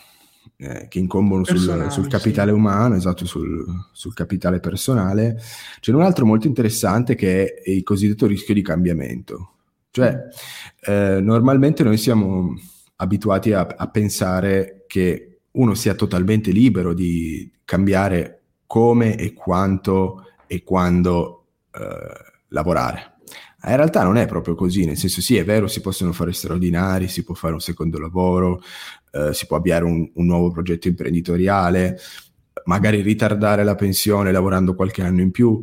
eh, 0.57 0.87
che 0.89 0.99
incombono 0.99 1.45
sul, 1.45 1.91
sul, 1.91 2.09
capitale 2.09 2.53
sì. 2.53 2.57
umano, 2.57 2.95
esatto, 2.95 3.27
sul, 3.27 3.65
sul, 3.93 4.15
capitale 4.15 4.61
personale. 4.61 5.41
C'è 5.81 5.93
un 5.93 6.03
altro 6.03 6.27
molto 6.27 6.47
interessante 6.47 7.15
che 7.15 7.55
è 7.55 7.71
il 7.71 7.83
cosiddetto 7.83 8.27
rischio 8.27 8.55
di 8.55 8.63
cambiamento. 8.63 9.51
Cioè, 9.91 10.29
eh, 10.87 11.21
normalmente 11.21 11.83
noi 11.83 11.97
siamo 11.97 12.55
abituati 12.97 13.53
a, 13.53 13.75
a, 13.77 13.89
pensare 13.89 14.85
che 14.87 15.39
uno 15.53 15.75
sia 15.75 15.95
totalmente 15.95 16.51
libero 16.51 16.95
di 16.95 17.51
cambiare 17.65 18.43
come 18.67 19.17
e 19.17 19.33
quanto 19.35 20.31
e 20.47 20.63
quando 20.63 21.47
eh, 21.73 22.33
lavorare. 22.49 23.14
In 23.67 23.77
realtà 23.77 24.03
non 24.03 24.17
è 24.17 24.27
proprio 24.27 24.55
così, 24.55 24.85
nel 24.85 24.97
senso 24.97 25.21
sì, 25.21 25.37
è 25.37 25.45
vero, 25.45 25.67
si 25.67 25.81
possono 25.81 26.13
fare 26.13 26.33
straordinari, 26.33 27.09
si 27.09 27.25
può 27.25 27.35
fare 27.35 27.55
un 27.55 27.61
secondo 27.61 27.99
lavoro, 27.99 28.61
eh, 29.13 29.33
si 29.33 29.47
può 29.47 29.57
avviare 29.57 29.85
un, 29.85 30.11
un, 30.15 30.27
nuovo 30.27 30.51
progetto 30.51 30.89
imprenditoriale, 30.89 31.99
magari 32.65 33.01
ritardare 33.01 33.65
la 33.65 33.75
pensione 33.75 34.33
lavorando 34.33 34.75
qualche 34.75 35.03
anno 35.03 35.21
in 35.21 35.31
più, 35.31 35.63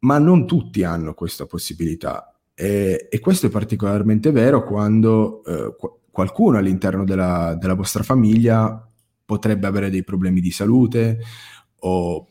ma 0.00 0.18
non 0.18 0.46
tutti 0.46 0.84
hanno 0.84 1.14
questa 1.14 1.46
possibilità. 1.46 2.34
E, 2.54 3.08
e 3.10 3.20
questo 3.20 3.46
è 3.46 3.50
particolarmente 3.50 4.30
vero 4.30 4.64
quando 4.64 5.42
eh, 5.44 5.74
qualcuno 6.10 6.58
all'interno 6.58 7.04
della, 7.04 7.56
della 7.58 7.74
vostra 7.74 8.02
famiglia 8.02 8.86
potrebbe 9.24 9.66
avere 9.66 9.90
dei 9.90 10.04
problemi 10.04 10.40
di 10.40 10.50
salute 10.50 11.18
o 11.80 12.26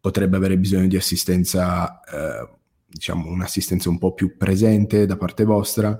potrebbe 0.00 0.36
avere 0.36 0.56
bisogno 0.56 0.86
di 0.86 0.96
assistenza, 0.96 2.00
eh, 2.00 2.57
diciamo 2.88 3.28
un'assistenza 3.28 3.88
un 3.88 3.98
po' 3.98 4.14
più 4.14 4.36
presente 4.36 5.04
da 5.06 5.16
parte 5.16 5.44
vostra 5.44 5.96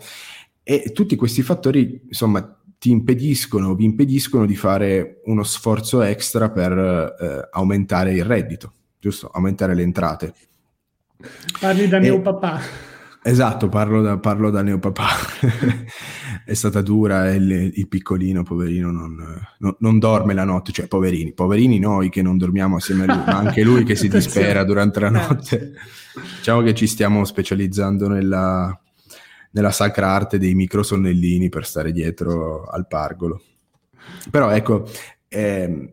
e 0.63 0.93
tutti 0.93 1.17
questi 1.17 1.43
fattori, 1.43 2.03
insomma, 2.09 2.59
ti 2.79 2.91
impediscono, 2.91 3.75
vi 3.75 3.85
impediscono 3.85 4.45
di 4.45 4.55
fare 4.55 5.21
uno 5.25 5.43
sforzo 5.43 6.03
extra 6.03 6.51
per 6.51 6.73
eh, 6.73 7.49
aumentare 7.53 8.13
il 8.13 8.25
reddito, 8.25 8.73
giusto? 8.99 9.29
Aumentare 9.33 9.75
le 9.75 9.83
entrate. 9.83 10.35
Parli 11.59 11.89
da 11.89 11.97
e, 11.97 12.01
neopapà. 12.01 12.61
Esatto, 13.23 13.69
parlo 13.69 14.03
da, 14.03 14.19
parlo 14.19 14.51
da 14.51 14.63
neopapà. 14.63 15.07
È 16.45 16.55
stata 16.55 16.81
dura 16.81 17.31
il, 17.31 17.51
il 17.75 17.89
piccolino, 17.89 18.43
poverino, 18.43 18.91
non, 18.91 19.17
non, 19.59 19.77
non, 19.79 19.99
dorme 19.99 20.35
la 20.35 20.45
notte, 20.45 20.73
cioè 20.73 20.87
poverini, 20.87 21.33
poverini 21.33 21.79
noi 21.79 22.09
che 22.11 22.23
non 22.23 22.39
dormiamo 22.39 22.77
assieme 22.77 23.05
a 23.05 23.15
lui, 23.15 23.25
ma 23.27 23.39
anche 23.39 23.63
lui 23.63 23.85
che 23.85 23.97
si 23.97 24.09
dispera 24.11 24.65
durante 24.65 25.01
la 25.01 25.11
notte. 25.11 25.73
Diciamo 26.39 26.63
che 26.63 26.75
ci 26.75 26.87
stiamo 26.87 27.25
specializzando 27.25 28.09
nella, 28.09 28.79
nella 29.53 29.71
sacra 29.71 30.11
arte 30.11 30.39
dei 30.39 30.55
microsonnellini 30.55 31.49
per 31.49 31.67
stare 31.67 31.93
dietro 31.93 32.65
al 32.65 32.87
pargolo. 32.87 33.43
Però 34.31 34.51
ecco, 34.51 34.89
eh, 35.29 35.93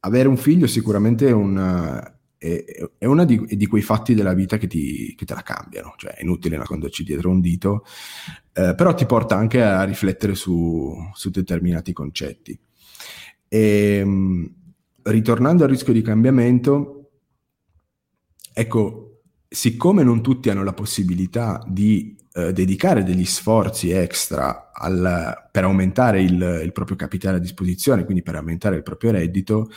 avere 0.00 0.28
un 0.28 0.36
figlio 0.36 0.66
sicuramente 0.66 1.28
è, 1.28 1.32
un, 1.32 2.12
è, 2.38 2.64
è 2.98 3.04
uno 3.04 3.24
di, 3.24 3.44
di, 3.46 3.66
quei 3.66 3.82
fatti 3.82 4.14
della 4.14 4.34
vita 4.34 4.56
che, 4.56 4.66
ti, 4.66 5.14
che, 5.16 5.24
te 5.24 5.34
la 5.34 5.42
cambiano, 5.42 5.94
cioè 5.96 6.12
è 6.14 6.22
inutile 6.22 6.56
nasconderci 6.56 7.04
dietro 7.04 7.30
un 7.30 7.40
dito, 7.40 7.84
eh, 8.52 8.74
però 8.74 8.94
ti 8.94 9.06
porta 9.06 9.36
anche 9.36 9.62
a 9.62 9.82
riflettere 9.84 10.34
su, 10.34 10.94
su 11.12 11.30
determinati 11.30 11.92
concetti. 11.92 12.58
E, 13.48 13.96
ehm, 13.98 14.54
ritornando 15.02 15.64
al 15.64 15.70
rischio 15.70 15.92
di 15.92 16.02
cambiamento, 16.02 17.10
ecco, 18.52 19.05
siccome 19.48 20.02
non 20.02 20.22
tutti 20.22 20.50
hanno 20.50 20.64
la 20.64 20.72
possibilità 20.72 21.64
di 21.66 22.16
eh, 22.34 22.52
dedicare 22.52 23.02
degli 23.02 23.24
sforzi 23.24 23.90
extra 23.90 24.70
al, 24.72 25.48
per 25.50 25.64
aumentare 25.64 26.22
il, 26.22 26.60
il, 26.64 26.72
proprio 26.72 26.96
capitale 26.96 27.38
a 27.38 27.40
disposizione, 27.40 28.04
quindi 28.04 28.22
per 28.22 28.34
aumentare 28.34 28.76
il 28.76 28.82
proprio 28.82 29.12
reddito, 29.12 29.70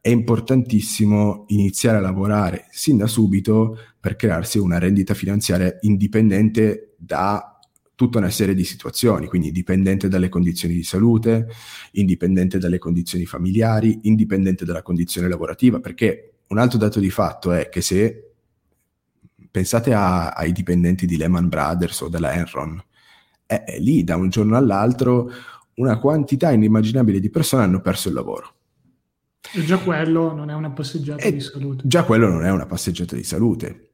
è 0.00 0.10
importantissimo 0.10 1.44
iniziare 1.48 1.98
a 1.98 2.00
lavorare 2.00 2.66
sin 2.70 2.96
da 2.96 3.06
subito 3.06 3.76
per 3.98 4.16
crearsi 4.16 4.58
una 4.58 4.78
rendita 4.78 5.12
finanziaria 5.12 5.76
indipendente 5.80 6.94
da 6.96 7.58
tutta 7.94 8.18
una 8.18 8.30
serie 8.30 8.54
di 8.54 8.62
situazioni, 8.62 9.26
quindi 9.26 9.48
indipendente 9.48 10.06
dalle 10.06 10.28
condizioni 10.28 10.74
di 10.74 10.84
salute, 10.84 11.48
indipendente 11.92 12.58
dalle 12.58 12.78
condizioni 12.78 13.26
familiari, 13.26 13.98
indipendente 14.02 14.64
dalla 14.64 14.82
condizione 14.82 15.28
lavorativa, 15.28 15.80
perché 15.80 16.34
un 16.46 16.58
altro 16.58 16.78
dato 16.78 17.00
di 17.00 17.10
fatto 17.10 17.50
è 17.50 17.68
che 17.68 17.80
se 17.80 18.27
pensate 19.50 19.92
a, 19.94 20.30
ai 20.30 20.52
dipendenti 20.52 21.06
di 21.06 21.16
Lehman 21.16 21.48
Brothers 21.48 22.00
o 22.02 22.08
della 22.08 22.32
Enron, 22.32 22.82
eh, 23.46 23.64
eh, 23.66 23.80
lì 23.80 24.04
da 24.04 24.16
un 24.16 24.28
giorno 24.28 24.56
all'altro 24.56 25.30
una 25.74 25.98
quantità 25.98 26.50
inimmaginabile 26.50 27.20
di 27.20 27.30
persone 27.30 27.62
hanno 27.62 27.80
perso 27.80 28.08
il 28.08 28.14
lavoro. 28.14 28.54
E 29.52 29.64
già 29.64 29.78
quello 29.78 30.34
non 30.34 30.50
è 30.50 30.54
una 30.54 30.70
passeggiata 30.70 31.22
e 31.22 31.32
di 31.32 31.40
salute. 31.40 31.82
Già 31.86 32.04
quello 32.04 32.28
non 32.28 32.44
è 32.44 32.50
una 32.50 32.66
passeggiata 32.66 33.16
di 33.16 33.22
salute. 33.22 33.90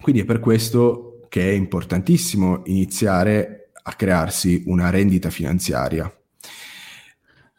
Quindi 0.00 0.22
è 0.22 0.24
per 0.24 0.40
questo 0.40 1.26
che 1.28 1.48
è 1.48 1.52
importantissimo 1.52 2.62
iniziare 2.64 3.70
a 3.82 3.92
crearsi 3.94 4.64
una 4.66 4.90
rendita 4.90 5.30
finanziaria. 5.30 6.12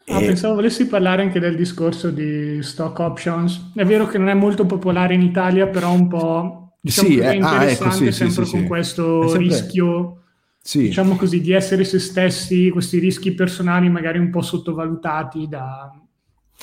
Ah, 0.06 0.20
e... 0.20 0.26
Pensavo 0.26 0.54
volessi 0.54 0.86
parlare 0.86 1.22
anche 1.22 1.40
del 1.40 1.56
discorso 1.56 2.10
di 2.10 2.62
stock 2.62 2.98
options. 2.98 3.72
È 3.74 3.84
vero 3.84 4.06
che 4.06 4.18
non 4.18 4.28
è 4.28 4.34
molto 4.34 4.66
popolare 4.66 5.14
in 5.14 5.22
Italia, 5.22 5.66
però 5.68 5.92
un 5.92 6.08
po' 6.08 6.61
Diciamo 6.84 7.08
sì, 7.08 7.18
è 7.18 7.34
interessante 7.34 7.84
ah, 7.84 7.86
ecco, 7.86 7.90
sì, 7.92 8.12
sempre 8.12 8.44
sì, 8.44 8.50
con 8.50 8.66
questo 8.66 9.28
sempre... 9.28 9.48
rischio 9.48 10.22
diciamo 10.70 11.16
così, 11.16 11.40
di 11.40 11.52
essere 11.52 11.84
se 11.84 12.00
stessi, 12.00 12.70
questi 12.70 12.98
rischi 12.98 13.34
personali 13.34 13.88
magari 13.88 14.18
un 14.18 14.30
po' 14.30 14.42
sottovalutati 14.42 15.46
da 15.48 15.92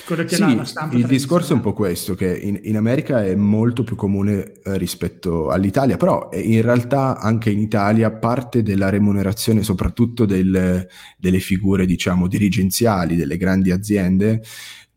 quello 0.06 0.24
che 0.24 0.36
sì, 0.36 0.56
la 0.56 0.64
stampa. 0.66 0.96
Il 0.96 1.06
discorso 1.06 1.54
è 1.54 1.56
un 1.56 1.62
po' 1.62 1.74
questo, 1.74 2.16
che 2.16 2.38
in, 2.38 2.60
in 2.64 2.78
America 2.78 3.24
è 3.24 3.36
molto 3.36 3.84
più 3.84 3.96
comune 3.96 4.54
eh, 4.64 4.78
rispetto 4.78 5.50
all'Italia, 5.50 5.98
però 5.98 6.30
eh, 6.32 6.40
in 6.40 6.62
realtà 6.62 7.18
anche 7.18 7.50
in 7.50 7.60
Italia 7.60 8.12
parte 8.12 8.62
della 8.62 8.90
remunerazione, 8.90 9.64
soprattutto 9.64 10.26
del, 10.26 10.88
delle 11.18 11.40
figure, 11.40 11.86
diciamo, 11.86 12.28
dirigenziali 12.28 13.16
delle 13.16 13.38
grandi 13.38 13.72
aziende, 13.72 14.42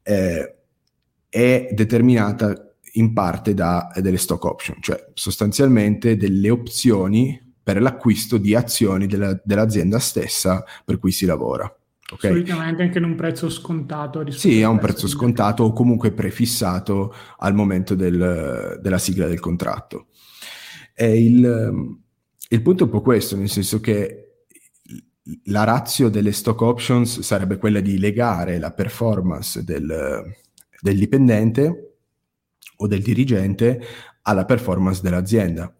eh, 0.03 0.55
è 1.29 1.69
determinata 1.73 2.62
in 2.93 3.13
parte 3.13 3.55
da 3.55 3.91
delle 3.97 4.19
stock 4.19 4.45
option, 4.45 4.77
cioè 4.81 5.11
sostanzialmente 5.15 6.17
delle 6.17 6.51
opzioni 6.51 7.41
per 7.63 7.81
l'acquisto 7.81 8.39
di 8.39 8.55
azioni 8.55 9.07
della, 9.07 9.41
dell'azienda 9.45 9.99
stessa 9.99 10.65
per 10.85 10.99
cui 10.99 11.13
si 11.13 11.27
lavora. 11.27 11.73
Okay? 12.13 12.31
Solitamente 12.31 12.83
anche 12.83 12.99
in 12.99 13.05
un 13.05 13.15
prezzo 13.15 13.49
scontato. 13.49 14.29
Sì, 14.31 14.63
a 14.63 14.69
un 14.69 14.79
prezzo 14.79 15.07
scontato 15.07 15.63
o 15.63 15.73
comunque 15.73 16.13
prefissato 16.13 17.15
al 17.39 17.55
momento 17.55 17.95
del, 17.95 18.79
della 18.83 18.99
sigla 18.99 19.27
del 19.27 19.41
contratto. 19.41 20.09
Il, 20.99 21.99
il, 22.49 22.63
punto 22.63 22.83
è 22.83 22.87
un 22.87 22.93
po' 22.93 23.01
questo, 23.01 23.37
nel 23.37 23.49
senso 23.49 23.81
che 23.81 24.33
la 25.45 25.65
razio 25.65 26.11
delle 26.11 26.33
stock 26.33 26.61
options 26.61 27.21
sarebbe 27.21 27.57
quella 27.57 27.81
di 27.81 27.99
legare 27.99 28.59
la 28.59 28.73
performance 28.73 29.65
del, 29.65 30.23
del 30.81 30.99
dipendente 30.99 31.92
o 32.83 32.87
del 32.87 33.03
dirigente 33.03 33.81
alla 34.23 34.45
performance 34.45 35.01
dell'azienda. 35.03 35.73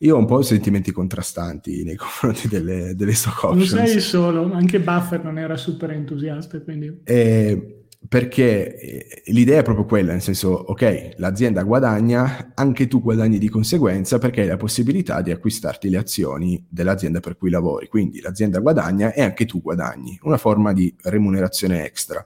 Io 0.00 0.16
ho 0.16 0.18
un 0.18 0.26
po' 0.26 0.42
sentimenti 0.42 0.92
contrastanti 0.92 1.82
nei 1.84 1.96
confronti 1.96 2.48
delle, 2.48 2.94
delle 2.94 3.14
stock 3.14 3.44
options. 3.44 3.72
Non 3.72 3.86
sei 3.86 4.00
solo, 4.00 4.52
anche 4.52 4.80
Buffer 4.80 5.22
non 5.22 5.38
era 5.38 5.56
super 5.56 5.90
entusiasta. 5.90 6.60
Quindi... 6.60 7.00
Eh, 7.04 7.84
perché 8.08 8.78
eh, 8.78 9.22
l'idea 9.32 9.60
è 9.60 9.62
proprio 9.62 9.84
quella, 9.84 10.12
nel 10.12 10.22
senso, 10.22 10.50
ok, 10.50 11.14
l'azienda 11.16 11.62
guadagna, 11.62 12.52
anche 12.54 12.86
tu 12.86 13.00
guadagni 13.00 13.38
di 13.38 13.48
conseguenza 13.48 14.18
perché 14.18 14.42
hai 14.42 14.46
la 14.46 14.56
possibilità 14.56 15.22
di 15.22 15.30
acquistarti 15.30 15.88
le 15.88 15.96
azioni 15.96 16.64
dell'azienda 16.68 17.20
per 17.20 17.36
cui 17.36 17.50
lavori. 17.50 17.88
Quindi 17.88 18.20
l'azienda 18.20 18.60
guadagna 18.60 19.12
e 19.12 19.22
anche 19.22 19.44
tu 19.44 19.60
guadagni, 19.60 20.18
una 20.22 20.36
forma 20.38 20.72
di 20.72 20.94
remunerazione 21.02 21.84
extra. 21.84 22.24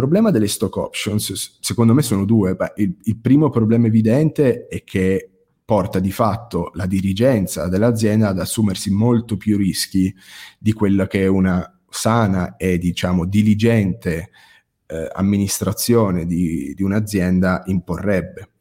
Problema 0.00 0.30
delle 0.30 0.48
stock 0.48 0.76
options, 0.76 1.58
secondo 1.60 1.92
me, 1.92 2.00
sono 2.00 2.24
due. 2.24 2.54
Beh, 2.54 2.72
il, 2.76 2.96
il 3.02 3.18
primo 3.18 3.50
problema 3.50 3.86
evidente 3.86 4.66
è 4.66 4.82
che 4.82 5.30
porta 5.62 5.98
di 5.98 6.10
fatto 6.10 6.70
la 6.72 6.86
dirigenza 6.86 7.68
dell'azienda 7.68 8.28
ad 8.28 8.38
assumersi 8.38 8.90
molto 8.90 9.36
più 9.36 9.58
rischi 9.58 10.12
di 10.58 10.72
quella 10.72 11.06
che 11.06 11.26
una 11.26 11.78
sana 11.86 12.56
e 12.56 12.78
diciamo 12.78 13.26
diligente 13.26 14.30
eh, 14.86 15.06
amministrazione 15.12 16.24
di, 16.24 16.72
di 16.74 16.82
un'azienda 16.82 17.64
imporrebbe. 17.66 18.52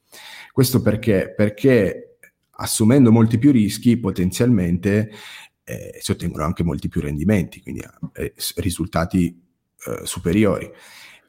Questo 0.51 0.81
perché? 0.81 1.33
Perché 1.33 2.17
assumendo 2.49 3.13
molti 3.13 3.37
più 3.37 3.53
rischi 3.53 3.97
potenzialmente 3.97 5.09
eh, 5.63 5.97
si 6.01 6.11
ottengono 6.11 6.43
anche 6.43 6.65
molti 6.65 6.89
più 6.89 6.99
rendimenti, 6.99 7.61
quindi 7.61 7.81
eh, 8.15 8.33
risultati 8.57 9.41
eh, 9.87 10.05
superiori. 10.05 10.69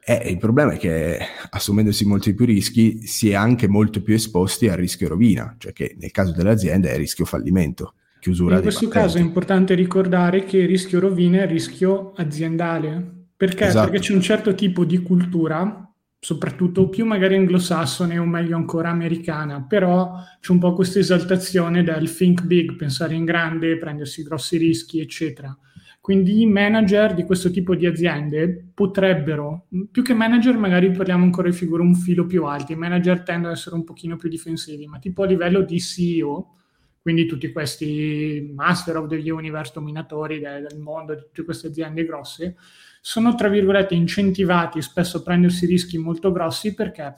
Eh, 0.03 0.29
il 0.29 0.37
problema 0.37 0.73
è 0.73 0.77
che 0.77 1.19
assumendosi 1.51 2.05
molti 2.05 2.33
più 2.33 2.45
rischi 2.45 3.05
si 3.05 3.29
è 3.29 3.35
anche 3.35 3.67
molto 3.67 4.01
più 4.01 4.15
esposti 4.15 4.67
al 4.67 4.77
rischio 4.77 5.07
rovina, 5.07 5.55
cioè 5.59 5.73
che 5.73 5.95
nel 5.99 6.11
caso 6.11 6.31
dell'azienda 6.31 6.89
è 6.89 6.97
rischio 6.97 7.25
fallimento. 7.25 7.93
Chiusura 8.19 8.55
In 8.55 8.61
questo 8.61 8.87
caso 8.87 9.17
è 9.17 9.21
importante 9.21 9.73
ricordare 9.73 10.43
che 10.43 10.57
il 10.57 10.67
rischio 10.67 10.99
rovina 10.99 11.39
è 11.39 11.43
il 11.43 11.49
rischio 11.49 12.13
aziendale. 12.15 13.19
Perché? 13.35 13.65
Esatto. 13.65 13.89
Perché 13.89 14.05
c'è 14.05 14.13
un 14.13 14.21
certo 14.21 14.53
tipo 14.53 14.85
di 14.85 15.01
cultura, 15.01 15.91
soprattutto 16.19 16.89
più 16.89 17.05
magari 17.05 17.35
anglosassone 17.35 18.19
o 18.19 18.25
meglio 18.25 18.55
ancora 18.55 18.89
americana, 18.89 19.63
però 19.63 20.13
c'è 20.39 20.51
un 20.51 20.59
po' 20.59 20.73
questa 20.73 20.99
esaltazione 20.99 21.83
del 21.83 22.15
think 22.15 22.43
big, 22.43 22.75
pensare 22.75 23.15
in 23.15 23.25
grande, 23.25 23.77
prendersi 23.77 24.21
grossi 24.21 24.57
rischi, 24.57 24.99
eccetera. 24.99 25.55
Quindi 26.01 26.41
i 26.41 26.47
manager 26.47 27.13
di 27.13 27.23
questo 27.23 27.51
tipo 27.51 27.75
di 27.75 27.85
aziende 27.85 28.71
potrebbero, 28.73 29.67
più 29.91 30.01
che 30.01 30.15
manager 30.15 30.57
magari 30.57 30.89
parliamo 30.89 31.23
ancora 31.23 31.47
di 31.47 31.55
figure 31.55 31.83
un 31.83 31.93
filo 31.93 32.25
più 32.25 32.43
alti, 32.45 32.71
i 32.71 32.75
manager 32.75 33.21
tendono 33.21 33.49
ad 33.49 33.57
essere 33.57 33.75
un 33.75 33.83
pochino 33.83 34.15
più 34.15 34.27
difensivi, 34.27 34.87
ma 34.87 34.97
tipo 34.97 35.21
a 35.21 35.27
livello 35.27 35.61
di 35.61 35.79
CEO, 35.79 36.55
quindi 37.03 37.27
tutti 37.27 37.51
questi 37.51 38.51
master 38.51 38.97
of 38.97 39.09
the 39.09 39.31
universe 39.31 39.73
dominatori 39.75 40.39
del, 40.39 40.65
del 40.67 40.79
mondo, 40.79 41.13
di 41.13 41.21
tutte 41.21 41.43
queste 41.43 41.67
aziende 41.67 42.03
grosse, 42.03 42.55
sono 42.99 43.35
tra 43.35 43.47
virgolette 43.47 43.93
incentivati 43.93 44.81
spesso 44.81 45.17
a 45.17 45.21
prendersi 45.21 45.67
rischi 45.67 45.99
molto 45.99 46.31
grossi 46.31 46.73
perché 46.73 47.15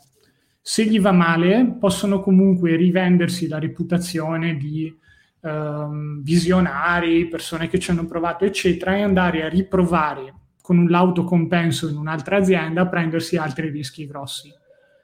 se 0.62 0.86
gli 0.86 1.00
va 1.00 1.14
male 1.14 1.78
possono 1.80 2.20
comunque 2.20 2.76
rivendersi 2.76 3.48
la 3.48 3.60
reputazione 3.60 4.58
di 4.58 4.94
ehm, 5.44 6.24
visionari, 6.24 7.28
persone 7.28 7.68
che 7.68 7.80
ci 7.80 7.92
hanno 7.92 8.06
provato, 8.06 8.46
eccetera, 8.46 8.96
e 8.96 9.02
andare 9.02 9.44
a 9.44 9.50
riprovare 9.50 10.34
con 10.62 10.78
un 10.78 10.88
lauto 10.88 11.26
compenso 11.26 11.90
in 11.90 11.98
un'altra 11.98 12.38
azienda 12.38 12.82
a 12.82 12.88
prendersi 12.88 13.36
altri 13.36 13.70
rischi 13.70 14.08
grossi. 14.08 14.50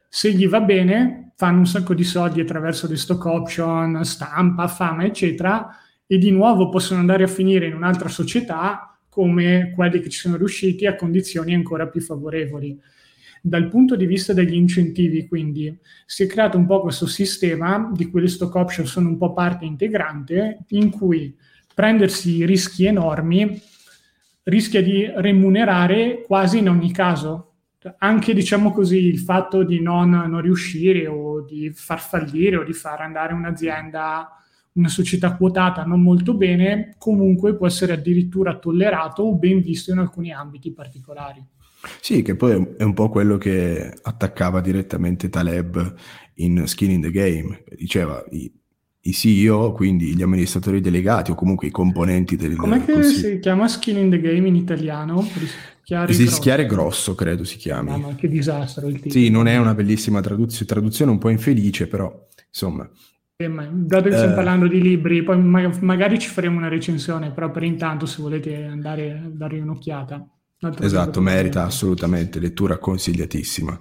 Se 0.07 0.31
gli 0.31 0.47
va 0.47 0.61
bene, 0.61 1.33
fanno 1.35 1.59
un 1.59 1.67
sacco 1.67 1.93
di 1.93 2.03
soldi 2.03 2.39
attraverso 2.39 2.87
le 2.87 2.95
stock 2.95 3.23
option, 3.25 4.03
stampa, 4.03 4.67
fama, 4.67 5.03
eccetera, 5.03 5.67
e 6.07 6.17
di 6.17 6.31
nuovo 6.31 6.69
possono 6.69 6.99
andare 6.99 7.23
a 7.23 7.27
finire 7.27 7.67
in 7.67 7.75
un'altra 7.75 8.09
società 8.09 8.97
come 9.09 9.71
quelli 9.75 9.99
che 9.99 10.09
ci 10.09 10.19
sono 10.19 10.37
riusciti 10.37 10.87
a 10.87 10.95
condizioni 10.95 11.53
ancora 11.53 11.87
più 11.87 12.01
favorevoli. 12.01 12.79
Dal 13.41 13.67
punto 13.69 13.95
di 13.95 14.05
vista 14.05 14.33
degli 14.33 14.55
incentivi, 14.55 15.27
quindi, 15.27 15.77
si 16.05 16.23
è 16.23 16.27
creato 16.27 16.57
un 16.57 16.65
po' 16.65 16.81
questo 16.81 17.07
sistema 17.07 17.91
di 17.93 18.09
cui 18.09 18.21
le 18.21 18.27
stock 18.27 18.53
option 18.55 18.85
sono 18.85 19.09
un 19.09 19.17
po' 19.17 19.33
parte 19.33 19.65
integrante, 19.65 20.65
in 20.69 20.89
cui 20.89 21.35
prendersi 21.73 22.45
rischi 22.45 22.85
enormi 22.85 23.61
rischia 24.43 24.81
di 24.81 25.09
remunerare 25.15 26.23
quasi 26.25 26.57
in 26.57 26.69
ogni 26.69 26.91
caso. 26.91 27.45
Anche, 27.99 28.33
diciamo 28.33 28.71
così, 28.71 28.97
il 28.97 29.19
fatto 29.19 29.63
di 29.63 29.79
non, 29.79 30.09
non 30.09 30.41
riuscire 30.41 31.07
o 31.07 31.41
di 31.41 31.71
far 31.73 32.01
fallire 32.01 32.57
o 32.57 32.63
di 32.63 32.73
far 32.73 33.01
andare 33.01 33.33
un'azienda 33.33 34.33
una 34.73 34.89
società 34.89 35.35
quotata 35.35 35.83
non 35.83 36.01
molto 36.01 36.33
bene, 36.33 36.95
comunque 36.97 37.55
può 37.55 37.67
essere 37.67 37.93
addirittura 37.93 38.57
tollerato 38.57 39.23
o 39.23 39.35
ben 39.35 39.61
visto 39.61 39.91
in 39.91 39.99
alcuni 39.99 40.31
ambiti 40.31 40.71
particolari. 40.71 41.43
Sì, 42.01 42.21
che 42.21 42.36
poi 42.36 42.67
è 42.77 42.84
un 42.84 42.93
po' 42.93 43.09
quello 43.09 43.38
che 43.38 43.93
attaccava 44.01 44.61
direttamente 44.61 45.30
Taleb 45.30 45.95
in 46.36 46.67
Skin 46.67 46.91
in 46.91 47.01
the 47.01 47.11
Game. 47.11 47.63
Diceva 47.75 48.23
i, 48.32 48.51
i 49.01 49.13
CEO, 49.13 49.71
quindi 49.71 50.15
gli 50.15 50.21
amministratori 50.21 50.82
delegati 50.82 51.32
o 51.32 51.36
comunque 51.36 51.67
i 51.67 51.71
componenti 51.71 52.36
del 52.36 52.55
Com'è 52.55 52.84
che 52.84 52.93
consiglio. 52.93 53.34
si 53.36 53.39
chiama 53.39 53.67
Skin 53.67 53.97
in 53.97 54.09
the 54.09 54.19
Game 54.19 54.47
in 54.47 54.55
italiano? 54.55 55.21
Rischiare, 55.21 56.13
Rischiare 56.13 56.65
grosso. 56.65 56.82
grosso, 56.84 57.15
credo 57.15 57.43
si 57.43 57.57
chiami. 57.57 57.89
Mamma, 57.89 58.15
che 58.15 58.27
disastro 58.27 58.88
il 58.88 58.99
titolo. 58.99 59.13
Sì, 59.13 59.30
non 59.30 59.47
è 59.47 59.57
una 59.57 59.73
bellissima 59.73 60.21
traduzione, 60.21 60.65
traduzione 60.65 61.11
un 61.11 61.17
po' 61.17 61.30
infelice, 61.30 61.88
però 61.88 62.27
insomma... 62.47 62.89
Eh, 63.41 63.47
dato 63.47 64.09
che 64.09 64.15
stiamo 64.15 64.34
eh, 64.34 64.36
parlando 64.36 64.67
di 64.67 64.82
libri, 64.82 65.23
poi 65.23 65.41
magari 65.41 66.19
ci 66.19 66.27
faremo 66.27 66.57
una 66.57 66.67
recensione, 66.67 67.32
però 67.32 67.49
per 67.51 67.63
intanto 67.63 68.05
se 68.05 68.21
volete 68.21 68.65
andare 68.65 69.11
a 69.11 69.30
dare 69.30 69.61
un'occhiata. 69.61 70.27
Esatto, 70.62 71.22
merita 71.22 71.64
assolutamente, 71.64 72.39
lettura 72.39 72.78
consigliatissima. 72.78 73.80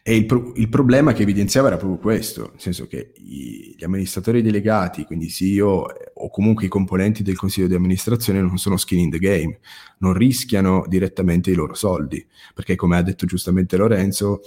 E 0.00 0.14
il, 0.14 0.26
pro- 0.26 0.52
il, 0.54 0.68
problema 0.68 1.12
che 1.12 1.22
evidenziava 1.22 1.68
era 1.68 1.76
proprio 1.76 1.98
questo, 1.98 2.50
nel 2.52 2.60
senso 2.60 2.86
che 2.86 3.12
i- 3.16 3.74
gli 3.76 3.82
amministratori 3.82 4.40
delegati, 4.42 5.04
quindi 5.06 5.28
CEO 5.28 5.88
eh, 5.92 6.12
o 6.14 6.30
comunque 6.30 6.66
i 6.66 6.68
componenti 6.68 7.22
del 7.24 7.36
consiglio 7.36 7.66
di 7.66 7.74
amministrazione 7.74 8.40
non 8.40 8.58
sono 8.58 8.76
skin 8.76 8.98
in 8.98 9.10
the 9.10 9.18
game, 9.18 9.58
non 9.98 10.12
rischiano 10.12 10.84
direttamente 10.86 11.50
i 11.50 11.54
loro 11.54 11.74
soldi, 11.74 12.24
perché 12.54 12.76
come 12.76 12.96
ha 12.96 13.02
detto 13.02 13.26
giustamente 13.26 13.76
Lorenzo, 13.76 14.42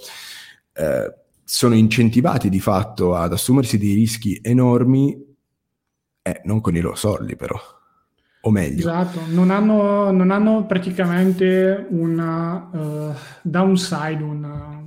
eh, 0.72 1.12
sono 1.44 1.74
incentivati 1.74 2.48
di 2.48 2.60
fatto 2.60 3.14
ad 3.14 3.32
assumersi 3.32 3.78
dei 3.78 3.94
rischi 3.94 4.38
enormi, 4.40 5.22
eh, 6.22 6.40
non 6.44 6.60
con 6.62 6.76
i 6.76 6.80
loro 6.80 6.94
soldi 6.94 7.36
però 7.36 7.58
o 8.48 8.50
meglio. 8.50 8.80
Esatto, 8.80 9.20
non 9.28 9.50
hanno, 9.50 10.10
non 10.10 10.30
hanno 10.30 10.66
praticamente 10.66 11.86
una 11.90 12.68
uh, 12.72 13.14
downside, 13.42 14.22
una, 14.22 14.84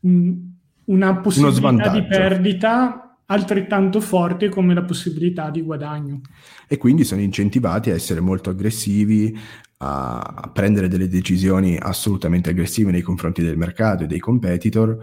un, 0.00 0.36
una 0.84 1.16
possibilità 1.16 1.88
di 1.90 2.04
perdita 2.04 3.16
altrettanto 3.26 4.00
forte 4.00 4.48
come 4.48 4.74
la 4.74 4.84
possibilità 4.84 5.50
di 5.50 5.62
guadagno. 5.62 6.20
E 6.68 6.76
quindi 6.76 7.04
sono 7.04 7.20
incentivati 7.20 7.90
a 7.90 7.94
essere 7.94 8.20
molto 8.20 8.50
aggressivi, 8.50 9.36
a 9.78 10.50
prendere 10.52 10.88
delle 10.88 11.08
decisioni 11.08 11.76
assolutamente 11.78 12.50
aggressive 12.50 12.90
nei 12.90 13.02
confronti 13.02 13.42
del 13.42 13.58
mercato 13.58 14.04
e 14.04 14.06
dei 14.06 14.18
competitor 14.18 14.98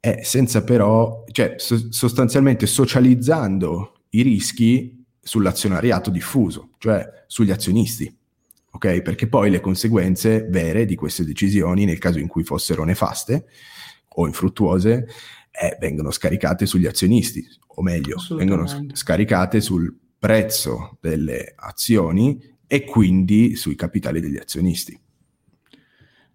e 0.00 0.20
senza 0.24 0.64
però, 0.64 1.24
cioè 1.30 1.54
so- 1.58 1.92
sostanzialmente 1.92 2.66
socializzando 2.66 3.92
i 4.10 4.22
rischi 4.22 4.99
sull'azionariato 5.30 6.10
diffuso, 6.10 6.70
cioè 6.78 7.08
sugli 7.28 7.52
azionisti. 7.52 8.12
Ok? 8.72 9.00
Perché 9.00 9.28
poi 9.28 9.48
le 9.48 9.60
conseguenze 9.60 10.48
vere 10.50 10.84
di 10.84 10.96
queste 10.96 11.24
decisioni, 11.24 11.84
nel 11.84 11.98
caso 11.98 12.18
in 12.18 12.26
cui 12.26 12.42
fossero 12.42 12.82
nefaste 12.82 13.46
o 14.08 14.26
infruttuose, 14.26 15.06
eh, 15.52 15.76
vengono 15.78 16.10
scaricate 16.10 16.66
sugli 16.66 16.86
azionisti, 16.86 17.46
o 17.76 17.82
meglio, 17.82 18.16
vengono 18.30 18.66
scaricate 18.92 19.60
sul 19.60 19.96
prezzo 20.18 20.98
delle 21.00 21.52
azioni 21.54 22.56
e 22.66 22.82
quindi 22.84 23.54
sui 23.54 23.76
capitali 23.76 24.20
degli 24.20 24.36
azionisti. 24.36 24.98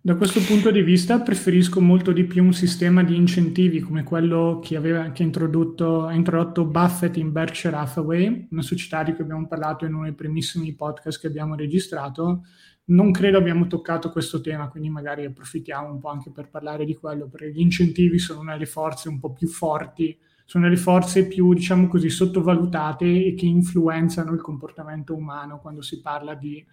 Da 0.06 0.16
questo 0.16 0.39
punto 0.41 0.70
di 0.70 0.84
vista 0.84 1.20
preferisco 1.20 1.82
molto 1.82 2.12
di 2.12 2.26
più 2.26 2.43
un 2.43 2.53
sistema 2.53 3.03
di 3.03 3.16
incentivi 3.16 3.80
come 3.80 4.03
quello 4.03 4.60
che, 4.64 4.76
aveva, 4.76 5.10
che 5.10 5.24
ha, 5.24 5.26
introdotto, 5.26 6.66
Buffett 6.66 7.18
in 7.18 7.32
Berkshire 7.32 7.76
Hathaway, 7.76 8.49
una 8.51 8.62
società 8.62 9.01
di 9.01 9.16
cui 9.16 9.24
abbiamo 9.24 9.47
parlato 9.47 9.84
in 9.84 9.95
uno 9.95 10.03
dei 10.03 10.14
primissimi 10.14 10.76
podcast 10.76 11.20
che 11.20 11.26
abbiamo 11.26 11.56
registrato. 11.56 12.43
Non 12.86 13.12
credo 13.12 13.39
abbiamo 13.39 13.66
toccato 13.66 14.12
questo 14.12 14.41
tema, 14.41 14.68
quindi 14.68 14.89
magari 14.89 15.26
approfittiamo 15.26 15.91
un 15.91 15.97
po' 15.97 16.10
anche 16.10 16.30
per 16.30 16.49
parlare 16.51 16.86
di 16.86 16.93
quello, 16.93 17.28
perché 17.28 17.51
gli 17.51 17.62
incentivi 17.62 18.20
sono 18.20 18.41
una 18.41 18.51
delle 18.53 18.68
forze 18.68 19.10
un 19.10 19.18
po' 19.18 19.34
più 19.34 19.47
forti, 19.47 20.16
sono 20.45 20.70
le 20.70 20.78
forze 20.78 21.26
più, 21.26 21.51
diciamo 21.51 21.88
così, 21.88 22.12
sottovalutate 22.12 23.26
e 23.26 23.34
che 23.34 23.47
influenzano 23.47 24.34
il 24.34 24.41
comportamento 24.41 25.16
umano 25.16 25.58
quando 25.58 25.82
si 25.82 25.99
parla 25.99 26.36
di 26.36 26.64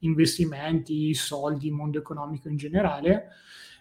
investimenti, 0.00 1.14
soldi, 1.14 1.70
mondo 1.70 1.98
economico 1.98 2.48
in 2.48 2.56
generale, 2.56 3.28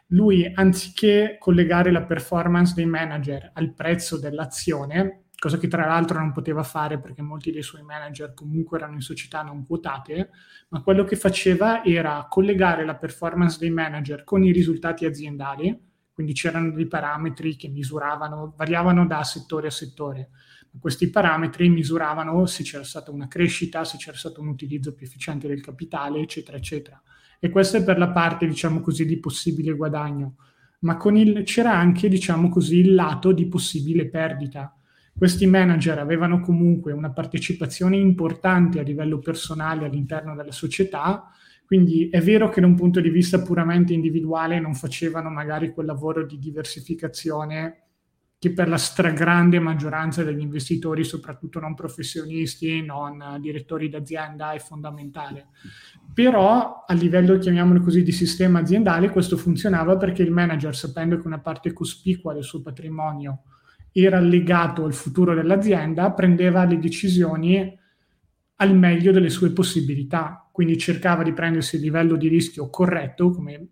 lui 0.07 0.49
anziché 0.53 1.37
collegare 1.39 1.91
la 1.91 2.03
performance 2.03 2.73
dei 2.73 2.85
manager 2.85 3.51
al 3.53 3.73
prezzo 3.73 4.17
dell'azione, 4.19 5.25
cosa 5.37 5.57
che 5.57 5.67
tra 5.67 5.85
l'altro 5.85 6.19
non 6.19 6.31
poteva 6.31 6.63
fare 6.63 6.99
perché 6.99 7.21
molti 7.21 7.51
dei 7.51 7.61
suoi 7.61 7.83
manager 7.83 8.33
comunque 8.33 8.77
erano 8.77 8.95
in 8.95 9.01
società 9.01 9.41
non 9.43 9.65
quotate, 9.65 10.31
ma 10.69 10.81
quello 10.81 11.03
che 11.03 11.15
faceva 11.15 11.83
era 11.83 12.25
collegare 12.29 12.85
la 12.85 12.95
performance 12.95 13.57
dei 13.59 13.69
manager 13.69 14.23
con 14.23 14.43
i 14.43 14.51
risultati 14.51 15.05
aziendali, 15.05 15.87
quindi 16.11 16.33
c'erano 16.33 16.71
dei 16.71 16.87
parametri 16.87 17.55
che 17.55 17.69
misuravano, 17.69 18.53
variavano 18.57 19.05
da 19.05 19.23
settore 19.23 19.67
a 19.67 19.71
settore 19.71 20.29
questi 20.79 21.09
parametri 21.09 21.69
misuravano 21.69 22.45
se 22.45 22.63
c'era 22.63 22.83
stata 22.83 23.11
una 23.11 23.27
crescita, 23.27 23.83
se 23.83 23.97
c'era 23.97 24.17
stato 24.17 24.41
un 24.41 24.47
utilizzo 24.47 24.93
più 24.93 25.05
efficiente 25.05 25.47
del 25.47 25.61
capitale, 25.61 26.19
eccetera, 26.19 26.57
eccetera. 26.57 27.01
E 27.39 27.49
questo 27.49 27.77
è 27.77 27.83
per 27.83 27.97
la 27.97 28.09
parte, 28.09 28.45
diciamo 28.45 28.81
così, 28.81 29.05
di 29.05 29.19
possibile 29.19 29.73
guadagno. 29.73 30.35
Ma 30.81 30.97
il, 31.13 31.43
c'era 31.43 31.73
anche, 31.73 32.07
diciamo 32.07 32.49
così, 32.49 32.77
il 32.77 32.93
lato 32.93 33.31
di 33.31 33.47
possibile 33.47 34.07
perdita. 34.07 34.73
Questi 35.17 35.45
manager 35.47 35.99
avevano 35.99 36.39
comunque 36.39 36.93
una 36.93 37.11
partecipazione 37.11 37.97
importante 37.97 38.79
a 38.79 38.83
livello 38.83 39.19
personale 39.19 39.85
all'interno 39.85 40.35
della 40.35 40.51
società, 40.51 41.29
quindi 41.65 42.09
è 42.09 42.21
vero 42.21 42.49
che 42.49 42.61
da 42.61 42.67
un 42.67 42.75
punto 42.75 43.01
di 43.01 43.09
vista 43.09 43.41
puramente 43.41 43.93
individuale 43.93 44.59
non 44.59 44.73
facevano 44.73 45.29
magari 45.29 45.71
quel 45.71 45.87
lavoro 45.87 46.25
di 46.25 46.39
diversificazione 46.39 47.88
che 48.39 48.53
per 48.53 48.69
la 48.69 48.77
stragrande 48.77 49.59
maggioranza 49.59 50.23
degli 50.23 50.39
investitori, 50.39 51.03
soprattutto 51.03 51.59
non 51.59 51.75
professionisti, 51.75 52.81
non 52.81 53.37
direttori 53.41 53.89
d'azienda, 53.89 54.53
è 54.53 54.59
fondamentale. 54.59 55.47
Però 56.13 56.85
a 56.87 56.93
livello, 56.93 57.37
chiamiamolo 57.37 57.81
così, 57.81 58.01
di 58.01 58.13
sistema 58.13 58.59
aziendale, 58.59 59.09
questo 59.09 59.35
funzionava 59.35 59.97
perché 59.97 60.23
il 60.23 60.31
manager, 60.31 60.73
sapendo 60.73 61.19
che 61.19 61.27
una 61.27 61.39
parte 61.41 61.73
cospicua 61.73 62.33
del 62.33 62.45
suo 62.45 62.61
patrimonio 62.61 63.43
era 63.91 64.21
legato 64.21 64.85
al 64.85 64.93
futuro 64.93 65.35
dell'azienda, 65.35 66.13
prendeva 66.13 66.63
le 66.63 66.79
decisioni 66.79 67.77
al 68.55 68.73
meglio 68.73 69.11
delle 69.11 69.29
sue 69.29 69.51
possibilità. 69.51 70.47
Quindi 70.49 70.77
cercava 70.77 71.23
di 71.23 71.33
prendersi 71.33 71.75
il 71.75 71.81
livello 71.81 72.15
di 72.15 72.29
rischio 72.29 72.69
corretto, 72.69 73.31
come 73.31 73.67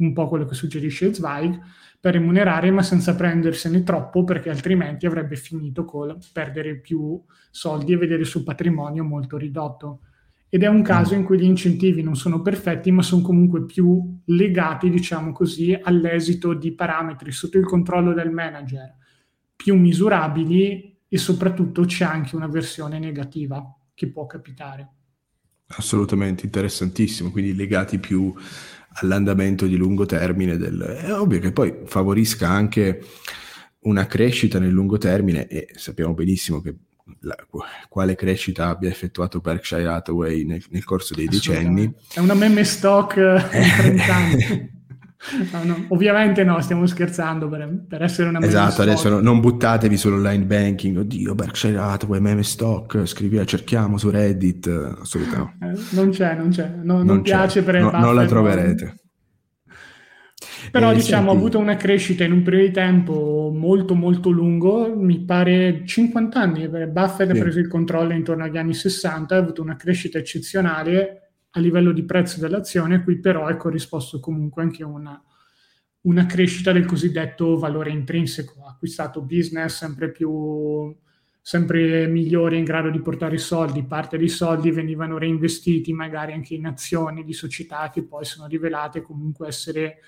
un 0.00 0.12
po' 0.12 0.28
quello 0.28 0.44
che 0.44 0.54
suggerisce 0.54 1.12
Zweig, 1.12 1.58
per 2.00 2.14
remunerare, 2.14 2.70
ma 2.70 2.82
senza 2.82 3.14
prendersene 3.14 3.82
troppo, 3.82 4.24
perché 4.24 4.48
altrimenti 4.48 5.06
avrebbe 5.06 5.36
finito 5.36 5.84
col 5.84 6.16
perdere 6.32 6.78
più 6.78 7.22
soldi 7.50 7.92
e 7.92 7.96
vedere 7.96 8.20
il 8.20 8.26
suo 8.26 8.42
patrimonio 8.42 9.04
molto 9.04 9.36
ridotto. 9.36 10.00
Ed 10.48 10.62
è 10.62 10.66
un 10.66 10.82
caso 10.82 11.14
in 11.14 11.24
cui 11.24 11.38
gli 11.38 11.44
incentivi 11.44 12.02
non 12.02 12.16
sono 12.16 12.40
perfetti, 12.40 12.90
ma 12.90 13.02
sono 13.02 13.22
comunque 13.22 13.64
più 13.66 14.18
legati, 14.24 14.90
diciamo 14.90 15.30
così, 15.30 15.78
all'esito 15.80 16.54
di 16.54 16.72
parametri 16.72 17.30
sotto 17.30 17.58
il 17.58 17.66
controllo 17.66 18.14
del 18.14 18.30
manager, 18.30 18.96
più 19.54 19.76
misurabili 19.76 20.98
e 21.06 21.18
soprattutto 21.18 21.84
c'è 21.84 22.04
anche 22.04 22.34
una 22.34 22.48
versione 22.48 22.98
negativa 22.98 23.62
che 23.94 24.08
può 24.10 24.26
capitare. 24.26 24.88
Assolutamente 25.66 26.46
interessantissimo, 26.46 27.30
quindi 27.30 27.54
legati 27.54 27.98
più 27.98 28.34
all'andamento 29.00 29.66
di 29.66 29.76
lungo 29.76 30.06
termine 30.06 30.56
del... 30.56 30.78
È 30.80 31.12
ovvio 31.12 31.38
che 31.38 31.52
poi 31.52 31.74
favorisca 31.84 32.48
anche 32.48 33.02
una 33.80 34.06
crescita 34.06 34.58
nel 34.58 34.70
lungo 34.70 34.98
termine 34.98 35.46
e 35.46 35.68
sappiamo 35.74 36.14
benissimo 36.14 36.60
che 36.60 36.74
la, 37.20 37.36
quale 37.88 38.14
crescita 38.14 38.68
abbia 38.68 38.88
effettuato 38.88 39.40
Berkshire 39.40 39.86
Hathaway 39.86 40.44
nel, 40.44 40.62
nel 40.70 40.84
corso 40.84 41.14
dei 41.14 41.26
decenni. 41.26 41.92
È 42.12 42.20
una 42.20 42.34
meme 42.34 42.64
stock 42.64 43.16
in 43.16 43.72
30 43.76 44.14
anni. 44.14 44.78
No, 45.52 45.64
no, 45.64 45.84
ovviamente 45.88 46.44
no, 46.44 46.58
stiamo 46.62 46.86
scherzando 46.86 47.46
per, 47.48 47.84
per 47.86 48.02
essere 48.02 48.30
una 48.30 48.40
Esatto, 48.40 48.80
adesso 48.80 49.10
no, 49.10 49.20
non 49.20 49.40
buttatevi 49.40 49.94
sull'online 49.94 50.44
banking, 50.44 50.96
oddio 50.96 51.34
Berkshire 51.34 51.76
Hathaway, 51.76 52.20
meme 52.20 52.42
stock, 52.42 53.04
scrivi, 53.04 53.44
cerchiamo 53.46 53.98
su 53.98 54.08
Reddit, 54.08 54.66
assolutamente 54.98 55.56
no. 55.60 55.72
Eh, 55.72 55.78
non 55.90 56.08
c'è, 56.08 56.34
non 56.34 56.48
c'è, 56.48 56.72
no, 56.82 56.96
non, 56.96 57.06
non 57.06 57.22
piace 57.22 57.62
per 57.62 57.80
no, 57.80 57.90
Non 57.90 58.14
la 58.14 58.24
troverete. 58.24 58.94
Però 60.70 60.90
eh, 60.90 60.94
diciamo 60.94 61.28
senti... 61.28 61.36
ha 61.36 61.38
avuto 61.38 61.58
una 61.58 61.76
crescita 61.76 62.24
in 62.24 62.32
un 62.32 62.42
periodo 62.42 62.66
di 62.66 62.72
tempo 62.72 63.52
molto 63.54 63.94
molto 63.94 64.30
lungo, 64.30 64.94
mi 64.96 65.20
pare 65.20 65.82
50 65.84 66.40
anni, 66.40 66.66
Buffett 66.66 67.30
sì. 67.30 67.36
ha 67.36 67.40
preso 67.42 67.58
il 67.58 67.68
controllo 67.68 68.14
intorno 68.14 68.44
agli 68.44 68.56
anni 68.56 68.72
60, 68.72 69.34
ha 69.34 69.38
avuto 69.38 69.60
una 69.60 69.76
crescita 69.76 70.16
eccezionale 70.16 71.19
a 71.50 71.60
livello 71.60 71.92
di 71.92 72.04
prezzo 72.04 72.40
dell'azione, 72.40 72.96
a 72.96 73.02
cui 73.02 73.18
però 73.18 73.46
è 73.48 73.56
corrisposto 73.56 74.20
comunque 74.20 74.62
anche 74.62 74.84
una, 74.84 75.22
una 76.02 76.26
crescita 76.26 76.72
del 76.72 76.86
cosiddetto 76.86 77.58
valore 77.58 77.90
intrinseco, 77.90 78.64
acquistato 78.66 79.22
business 79.22 79.78
sempre 79.78 80.10
più 80.10 80.94
sempre 81.42 82.06
migliori 82.06 82.58
in 82.58 82.64
grado 82.64 82.90
di 82.90 83.00
portare 83.00 83.38
soldi, 83.38 83.82
parte 83.82 84.18
dei 84.18 84.28
soldi 84.28 84.70
venivano 84.70 85.18
reinvestiti 85.18 85.92
magari 85.92 86.32
anche 86.32 86.54
in 86.54 86.66
azioni 86.66 87.24
di 87.24 87.32
società 87.32 87.90
che 87.90 88.04
poi 88.04 88.24
sono 88.24 88.46
rivelate 88.46 89.00
comunque 89.00 89.48
essere 89.48 89.98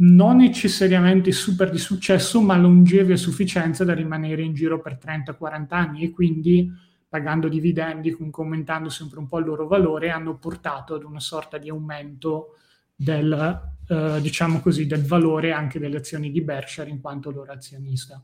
non 0.00 0.36
necessariamente 0.38 1.30
super 1.30 1.70
di 1.70 1.78
successo, 1.78 2.40
ma 2.40 2.56
longeve 2.56 3.12
a 3.12 3.18
sufficienza 3.18 3.84
da 3.84 3.92
rimanere 3.92 4.42
in 4.42 4.54
giro 4.54 4.80
per 4.80 4.98
30-40 5.00 5.66
anni 5.68 6.04
e 6.04 6.10
quindi 6.10 6.70
pagando 7.10 7.48
dividendi, 7.48 8.16
aumentando 8.30 8.88
sempre 8.88 9.18
un 9.18 9.26
po' 9.26 9.40
il 9.40 9.46
loro 9.46 9.66
valore, 9.66 10.10
hanno 10.10 10.38
portato 10.38 10.94
ad 10.94 11.02
una 11.02 11.18
sorta 11.18 11.58
di 11.58 11.68
aumento 11.68 12.54
del, 12.94 13.60
eh, 13.88 14.20
diciamo 14.22 14.60
così, 14.60 14.86
del 14.86 15.04
valore 15.04 15.50
anche 15.50 15.80
delle 15.80 15.96
azioni 15.96 16.30
di 16.30 16.40
Berkshire 16.40 16.88
in 16.88 17.00
quanto 17.00 17.32
loro 17.32 17.50
azionista. 17.50 18.22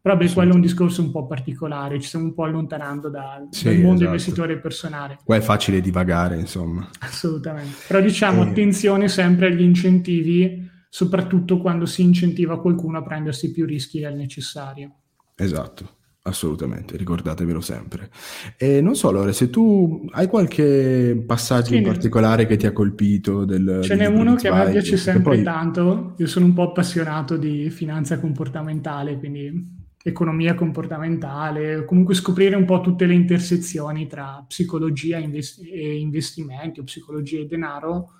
Però 0.00 0.16
beh, 0.16 0.32
quello 0.32 0.50
è 0.50 0.54
un 0.54 0.60
discorso 0.60 1.00
un 1.00 1.12
po' 1.12 1.26
particolare, 1.26 2.00
ci 2.00 2.08
stiamo 2.08 2.26
un 2.26 2.34
po' 2.34 2.42
allontanando 2.42 3.08
da, 3.08 3.46
sì, 3.50 3.66
dal 3.66 3.74
mondo 3.76 3.90
esatto. 3.92 4.04
investitore 4.04 4.58
personale. 4.58 5.18
Qua 5.24 5.36
è 5.36 5.40
facile 5.40 5.80
divagare, 5.80 6.36
insomma. 6.36 6.90
Assolutamente. 6.98 7.76
Però 7.86 8.00
diciamo 8.00 8.44
e... 8.44 8.48
attenzione 8.48 9.06
sempre 9.08 9.46
agli 9.46 9.62
incentivi, 9.62 10.68
soprattutto 10.88 11.58
quando 11.58 11.86
si 11.86 12.02
incentiva 12.02 12.60
qualcuno 12.60 12.98
a 12.98 13.02
prendersi 13.02 13.52
più 13.52 13.64
rischi 13.64 14.00
del 14.00 14.16
necessario. 14.16 14.92
Esatto. 15.36 16.02
Assolutamente, 16.26 16.96
ricordatevelo 16.96 17.60
sempre. 17.60 18.08
E 18.56 18.80
non 18.80 18.96
so, 18.96 19.10
Lore, 19.10 19.34
se 19.34 19.50
tu 19.50 20.06
hai 20.12 20.26
qualche 20.26 21.22
passaggio 21.26 21.68
sì, 21.68 21.76
in 21.76 21.82
particolare 21.82 22.46
che 22.46 22.56
ti 22.56 22.64
ha 22.64 22.72
colpito 22.72 23.44
del... 23.44 23.80
Ce 23.82 23.94
n'è 23.94 24.06
uno 24.06 24.34
che 24.34 24.48
a 24.48 24.64
me 24.64 24.70
piace 24.70 24.96
sempre 24.96 25.34
poi... 25.34 25.42
tanto, 25.42 26.14
io 26.16 26.26
sono 26.26 26.46
un 26.46 26.54
po' 26.54 26.62
appassionato 26.62 27.36
di 27.36 27.68
finanza 27.68 28.18
comportamentale, 28.18 29.18
quindi 29.18 29.82
economia 30.02 30.54
comportamentale, 30.54 31.84
comunque 31.84 32.14
scoprire 32.14 32.56
un 32.56 32.64
po' 32.64 32.80
tutte 32.80 33.04
le 33.04 33.12
intersezioni 33.12 34.06
tra 34.06 34.42
psicologia 34.48 35.18
e 35.18 35.98
investimenti 35.98 36.80
o 36.80 36.84
psicologia 36.84 37.40
e 37.40 37.46
denaro. 37.46 38.12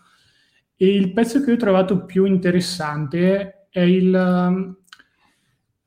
E 0.77 0.95
il 0.95 1.11
pezzo 1.15 1.43
che 1.43 1.53
ho 1.53 1.57
trovato 1.57 2.05
più 2.05 2.27
interessante 2.27 3.69
è 3.71 3.81
il 3.81 4.77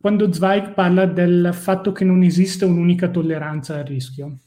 quando 0.08 0.32
Zweig 0.32 0.72
parla 0.72 1.06
del 1.06 1.50
fatto 1.52 1.92
che 1.92 2.06
non 2.06 2.24
esiste 2.24 2.64
un'unica 2.64 3.10
tolleranza 3.10 3.76
al 3.76 3.84
rischio. 3.84 4.38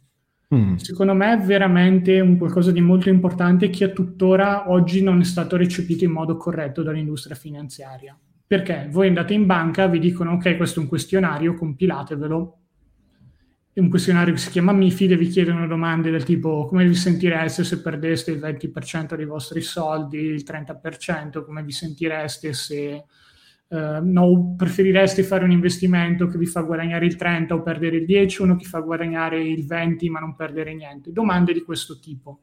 Mm. 0.55 0.77
Secondo 0.77 1.13
me 1.13 1.35
è 1.35 1.37
veramente 1.37 2.19
un 2.21 2.39
qualcosa 2.39 2.73
di 2.73 2.81
molto 2.81 3.11
importante 3.11 3.69
che 3.69 3.85
a 3.85 3.89
tuttora 3.91 4.71
oggi 4.71 5.03
non 5.03 5.21
è 5.21 5.25
stato 5.25 5.59
recepito 5.59 6.03
in 6.05 6.13
modo 6.13 6.39
corretto 6.39 6.83
dall'industria 6.83 7.37
finanziaria. 7.37 8.19
Perché 8.47 8.89
voi 8.91 9.09
andate 9.09 9.35
in 9.35 9.45
banca, 9.45 9.87
vi 9.87 9.99
dicono 9.99 10.33
ok, 10.33 10.57
questo 10.57 10.81
è 10.81 10.83
un 10.83 10.89
questionario, 10.89 11.53
compilatevelo. 11.53 12.59
È 13.75 13.81
un 13.81 13.91
questionario 13.91 14.33
che 14.33 14.41
si 14.41 14.49
chiama 14.49 14.73
MIFID 14.73 15.11
e 15.11 15.17
vi 15.19 15.29
chiedono 15.29 15.67
domande 15.67 16.11
del 16.11 16.25
tipo 16.25 16.65
come 16.65 16.89
vi 16.89 16.95
sentireste 16.95 17.65
se 17.65 17.83
perdeste 17.83 18.31
il 18.31 18.39
20% 18.39 19.15
dei 19.15 19.27
vostri 19.27 19.61
soldi, 19.61 20.21
il 20.21 20.43
30%, 20.43 21.45
come 21.45 21.63
vi 21.63 21.73
sentireste 21.73 22.55
se 22.55 23.05
Uh, 23.71 24.01
no, 24.03 24.55
preferireste 24.57 25.23
fare 25.23 25.45
un 25.45 25.53
investimento 25.53 26.27
che 26.27 26.37
vi 26.37 26.47
fa 26.47 26.63
guadagnare 26.63 27.07
il 27.07 27.15
30 27.15 27.55
o 27.55 27.63
perdere 27.63 27.99
il 27.99 28.05
10, 28.05 28.43
uno 28.43 28.57
che 28.57 28.65
fa 28.65 28.81
guadagnare 28.81 29.41
il 29.47 29.65
20 29.65 30.11
ma 30.11 30.19
non 30.19 30.35
perdere 30.35 30.75
niente. 30.75 31.13
Domande 31.13 31.53
di 31.53 31.63
questo 31.63 32.01
tipo. 32.01 32.41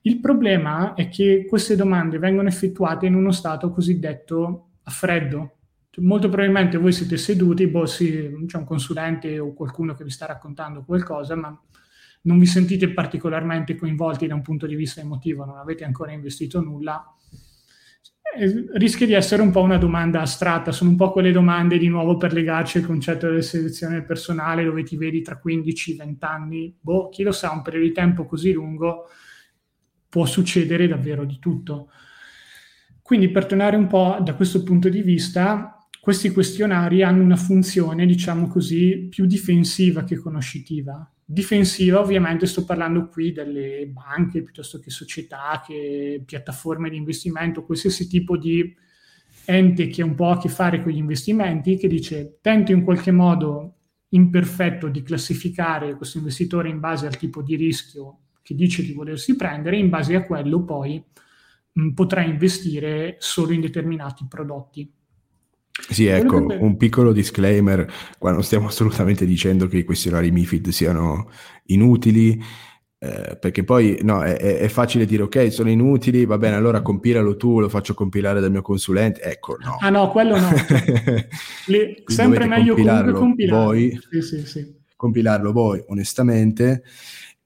Il 0.00 0.18
problema 0.18 0.94
è 0.94 1.08
che 1.08 1.44
queste 1.46 1.76
domande 1.76 2.18
vengono 2.18 2.48
effettuate 2.48 3.04
in 3.04 3.14
uno 3.14 3.32
stato 3.32 3.70
cosiddetto 3.70 4.68
a 4.84 4.90
freddo. 4.90 5.56
Cioè, 5.90 6.04
molto 6.04 6.28
probabilmente 6.28 6.78
voi 6.78 6.92
siete 6.92 7.16
seduti, 7.16 7.66
boh, 7.66 7.84
sì, 7.84 8.44
c'è 8.46 8.56
un 8.56 8.64
consulente 8.64 9.38
o 9.38 9.52
qualcuno 9.52 9.94
che 9.94 10.04
vi 10.04 10.10
sta 10.10 10.24
raccontando 10.24 10.84
qualcosa, 10.84 11.34
ma 11.34 11.60
non 12.22 12.38
vi 12.38 12.46
sentite 12.46 12.92
particolarmente 12.92 13.74
coinvolti 13.74 14.26
da 14.26 14.34
un 14.34 14.42
punto 14.42 14.66
di 14.66 14.74
vista 14.74 15.00
emotivo, 15.00 15.44
non 15.44 15.58
avete 15.58 15.84
ancora 15.84 16.12
investito 16.12 16.60
nulla 16.60 17.04
rischia 18.74 19.06
di 19.06 19.12
essere 19.12 19.42
un 19.42 19.50
po' 19.50 19.60
una 19.60 19.78
domanda 19.78 20.20
astratta, 20.20 20.72
sono 20.72 20.90
un 20.90 20.96
po' 20.96 21.10
quelle 21.10 21.32
domande 21.32 21.78
di 21.78 21.88
nuovo 21.88 22.16
per 22.16 22.32
legarci 22.32 22.78
al 22.78 22.84
concetto 22.84 23.26
della 23.26 23.42
selezione 23.42 24.02
personale 24.02 24.64
dove 24.64 24.82
ti 24.82 24.96
vedi 24.96 25.22
tra 25.22 25.40
15-20 25.44 26.16
anni, 26.20 26.76
boh, 26.78 27.08
chi 27.08 27.22
lo 27.22 27.32
sa, 27.32 27.50
un 27.50 27.62
periodo 27.62 27.86
di 27.86 27.92
tempo 27.92 28.26
così 28.26 28.52
lungo 28.52 29.08
può 30.08 30.24
succedere 30.26 30.86
davvero 30.86 31.24
di 31.24 31.38
tutto. 31.38 31.90
Quindi 33.02 33.30
per 33.30 33.46
tornare 33.46 33.76
un 33.76 33.86
po' 33.86 34.18
da 34.20 34.34
questo 34.34 34.62
punto 34.62 34.88
di 34.88 35.02
vista, 35.02 35.78
questi 36.00 36.30
questionari 36.30 37.02
hanno 37.02 37.22
una 37.22 37.36
funzione, 37.36 38.06
diciamo 38.06 38.46
così, 38.48 39.08
più 39.08 39.26
difensiva 39.26 40.04
che 40.04 40.16
conoscitiva 40.16 41.10
difensiva 41.28 42.00
ovviamente 42.00 42.46
sto 42.46 42.64
parlando 42.64 43.08
qui 43.08 43.32
delle 43.32 43.86
banche 43.88 44.42
piuttosto 44.42 44.78
che 44.78 44.90
società, 44.90 45.60
che 45.66 46.22
piattaforme 46.24 46.88
di 46.88 46.96
investimento, 46.96 47.64
qualsiasi 47.64 48.06
tipo 48.06 48.38
di 48.38 48.74
ente 49.44 49.88
che 49.88 50.02
ha 50.02 50.04
un 50.04 50.14
po' 50.14 50.30
a 50.30 50.38
che 50.38 50.48
fare 50.48 50.80
con 50.82 50.92
gli 50.92 50.98
investimenti, 50.98 51.76
che 51.76 51.88
dice 51.88 52.38
tento 52.40 52.70
in 52.70 52.84
qualche 52.84 53.10
modo 53.10 53.74
imperfetto 54.10 54.88
di 54.88 55.02
classificare 55.02 55.96
questo 55.96 56.18
investitore 56.18 56.68
in 56.68 56.78
base 56.78 57.06
al 57.06 57.16
tipo 57.16 57.42
di 57.42 57.56
rischio 57.56 58.20
che 58.40 58.54
dice 58.54 58.84
di 58.84 58.92
volersi 58.92 59.34
prendere, 59.34 59.76
in 59.76 59.88
base 59.88 60.14
a 60.14 60.24
quello 60.24 60.64
poi 60.64 61.04
potrà 61.92 62.22
investire 62.22 63.16
solo 63.18 63.52
in 63.52 63.60
determinati 63.60 64.24
prodotti. 64.28 64.90
Sì, 65.88 66.06
ecco, 66.06 66.36
un 66.36 66.76
piccolo 66.76 67.12
disclaimer, 67.12 67.90
qua 68.18 68.32
non 68.32 68.42
stiamo 68.42 68.66
assolutamente 68.68 69.26
dicendo 69.26 69.66
che 69.66 69.78
i 69.78 69.84
questionari 69.84 70.30
MIFID 70.30 70.68
siano 70.70 71.30
inutili, 71.66 72.42
eh, 72.98 73.36
perché 73.38 73.62
poi 73.62 73.98
no, 74.02 74.22
è, 74.22 74.36
è, 74.36 74.68
facile 74.68 75.04
dire 75.04 75.24
ok, 75.24 75.52
sono 75.52 75.68
inutili, 75.68 76.24
va 76.24 76.38
bene, 76.38 76.56
allora 76.56 76.80
compilalo 76.80 77.36
tu, 77.36 77.60
lo 77.60 77.68
faccio 77.68 77.94
compilare 77.94 78.40
dal 78.40 78.50
mio 78.50 78.62
consulente, 78.62 79.20
ecco, 79.20 79.56
no. 79.60 79.76
Ah 79.78 79.90
no, 79.90 80.10
quello 80.10 80.38
no. 80.38 80.48
Le, 81.66 82.02
sempre 82.06 82.46
meglio 82.46 82.74
comunque 82.74 83.12
compilarlo. 83.12 83.64
Voi, 83.64 84.00
sì, 84.10 84.22
sì, 84.22 84.46
sì. 84.46 84.74
Compilarlo 84.96 85.52
voi, 85.52 85.84
onestamente, 85.88 86.82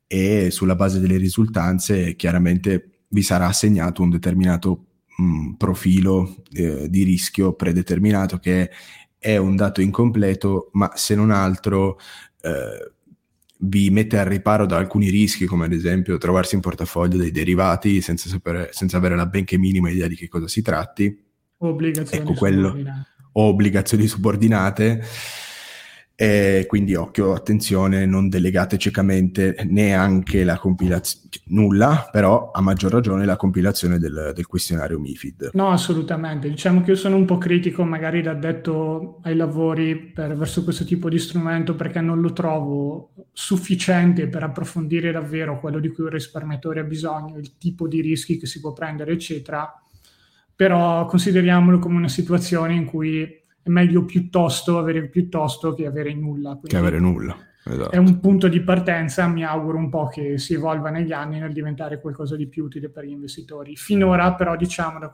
e 0.06 0.50
sulla 0.50 0.76
base 0.76 1.00
delle 1.00 1.16
risultanze 1.16 2.14
chiaramente 2.14 3.04
vi 3.08 3.22
sarà 3.22 3.46
assegnato 3.46 4.02
un 4.02 4.10
determinato 4.10 4.84
mh, 5.20 5.54
profilo 5.56 6.36
eh, 6.52 6.88
di 6.88 7.02
rischio 7.02 7.52
predeterminato 7.52 8.38
che 8.38 8.70
è 9.18 9.36
un 9.36 9.54
dato 9.54 9.82
incompleto, 9.82 10.70
ma 10.72 10.90
se 10.94 11.14
non 11.14 11.30
altro 11.30 11.98
eh, 12.40 12.92
vi 13.62 13.90
mette 13.90 14.18
al 14.18 14.24
riparo 14.24 14.64
da 14.64 14.78
alcuni 14.78 15.10
rischi, 15.10 15.44
come 15.44 15.66
ad 15.66 15.72
esempio 15.72 16.16
trovarsi 16.16 16.54
in 16.54 16.62
portafoglio 16.62 17.18
dei 17.18 17.30
derivati 17.30 18.00
senza, 18.00 18.30
sapere, 18.30 18.70
senza 18.72 18.96
avere 18.96 19.16
la 19.16 19.26
benché 19.26 19.58
minima 19.58 19.90
idea 19.90 20.08
di 20.08 20.16
che 20.16 20.28
cosa 20.28 20.48
si 20.48 20.62
tratti. 20.62 21.22
Obbligazioni 21.58 22.24
ecco 22.24 22.32
quello. 22.32 22.74
O 23.32 23.42
obbligazioni 23.44 24.06
subordinate 24.06 25.04
e 26.22 26.66
quindi 26.68 26.94
occhio, 26.94 27.32
attenzione, 27.32 28.04
non 28.04 28.28
delegate 28.28 28.76
ciecamente 28.76 29.56
neanche 29.66 30.44
la 30.44 30.58
compilazione, 30.58 31.30
nulla, 31.46 32.10
però 32.12 32.50
a 32.50 32.60
maggior 32.60 32.92
ragione 32.92 33.24
la 33.24 33.36
compilazione 33.36 33.98
del, 33.98 34.32
del, 34.34 34.46
questionario 34.46 34.98
MIFID. 34.98 35.52
No, 35.54 35.70
assolutamente. 35.70 36.50
Diciamo 36.50 36.82
che 36.82 36.90
io 36.90 36.96
sono 36.98 37.16
un 37.16 37.24
po' 37.24 37.38
critico 37.38 37.84
magari 37.84 38.20
da 38.20 38.34
detto 38.34 39.20
ai 39.22 39.34
lavori 39.34 39.96
per, 39.96 40.36
verso 40.36 40.62
questo 40.62 40.84
tipo 40.84 41.08
di 41.08 41.18
strumento 41.18 41.74
perché 41.74 42.02
non 42.02 42.20
lo 42.20 42.34
trovo 42.34 43.14
sufficiente 43.32 44.28
per 44.28 44.42
approfondire 44.42 45.12
davvero 45.12 45.58
quello 45.58 45.78
di 45.78 45.88
cui 45.88 46.04
un 46.04 46.10
risparmiatore 46.10 46.80
ha 46.80 46.84
bisogno, 46.84 47.38
il 47.38 47.56
tipo 47.56 47.88
di 47.88 48.02
rischi 48.02 48.36
che 48.36 48.44
si 48.44 48.60
può 48.60 48.74
prendere, 48.74 49.12
eccetera. 49.12 49.72
Però 50.54 51.06
consideriamolo 51.06 51.78
come 51.78 51.96
una 51.96 52.08
situazione 52.08 52.74
in 52.74 52.84
cui 52.84 53.39
è 53.62 53.68
meglio 53.68 54.04
piuttosto 54.04 54.78
avere 54.78 55.08
piuttosto 55.08 55.74
che 55.74 55.86
avere 55.86 56.14
nulla. 56.14 56.50
Quindi 56.50 56.68
che 56.68 56.76
avere 56.76 56.98
nulla. 56.98 57.36
Esatto. 57.62 57.90
È 57.90 57.98
un 57.98 58.20
punto 58.20 58.48
di 58.48 58.60
partenza, 58.62 59.26
mi 59.26 59.44
auguro 59.44 59.76
un 59.76 59.90
po' 59.90 60.06
che 60.08 60.38
si 60.38 60.54
evolva 60.54 60.90
negli 60.90 61.12
anni 61.12 61.38
nel 61.38 61.52
diventare 61.52 62.00
qualcosa 62.00 62.34
di 62.34 62.46
più 62.46 62.64
utile 62.64 62.88
per 62.88 63.04
gli 63.04 63.10
investitori. 63.10 63.76
Finora 63.76 64.34
però 64.34 64.56
diciamo 64.56 64.98
da, 64.98 65.12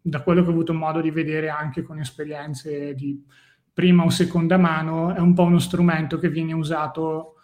da 0.00 0.22
quello 0.22 0.42
che 0.42 0.48
ho 0.48 0.52
avuto 0.52 0.72
modo 0.72 1.00
di 1.00 1.10
vedere 1.10 1.48
anche 1.48 1.82
con 1.82 1.98
esperienze 1.98 2.94
di 2.94 3.22
prima 3.72 4.04
o 4.04 4.10
seconda 4.10 4.56
mano, 4.56 5.14
è 5.14 5.18
un 5.18 5.34
po' 5.34 5.44
uno 5.44 5.58
strumento 5.58 6.18
che 6.18 6.28
viene 6.28 6.52
usato 6.52 7.34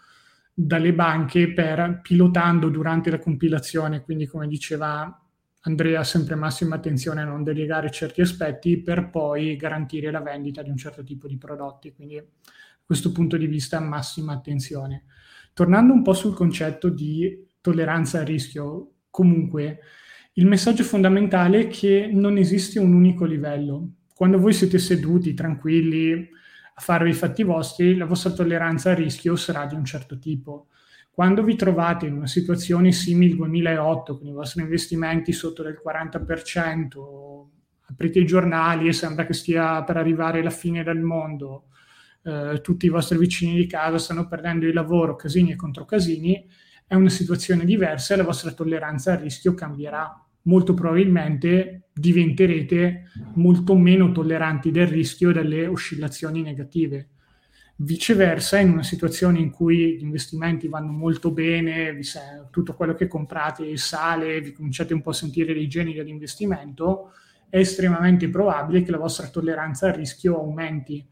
dalle 0.52 0.92
banche 0.92 1.52
per 1.52 2.00
pilotando 2.02 2.68
durante 2.68 3.10
la 3.10 3.18
compilazione, 3.18 4.02
quindi 4.02 4.26
come 4.26 4.46
diceva 4.46 5.25
Andrea 5.66 6.04
sempre 6.04 6.36
massima 6.36 6.76
attenzione 6.76 7.22
a 7.22 7.24
non 7.24 7.42
delegare 7.42 7.90
certi 7.90 8.20
aspetti 8.20 8.80
per 8.80 9.10
poi 9.10 9.56
garantire 9.56 10.12
la 10.12 10.20
vendita 10.20 10.62
di 10.62 10.70
un 10.70 10.76
certo 10.76 11.02
tipo 11.02 11.26
di 11.26 11.38
prodotti. 11.38 11.92
Quindi 11.92 12.14
da 12.14 12.24
questo 12.84 13.10
punto 13.10 13.36
di 13.36 13.46
vista 13.46 13.80
massima 13.80 14.32
attenzione. 14.32 15.04
Tornando 15.52 15.92
un 15.92 16.02
po' 16.02 16.12
sul 16.12 16.34
concetto 16.34 16.88
di 16.88 17.44
tolleranza 17.60 18.20
al 18.20 18.26
rischio, 18.26 18.92
comunque 19.10 19.80
il 20.34 20.46
messaggio 20.46 20.84
fondamentale 20.84 21.62
è 21.62 21.66
che 21.66 22.08
non 22.12 22.36
esiste 22.36 22.78
un 22.78 22.94
unico 22.94 23.24
livello. 23.24 23.90
Quando 24.14 24.38
voi 24.38 24.52
siete 24.52 24.78
seduti, 24.78 25.34
tranquilli, 25.34 26.28
a 26.74 26.80
fare 26.80 27.08
i 27.08 27.14
fatti 27.14 27.42
vostri, 27.42 27.96
la 27.96 28.04
vostra 28.04 28.30
tolleranza 28.30 28.90
al 28.90 28.96
rischio 28.96 29.34
sarà 29.34 29.66
di 29.66 29.74
un 29.74 29.84
certo 29.84 30.18
tipo. 30.18 30.68
Quando 31.16 31.42
vi 31.42 31.56
trovate 31.56 32.04
in 32.04 32.12
una 32.12 32.26
situazione 32.26 32.92
simile 32.92 33.30
al 33.30 33.38
2008, 33.38 34.18
con 34.18 34.26
i 34.26 34.32
vostri 34.32 34.60
investimenti 34.60 35.32
sotto 35.32 35.62
del 35.62 35.80
40%, 35.82 37.46
aprite 37.88 38.18
i 38.18 38.26
giornali 38.26 38.86
e 38.86 38.92
sembra 38.92 39.24
che 39.24 39.32
stia 39.32 39.82
per 39.82 39.96
arrivare 39.96 40.42
la 40.42 40.50
fine 40.50 40.82
del 40.82 41.00
mondo, 41.00 41.68
eh, 42.22 42.60
tutti 42.60 42.84
i 42.84 42.90
vostri 42.90 43.16
vicini 43.16 43.54
di 43.54 43.66
casa 43.66 43.96
stanno 43.96 44.28
perdendo 44.28 44.66
il 44.66 44.74
lavoro, 44.74 45.16
casini 45.16 45.52
e 45.52 45.56
contro 45.56 45.86
casini, 45.86 46.46
è 46.86 46.94
una 46.94 47.08
situazione 47.08 47.64
diversa 47.64 48.12
e 48.12 48.18
la 48.18 48.22
vostra 48.22 48.52
tolleranza 48.52 49.12
al 49.12 49.20
rischio 49.20 49.54
cambierà. 49.54 50.22
Molto 50.42 50.74
probabilmente 50.74 51.88
diventerete 51.94 53.04
molto 53.36 53.74
meno 53.74 54.12
tolleranti 54.12 54.70
del 54.70 54.88
rischio 54.88 55.30
e 55.30 55.32
delle 55.32 55.66
oscillazioni 55.66 56.42
negative. 56.42 57.08
Viceversa, 57.78 58.58
in 58.58 58.70
una 58.70 58.82
situazione 58.82 59.38
in 59.38 59.50
cui 59.50 59.98
gli 59.98 60.02
investimenti 60.02 60.66
vanno 60.66 60.92
molto 60.92 61.30
bene, 61.30 61.98
tutto 62.50 62.74
quello 62.74 62.94
che 62.94 63.06
comprate 63.06 63.76
sale, 63.76 64.40
vi 64.40 64.52
cominciate 64.52 64.94
un 64.94 65.02
po' 65.02 65.10
a 65.10 65.12
sentire 65.14 65.52
dei 65.52 65.68
geni 65.68 65.92
dell'investimento, 65.92 67.12
è 67.50 67.58
estremamente 67.58 68.30
probabile 68.30 68.82
che 68.82 68.90
la 68.90 68.96
vostra 68.96 69.28
tolleranza 69.28 69.88
al 69.88 69.92
rischio 69.92 70.38
aumenti. 70.38 71.06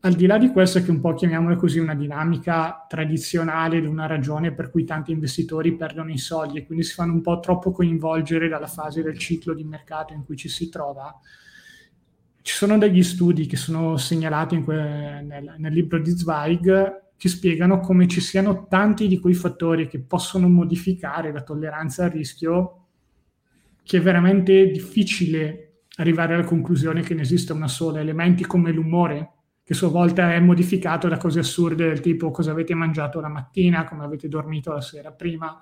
Al 0.00 0.14
di 0.14 0.26
là 0.26 0.38
di 0.38 0.50
questo, 0.50 0.82
che 0.82 0.90
un 0.90 1.00
po' 1.00 1.14
chiamiamola 1.14 1.54
così 1.54 1.78
una 1.78 1.94
dinamica 1.94 2.84
tradizionale 2.88 3.80
di 3.80 3.86
una 3.86 4.06
ragione 4.06 4.52
per 4.52 4.70
cui 4.70 4.84
tanti 4.84 5.12
investitori 5.12 5.76
perdono 5.76 6.10
i 6.10 6.18
soldi 6.18 6.58
e 6.58 6.66
quindi 6.66 6.82
si 6.84 6.94
fanno 6.94 7.12
un 7.12 7.22
po' 7.22 7.38
troppo 7.38 7.70
coinvolgere 7.70 8.48
dalla 8.48 8.66
fase 8.66 9.02
del 9.02 9.18
ciclo 9.18 9.54
di 9.54 9.62
mercato 9.62 10.12
in 10.12 10.24
cui 10.24 10.36
ci 10.36 10.48
si 10.48 10.68
trova, 10.68 11.16
ci 12.46 12.54
sono 12.54 12.78
degli 12.78 13.02
studi 13.02 13.46
che 13.46 13.56
sono 13.56 13.96
segnalati 13.96 14.62
que- 14.62 15.20
nel, 15.20 15.56
nel, 15.58 15.72
libro 15.72 15.98
di 15.98 16.16
Zweig 16.16 17.02
che 17.16 17.28
spiegano 17.28 17.80
come 17.80 18.06
ci 18.06 18.20
siano 18.20 18.68
tanti 18.68 19.08
di 19.08 19.18
quei 19.18 19.34
fattori 19.34 19.88
che 19.88 19.98
possono 19.98 20.48
modificare 20.48 21.32
la 21.32 21.42
tolleranza 21.42 22.04
al 22.04 22.10
rischio 22.10 22.86
che 23.82 23.96
è 23.96 24.00
veramente 24.00 24.70
difficile 24.70 25.80
arrivare 25.96 26.34
alla 26.34 26.44
conclusione 26.44 27.02
che 27.02 27.14
ne 27.14 27.22
esista 27.22 27.52
una 27.52 27.66
sola. 27.66 27.98
Elementi 27.98 28.44
come 28.44 28.70
l'umore, 28.70 29.30
che 29.64 29.72
a 29.72 29.76
sua 29.76 29.88
volta 29.88 30.32
è 30.32 30.38
modificato 30.38 31.08
da 31.08 31.16
cose 31.16 31.40
assurde 31.40 31.88
del 31.88 32.00
tipo 32.00 32.30
cosa 32.30 32.52
avete 32.52 32.74
mangiato 32.74 33.20
la 33.20 33.28
mattina, 33.28 33.82
come 33.82 34.04
avete 34.04 34.28
dormito 34.28 34.72
la 34.72 34.80
sera 34.80 35.10
prima. 35.10 35.58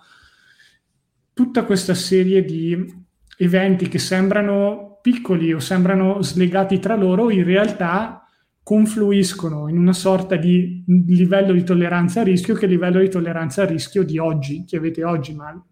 Tutta 1.32 1.64
questa 1.64 1.94
serie 1.94 2.44
di 2.44 2.94
eventi 3.38 3.88
che 3.88 3.98
sembrano 3.98 4.93
piccoli 5.04 5.52
o 5.52 5.58
sembrano 5.58 6.22
slegati 6.22 6.78
tra 6.78 6.96
loro, 6.96 7.30
in 7.30 7.44
realtà 7.44 8.26
confluiscono 8.62 9.68
in 9.68 9.76
una 9.76 9.92
sorta 9.92 10.36
di 10.36 10.82
livello 10.86 11.52
di 11.52 11.62
tolleranza 11.62 12.22
a 12.22 12.24
rischio 12.24 12.54
che 12.54 12.62
è 12.62 12.64
il 12.64 12.70
livello 12.70 13.00
di 13.00 13.10
tolleranza 13.10 13.60
a 13.60 13.66
rischio 13.66 14.02
di 14.02 14.16
oggi, 14.16 14.64
che 14.66 14.78
avete 14.78 15.04
oggi, 15.04 15.34
ma 15.34 15.62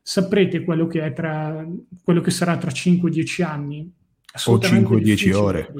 saprete 0.00 0.62
quello 0.62 0.86
che, 0.86 1.12
tra, 1.12 1.66
quello 2.04 2.20
che 2.20 2.30
sarà 2.30 2.56
tra 2.56 2.70
5-10 2.70 3.42
anni. 3.42 3.92
O 4.46 4.58
5-10 4.58 5.34
ore. 5.34 5.74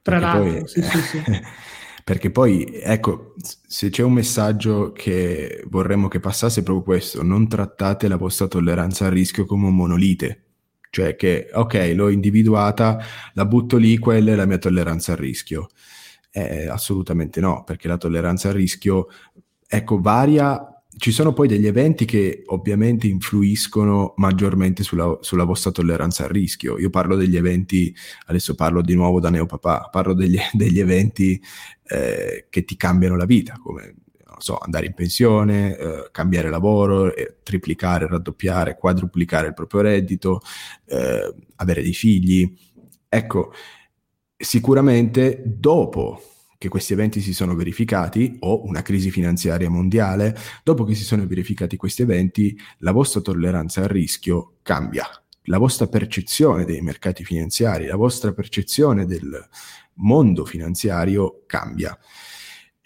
Tra 0.00 0.18
l'altro, 0.18 0.50
poi, 0.50 0.66
sì, 0.66 0.80
sì, 0.80 0.98
sì. 1.00 1.22
perché 2.02 2.30
poi, 2.30 2.66
ecco, 2.72 3.34
se 3.36 3.90
c'è 3.90 4.02
un 4.02 4.14
messaggio 4.14 4.92
che 4.92 5.62
vorremmo 5.68 6.08
che 6.08 6.20
passasse 6.20 6.60
è 6.60 6.62
proprio 6.62 6.84
questo, 6.84 7.22
non 7.22 7.46
trattate 7.48 8.08
la 8.08 8.16
vostra 8.16 8.46
tolleranza 8.46 9.04
a 9.04 9.10
rischio 9.10 9.44
come 9.44 9.66
un 9.66 9.74
monolite, 9.74 10.43
cioè 10.94 11.16
che, 11.16 11.48
ok, 11.52 11.90
l'ho 11.92 12.08
individuata, 12.08 13.00
la 13.32 13.44
butto 13.46 13.76
lì, 13.78 13.98
quella 13.98 14.30
è 14.30 14.34
la 14.36 14.46
mia 14.46 14.58
tolleranza 14.58 15.10
al 15.10 15.18
rischio. 15.18 15.70
Eh, 16.30 16.68
assolutamente 16.68 17.40
no, 17.40 17.64
perché 17.64 17.88
la 17.88 17.96
tolleranza 17.96 18.48
al 18.50 18.54
rischio, 18.54 19.08
ecco, 19.66 20.00
varia 20.00 20.68
ci 20.96 21.10
sono 21.10 21.32
poi 21.32 21.48
degli 21.48 21.66
eventi 21.66 22.04
che 22.04 22.44
ovviamente 22.46 23.08
influiscono 23.08 24.14
maggiormente 24.18 24.84
sulla, 24.84 25.18
sulla, 25.20 25.42
vostra 25.42 25.72
tolleranza 25.72 26.22
al 26.22 26.30
rischio. 26.30 26.78
Io 26.78 26.90
parlo 26.90 27.16
degli 27.16 27.36
eventi, 27.36 27.92
adesso 28.26 28.54
parlo 28.54 28.80
di 28.80 28.94
nuovo 28.94 29.18
da 29.18 29.30
neopapà, 29.30 29.88
parlo 29.90 30.14
degli, 30.14 30.38
degli 30.52 30.78
eventi 30.78 31.42
eh, 31.88 32.46
che 32.48 32.64
ti 32.64 32.76
cambiano 32.76 33.16
la 33.16 33.24
vita, 33.24 33.58
come 33.60 33.96
so, 34.38 34.58
andare 34.58 34.86
in 34.86 34.94
pensione, 34.94 35.76
eh, 35.76 36.08
cambiare 36.10 36.50
lavoro, 36.50 37.14
eh, 37.14 37.36
triplicare, 37.42 38.06
raddoppiare, 38.06 38.76
quadruplicare 38.76 39.48
il 39.48 39.54
proprio 39.54 39.82
reddito, 39.82 40.40
eh, 40.86 41.34
avere 41.56 41.82
dei 41.82 41.94
figli. 41.94 42.52
Ecco, 43.08 43.52
sicuramente 44.36 45.42
dopo 45.44 46.20
che 46.64 46.68
questi 46.70 46.94
eventi 46.94 47.20
si 47.20 47.34
sono 47.34 47.54
verificati, 47.54 48.36
o 48.40 48.64
una 48.64 48.80
crisi 48.80 49.10
finanziaria 49.10 49.68
mondiale, 49.68 50.34
dopo 50.62 50.84
che 50.84 50.94
si 50.94 51.04
sono 51.04 51.26
verificati 51.26 51.76
questi 51.76 52.02
eventi, 52.02 52.58
la 52.78 52.92
vostra 52.92 53.20
tolleranza 53.20 53.82
al 53.82 53.88
rischio 53.88 54.54
cambia. 54.62 55.06
La 55.48 55.58
vostra 55.58 55.88
percezione 55.88 56.64
dei 56.64 56.80
mercati 56.80 57.22
finanziari, 57.22 57.84
la 57.84 57.96
vostra 57.96 58.32
percezione 58.32 59.04
del 59.04 59.46
mondo 59.96 60.46
finanziario 60.46 61.42
cambia. 61.46 61.98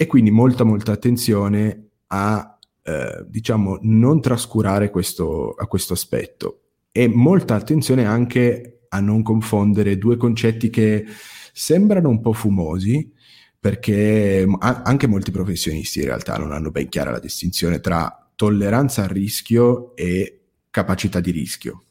E 0.00 0.06
quindi 0.06 0.30
molta, 0.30 0.62
molta 0.62 0.92
attenzione 0.92 1.88
a, 2.06 2.56
eh, 2.84 3.24
diciamo, 3.26 3.78
non 3.82 4.20
trascurare 4.20 4.90
questo, 4.90 5.54
a 5.54 5.66
questo 5.66 5.94
aspetto. 5.94 6.60
E 6.92 7.08
molta 7.08 7.56
attenzione 7.56 8.04
anche 8.04 8.82
a 8.90 9.00
non 9.00 9.24
confondere 9.24 9.98
due 9.98 10.16
concetti 10.16 10.70
che 10.70 11.04
sembrano 11.52 12.10
un 12.10 12.20
po' 12.20 12.32
fumosi, 12.32 13.12
perché 13.58 14.46
anche 14.60 15.08
molti 15.08 15.32
professionisti 15.32 15.98
in 15.98 16.04
realtà 16.04 16.36
non 16.36 16.52
hanno 16.52 16.70
ben 16.70 16.88
chiara 16.88 17.10
la 17.10 17.18
distinzione 17.18 17.80
tra 17.80 18.30
tolleranza 18.36 19.02
al 19.02 19.08
rischio 19.08 19.96
e 19.96 20.42
capacità 20.70 21.18
di 21.18 21.32
rischio. 21.32 21.82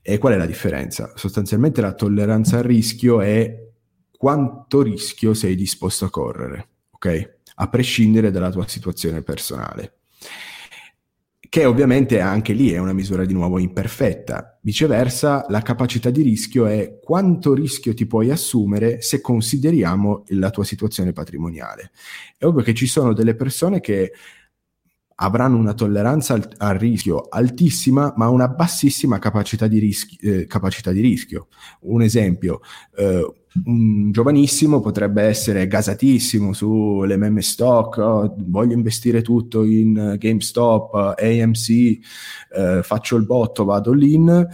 E 0.00 0.16
qual 0.16 0.32
è 0.32 0.36
la 0.38 0.46
differenza? 0.46 1.12
Sostanzialmente 1.16 1.82
la 1.82 1.92
tolleranza 1.92 2.56
al 2.56 2.64
rischio 2.64 3.20
è 3.20 3.62
quanto 4.16 4.80
rischio 4.80 5.34
sei 5.34 5.54
disposto 5.54 6.06
a 6.06 6.10
correre, 6.10 6.68
ok? 7.06 7.34
A 7.56 7.68
prescindere 7.68 8.30
dalla 8.30 8.50
tua 8.50 8.66
situazione 8.66 9.22
personale 9.22 9.98
che 11.48 11.64
ovviamente 11.64 12.20
anche 12.20 12.52
lì 12.52 12.70
è 12.70 12.76
una 12.76 12.92
misura 12.92 13.24
di 13.24 13.32
nuovo 13.32 13.58
imperfetta. 13.58 14.58
Viceversa, 14.60 15.46
la 15.48 15.62
capacità 15.62 16.10
di 16.10 16.20
rischio 16.20 16.66
è 16.66 16.98
quanto 17.02 17.54
rischio 17.54 17.94
ti 17.94 18.04
puoi 18.04 18.30
assumere 18.30 19.00
se 19.00 19.22
consideriamo 19.22 20.24
la 20.28 20.50
tua 20.50 20.64
situazione 20.64 21.12
patrimoniale. 21.12 21.92
È 22.36 22.44
ovvio 22.44 22.62
che 22.62 22.74
ci 22.74 22.86
sono 22.86 23.14
delle 23.14 23.34
persone 23.34 23.80
che 23.80 24.12
avranno 25.16 25.56
una 25.56 25.74
tolleranza 25.74 26.34
al, 26.34 26.48
al 26.58 26.76
rischio 26.76 27.26
altissima, 27.28 28.12
ma 28.16 28.28
una 28.28 28.48
bassissima 28.48 29.18
capacità 29.18 29.66
di, 29.66 29.78
rischi, 29.78 30.16
eh, 30.20 30.46
capacità 30.46 30.92
di 30.92 31.00
rischio. 31.00 31.48
Un 31.80 32.02
esempio, 32.02 32.60
eh, 32.96 33.34
un 33.64 34.10
giovanissimo 34.12 34.80
potrebbe 34.80 35.22
essere 35.22 35.66
gasatissimo 35.66 36.52
sulle 36.52 37.16
meme 37.16 37.40
stock, 37.40 37.96
oh, 37.98 38.34
voglio 38.38 38.74
investire 38.74 39.22
tutto 39.22 39.64
in 39.64 40.16
GameStop, 40.18 41.14
AMC, 41.18 41.70
eh, 41.70 42.80
faccio 42.82 43.16
il 43.16 43.24
botto, 43.24 43.64
vado 43.64 43.92
l'in, 43.92 44.46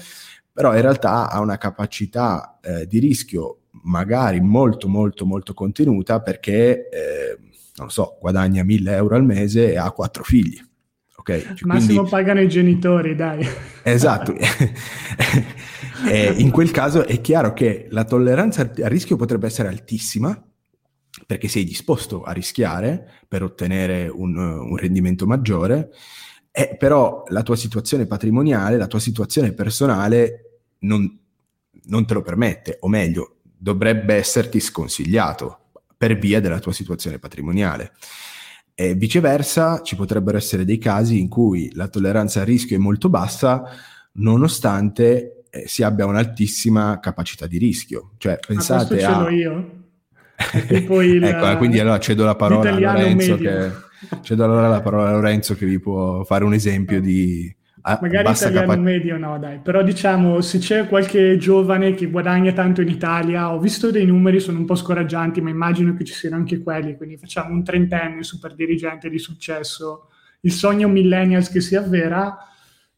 però 0.52 0.74
in 0.74 0.82
realtà 0.82 1.30
ha 1.30 1.40
una 1.40 1.58
capacità 1.58 2.60
eh, 2.62 2.86
di 2.86 2.98
rischio 2.98 3.56
magari 3.84 4.40
molto 4.40 4.86
molto 4.86 5.24
molto 5.24 5.54
contenuta 5.54 6.20
perché, 6.20 6.88
eh, 6.88 7.38
non 7.76 7.90
so, 7.90 8.18
guadagna 8.20 8.62
1000 8.62 8.94
euro 8.94 9.16
al 9.16 9.24
mese 9.24 9.72
e 9.72 9.76
ha 9.76 9.90
quattro 9.92 10.24
figli. 10.24 10.60
Okay? 11.16 11.40
Cioè, 11.42 11.56
Massimo 11.62 11.92
quindi... 11.94 12.10
pagano 12.10 12.40
i 12.40 12.48
genitori, 12.48 13.14
dai. 13.14 13.46
Esatto. 13.82 14.34
in 16.36 16.50
quel 16.50 16.70
caso 16.70 17.06
è 17.06 17.20
chiaro 17.20 17.52
che 17.52 17.86
la 17.90 18.04
tolleranza 18.04 18.62
al 18.62 18.88
rischio 18.88 19.16
potrebbe 19.16 19.46
essere 19.46 19.68
altissima 19.68 20.40
perché 21.26 21.46
sei 21.48 21.64
disposto 21.64 22.22
a 22.22 22.32
rischiare 22.32 23.22
per 23.28 23.42
ottenere 23.42 24.08
un, 24.08 24.36
un 24.36 24.76
rendimento 24.76 25.26
maggiore, 25.26 25.90
eh, 26.50 26.76
però 26.78 27.24
la 27.28 27.42
tua 27.42 27.56
situazione 27.56 28.06
patrimoniale, 28.06 28.76
la 28.76 28.86
tua 28.86 28.98
situazione 28.98 29.52
personale 29.52 30.62
non, 30.80 31.18
non 31.84 32.06
te 32.06 32.14
lo 32.14 32.22
permette, 32.22 32.78
o 32.80 32.88
meglio, 32.88 33.36
dovrebbe 33.42 34.14
esserti 34.14 34.58
sconsigliato 34.58 35.61
per 36.02 36.18
via 36.18 36.40
della 36.40 36.58
tua 36.58 36.72
situazione 36.72 37.20
patrimoniale. 37.20 37.92
E 38.74 38.94
viceversa, 38.94 39.82
ci 39.82 39.94
potrebbero 39.94 40.36
essere 40.36 40.64
dei 40.64 40.78
casi 40.78 41.20
in 41.20 41.28
cui 41.28 41.70
la 41.74 41.86
tolleranza 41.86 42.40
al 42.40 42.46
rischio 42.46 42.74
è 42.74 42.80
molto 42.80 43.08
bassa, 43.08 43.62
nonostante 44.14 45.44
eh, 45.48 45.68
si 45.68 45.84
abbia 45.84 46.04
un'altissima 46.04 46.98
capacità 46.98 47.46
di 47.46 47.56
rischio. 47.56 48.14
Cioè, 48.18 48.40
pensate 48.44 49.04
a... 49.04 49.28
Il, 49.30 51.22
ecco, 51.22 51.56
quindi 51.58 51.78
allora 51.78 52.00
cedo 52.00 52.24
la 52.24 52.34
parola 52.34 52.72
a 52.72 52.78
Lorenzo 52.80 53.36
che, 53.36 53.70
cedo 54.22 54.42
allora 54.42 54.66
la 54.66 54.80
parola 54.80 55.10
a 55.10 55.12
Lorenzo 55.12 55.54
che 55.54 55.66
vi 55.66 55.78
può 55.78 56.24
fare 56.24 56.42
un 56.42 56.52
esempio 56.52 57.00
di 57.00 57.54
Ah, 57.84 57.98
Magari 58.00 58.30
italiano 58.30 58.66
capa- 58.68 58.80
medio 58.80 59.18
no, 59.18 59.38
dai, 59.40 59.58
però 59.58 59.82
diciamo 59.82 60.40
se 60.40 60.58
c'è 60.58 60.86
qualche 60.86 61.36
giovane 61.36 61.94
che 61.94 62.06
guadagna 62.06 62.52
tanto 62.52 62.80
in 62.80 62.88
Italia, 62.88 63.52
ho 63.52 63.58
visto 63.58 63.90
dei 63.90 64.06
numeri, 64.06 64.38
sono 64.38 64.58
un 64.58 64.66
po' 64.66 64.76
scoraggianti, 64.76 65.40
ma 65.40 65.50
immagino 65.50 65.92
che 65.94 66.04
ci 66.04 66.12
siano 66.14 66.36
anche 66.36 66.62
quelli, 66.62 66.96
quindi 66.96 67.16
facciamo 67.16 67.52
un 67.52 67.64
trentenne 67.64 68.22
super 68.22 68.54
dirigente 68.54 69.10
di 69.10 69.18
successo, 69.18 70.08
il 70.42 70.52
sogno 70.52 70.86
millennials 70.88 71.48
che 71.50 71.60
si 71.60 71.74
avvera, 71.74 72.36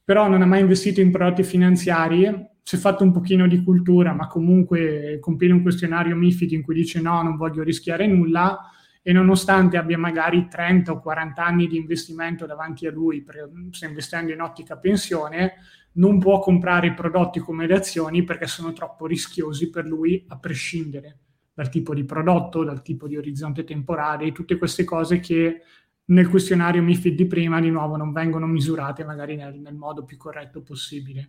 però 0.04 0.28
non 0.28 0.42
ha 0.42 0.46
mai 0.46 0.60
investito 0.60 1.00
in 1.00 1.10
prodotti 1.10 1.42
finanziari, 1.44 2.48
si 2.62 2.76
è 2.76 2.78
fatto 2.78 3.04
un 3.04 3.12
pochino 3.12 3.46
di 3.48 3.62
cultura, 3.62 4.12
ma 4.12 4.26
comunque 4.26 5.16
compila 5.20 5.54
un 5.54 5.62
questionario 5.62 6.14
MIFID 6.14 6.52
in 6.52 6.62
cui 6.62 6.74
dice 6.74 7.00
no, 7.00 7.22
non 7.22 7.36
voglio 7.36 7.62
rischiare 7.62 8.06
nulla, 8.06 8.70
e 9.06 9.12
nonostante 9.12 9.76
abbia 9.76 9.98
magari 9.98 10.48
30 10.48 10.92
o 10.92 10.98
40 10.98 11.44
anni 11.44 11.66
di 11.66 11.76
investimento 11.76 12.46
davanti 12.46 12.86
a 12.86 12.90
lui, 12.90 13.22
sta 13.70 13.84
investendo 13.84 14.32
in 14.32 14.40
ottica 14.40 14.78
pensione, 14.78 15.56
non 15.96 16.18
può 16.18 16.38
comprare 16.38 16.94
prodotti 16.94 17.38
come 17.38 17.66
le 17.66 17.74
azioni 17.74 18.24
perché 18.24 18.46
sono 18.46 18.72
troppo 18.72 19.06
rischiosi 19.06 19.68
per 19.68 19.84
lui 19.84 20.24
a 20.28 20.38
prescindere 20.38 21.18
dal 21.52 21.68
tipo 21.68 21.92
di 21.92 22.04
prodotto, 22.04 22.64
dal 22.64 22.80
tipo 22.80 23.06
di 23.06 23.18
orizzonte 23.18 23.64
temporale, 23.64 24.32
tutte 24.32 24.56
queste 24.56 24.84
cose 24.84 25.20
che 25.20 25.60
nel 26.06 26.30
questionario 26.30 26.82
MIFID 26.82 27.14
di 27.14 27.26
prima 27.26 27.60
di 27.60 27.68
nuovo 27.68 27.96
non 27.96 28.10
vengono 28.10 28.46
misurate 28.46 29.04
magari 29.04 29.36
nel, 29.36 29.54
nel 29.60 29.74
modo 29.74 30.04
più 30.04 30.16
corretto 30.16 30.62
possibile. 30.62 31.28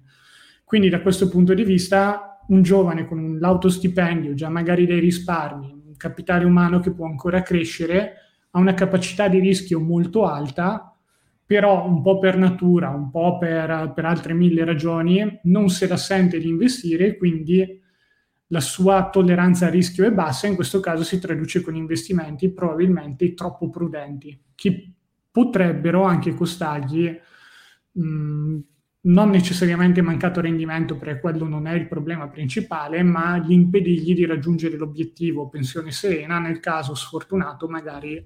Quindi 0.63 0.87
da 0.87 1.01
questo 1.01 1.27
punto 1.27 1.53
di 1.53 1.65
vista 1.65 2.39
un 2.47 2.61
giovane 2.61 3.05
con 3.05 3.37
l'autostipendio, 3.37 4.33
già 4.33 4.47
magari 4.47 4.85
dei 4.85 5.01
risparmi, 5.01 5.74
capitale 5.97 6.45
umano 6.45 6.79
che 6.79 6.91
può 6.91 7.05
ancora 7.05 7.41
crescere, 7.41 8.13
ha 8.51 8.59
una 8.59 8.73
capacità 8.73 9.27
di 9.27 9.39
rischio 9.39 9.79
molto 9.79 10.25
alta, 10.25 10.95
però 11.45 11.87
un 11.87 12.01
po' 12.01 12.17
per 12.17 12.37
natura, 12.37 12.89
un 12.89 13.11
po' 13.11 13.37
per, 13.37 13.91
per 13.93 14.05
altre 14.05 14.33
mille 14.33 14.63
ragioni, 14.63 15.39
non 15.43 15.69
se 15.69 15.87
la 15.87 15.97
sente 15.97 16.39
di 16.39 16.47
investire, 16.47 17.17
quindi 17.17 17.81
la 18.47 18.59
sua 18.59 19.09
tolleranza 19.09 19.67
a 19.67 19.69
rischio 19.69 20.05
è 20.05 20.11
bassa, 20.11 20.47
in 20.47 20.55
questo 20.55 20.79
caso 20.79 21.03
si 21.03 21.19
traduce 21.19 21.61
con 21.61 21.75
investimenti 21.75 22.51
probabilmente 22.51 23.33
troppo 23.33 23.69
prudenti, 23.69 24.39
che 24.55 24.93
potrebbero 25.29 26.03
anche 26.03 26.33
costargli 26.33 27.19
mh, 27.91 28.59
non 29.05 29.29
necessariamente 29.29 30.01
mancato 30.01 30.41
rendimento, 30.41 30.97
perché 30.97 31.19
quello 31.19 31.47
non 31.47 31.67
è 31.67 31.73
il 31.73 31.87
problema 31.87 32.27
principale, 32.27 33.03
ma 33.03 33.37
gli 33.37 33.51
impedirgli 33.51 34.15
di 34.15 34.25
raggiungere 34.25 34.77
l'obiettivo 34.77 35.49
pensione 35.49 35.91
serena 35.91 36.39
nel 36.39 36.59
caso 36.59 36.95
sfortunato 36.95 37.67
magari 37.67 38.23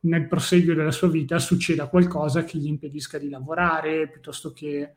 nel 0.00 0.26
proseguio 0.26 0.74
della 0.74 0.90
sua 0.90 1.08
vita 1.08 1.38
succeda 1.38 1.88
qualcosa 1.88 2.44
che 2.44 2.58
gli 2.58 2.66
impedisca 2.66 3.18
di 3.18 3.30
lavorare, 3.30 4.08
piuttosto 4.08 4.52
che 4.52 4.92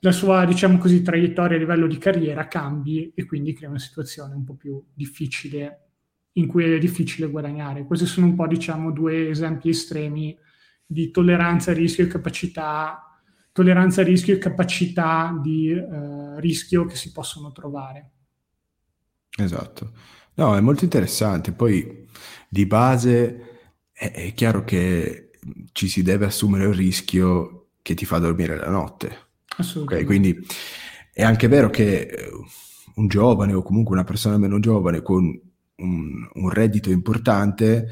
la 0.00 0.12
sua, 0.12 0.44
diciamo 0.44 0.78
così, 0.78 1.02
traiettoria 1.02 1.56
a 1.56 1.60
livello 1.60 1.86
di 1.86 1.98
carriera 1.98 2.48
cambi 2.48 3.12
e 3.14 3.24
quindi 3.24 3.52
crea 3.52 3.68
una 3.68 3.78
situazione 3.78 4.34
un 4.34 4.44
po' 4.44 4.54
più 4.54 4.82
difficile 4.94 5.84
in 6.32 6.46
cui 6.46 6.64
è 6.64 6.78
difficile 6.78 7.30
guadagnare. 7.30 7.84
Questi 7.84 8.06
sono 8.06 8.26
un 8.26 8.34
po', 8.34 8.46
diciamo, 8.46 8.90
due 8.92 9.30
esempi 9.30 9.70
estremi 9.70 10.36
di 10.84 11.10
tolleranza 11.10 11.72
rischio 11.72 12.04
e 12.04 12.08
capacità, 12.08 13.07
tolleranza 13.58 14.02
a 14.02 14.04
rischio 14.04 14.34
e 14.34 14.38
capacità 14.38 15.36
di 15.42 15.72
eh, 15.72 16.40
rischio 16.40 16.84
che 16.84 16.94
si 16.94 17.10
possono 17.10 17.50
trovare. 17.50 18.10
Esatto. 19.36 19.90
No, 20.34 20.56
è 20.56 20.60
molto 20.60 20.84
interessante. 20.84 21.50
Poi 21.50 22.06
di 22.48 22.66
base 22.66 23.70
è, 23.92 24.12
è 24.12 24.32
chiaro 24.32 24.62
che 24.62 25.30
ci 25.72 25.88
si 25.88 26.04
deve 26.04 26.26
assumere 26.26 26.68
il 26.68 26.74
rischio 26.74 27.70
che 27.82 27.94
ti 27.94 28.04
fa 28.04 28.18
dormire 28.18 28.56
la 28.56 28.70
notte. 28.70 29.30
Assolutamente. 29.56 30.04
Okay, 30.04 30.04
quindi 30.04 30.46
è 31.12 31.24
anche 31.24 31.48
vero 31.48 31.68
che 31.68 32.02
eh, 32.02 32.30
un 32.94 33.08
giovane 33.08 33.54
o 33.54 33.62
comunque 33.62 33.96
una 33.96 34.04
persona 34.04 34.38
meno 34.38 34.60
giovane 34.60 35.02
con 35.02 35.24
un, 35.24 36.28
un 36.32 36.50
reddito 36.50 36.90
importante, 36.90 37.88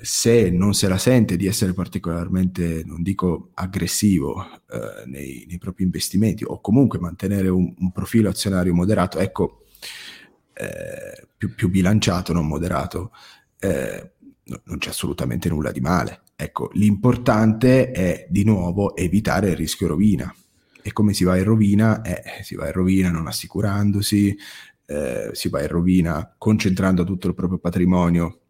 se 0.00 0.50
non 0.50 0.72
se 0.72 0.88
la 0.88 0.96
sente 0.96 1.36
di 1.36 1.46
essere 1.46 1.74
particolarmente, 1.74 2.82
non 2.84 3.02
dico 3.02 3.50
aggressivo 3.54 4.42
eh, 4.70 5.06
nei, 5.06 5.44
nei, 5.46 5.58
propri 5.58 5.84
investimenti 5.84 6.44
o 6.44 6.60
comunque 6.60 6.98
mantenere 6.98 7.48
un, 7.48 7.74
un 7.76 7.92
profilo 7.92 8.30
azionario 8.30 8.72
moderato, 8.72 9.18
ecco, 9.18 9.66
eh, 10.54 11.26
più, 11.36 11.54
più, 11.54 11.68
bilanciato, 11.68 12.32
non 12.32 12.46
moderato, 12.46 13.12
eh, 13.58 14.12
no, 14.44 14.60
non 14.64 14.78
c'è 14.78 14.88
assolutamente 14.88 15.50
nulla 15.50 15.72
di 15.72 15.80
male. 15.80 16.22
Ecco, 16.34 16.70
l'importante 16.72 17.90
è 17.90 18.26
di 18.30 18.44
nuovo 18.44 18.96
evitare 18.96 19.50
il 19.50 19.56
rischio 19.56 19.88
rovina. 19.88 20.34
E 20.80 20.92
come 20.92 21.12
si 21.12 21.24
va 21.24 21.36
in 21.36 21.44
rovina? 21.44 22.00
Eh, 22.00 22.42
si 22.42 22.54
va 22.54 22.66
in 22.66 22.72
rovina 22.72 23.10
non 23.10 23.26
assicurandosi, 23.26 24.36
eh, 24.86 25.30
si 25.32 25.48
va 25.50 25.60
in 25.60 25.68
rovina 25.68 26.34
concentrando 26.38 27.04
tutto 27.04 27.28
il 27.28 27.34
proprio 27.34 27.58
patrimonio 27.58 28.40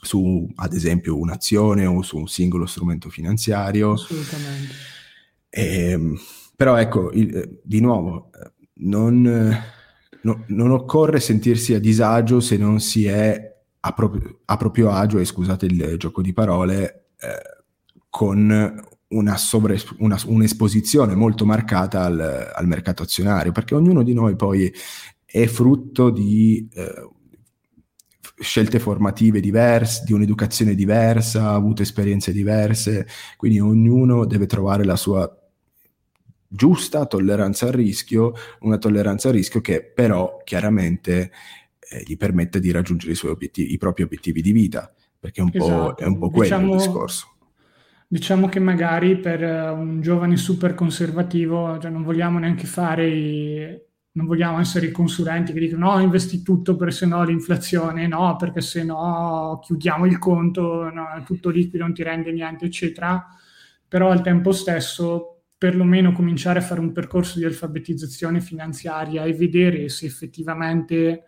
su, 0.00 0.48
ad 0.56 0.72
esempio, 0.72 1.18
un'azione 1.18 1.86
o 1.86 2.02
su 2.02 2.18
un 2.18 2.28
singolo 2.28 2.66
strumento 2.66 3.10
finanziario. 3.10 3.92
Assolutamente. 3.92 4.74
E, 5.48 5.90
ehm, 5.90 6.18
però 6.56 6.76
ecco, 6.76 7.10
il, 7.12 7.36
eh, 7.36 7.60
di 7.62 7.80
nuovo, 7.80 8.30
eh, 8.34 8.52
non, 8.80 9.22
no, 10.22 10.44
non, 10.48 10.70
occorre 10.70 11.20
sentirsi 11.20 11.74
a 11.74 11.80
disagio 11.80 12.40
se 12.40 12.56
non 12.56 12.80
si 12.80 13.06
è 13.06 13.56
a, 13.80 13.92
pro- 13.92 14.40
a 14.44 14.56
proprio 14.56 14.90
agio, 14.90 15.18
e 15.18 15.24
scusate 15.24 15.66
il 15.66 15.94
gioco 15.98 16.20
di 16.20 16.32
parole, 16.32 17.10
eh, 17.20 17.64
con 18.08 18.82
una, 19.08 19.36
sovra, 19.36 19.74
una, 19.98 20.18
un'esposizione 20.26 21.14
molto 21.14 21.46
marcata 21.46 22.02
al, 22.02 22.52
al, 22.54 22.66
mercato 22.66 23.02
azionario, 23.02 23.52
perché 23.52 23.74
ognuno 23.74 24.02
di 24.02 24.12
noi 24.12 24.36
poi 24.36 24.72
è 25.24 25.46
frutto 25.46 26.10
di 26.10 26.68
eh, 26.72 27.08
scelte 28.40 28.78
formative 28.78 29.40
diverse, 29.40 30.02
di 30.04 30.12
un'educazione 30.12 30.74
diversa, 30.74 31.50
ha 31.50 31.54
avuto 31.54 31.82
esperienze 31.82 32.32
diverse, 32.32 33.06
quindi 33.36 33.60
ognuno 33.60 34.24
deve 34.24 34.46
trovare 34.46 34.84
la 34.84 34.96
sua 34.96 35.30
giusta 36.48 37.06
tolleranza 37.06 37.66
al 37.66 37.72
rischio, 37.72 38.32
una 38.60 38.78
tolleranza 38.78 39.28
al 39.28 39.34
rischio 39.34 39.60
che 39.60 39.82
però 39.82 40.40
chiaramente 40.44 41.30
eh, 41.78 42.02
gli 42.06 42.16
permette 42.16 42.60
di 42.60 42.70
raggiungere 42.70 43.12
i, 43.12 43.26
obiettivi, 43.26 43.72
i 43.72 43.78
propri 43.78 44.02
obiettivi 44.02 44.40
di 44.40 44.52
vita, 44.52 44.92
perché 45.18 45.40
è 45.40 45.44
un 45.44 45.50
esatto. 45.52 45.94
po', 45.94 45.94
è 45.96 46.06
un 46.06 46.18
po 46.18 46.30
quello 46.30 46.56
diciamo, 46.56 46.72
il 46.72 46.78
discorso. 46.78 47.32
Diciamo 48.06 48.48
che 48.48 48.60
magari 48.60 49.18
per 49.18 49.42
un 49.42 50.00
giovane 50.00 50.36
super 50.36 50.74
conservativo, 50.74 51.78
cioè 51.78 51.90
non 51.90 52.02
vogliamo 52.02 52.38
neanche 52.38 52.66
fare 52.66 53.06
i, 53.06 53.80
non 54.12 54.26
vogliamo 54.26 54.58
essere 54.58 54.86
i 54.86 54.90
consulenti 54.90 55.52
che 55.52 55.60
dicono 55.60 55.92
no, 55.92 56.00
investi 56.00 56.42
tutto 56.42 56.76
per 56.76 56.92
se 56.92 57.06
no 57.06 57.22
l'inflazione, 57.24 58.06
no, 58.06 58.36
perché 58.36 58.60
se 58.60 58.82
no 58.82 59.60
chiudiamo 59.62 60.06
il 60.06 60.18
conto, 60.18 60.90
no, 60.90 61.22
tutto 61.24 61.50
liquido, 61.50 61.84
non 61.84 61.94
ti 61.94 62.02
rende 62.02 62.32
niente, 62.32 62.64
eccetera. 62.66 63.26
Però 63.86 64.10
al 64.10 64.22
tempo 64.22 64.52
stesso, 64.52 65.44
perlomeno 65.56 66.12
cominciare 66.12 66.58
a 66.58 66.62
fare 66.62 66.80
un 66.80 66.92
percorso 66.92 67.38
di 67.38 67.44
alfabetizzazione 67.44 68.40
finanziaria 68.40 69.24
e 69.24 69.32
vedere 69.34 69.88
se 69.88 70.06
effettivamente 70.06 71.24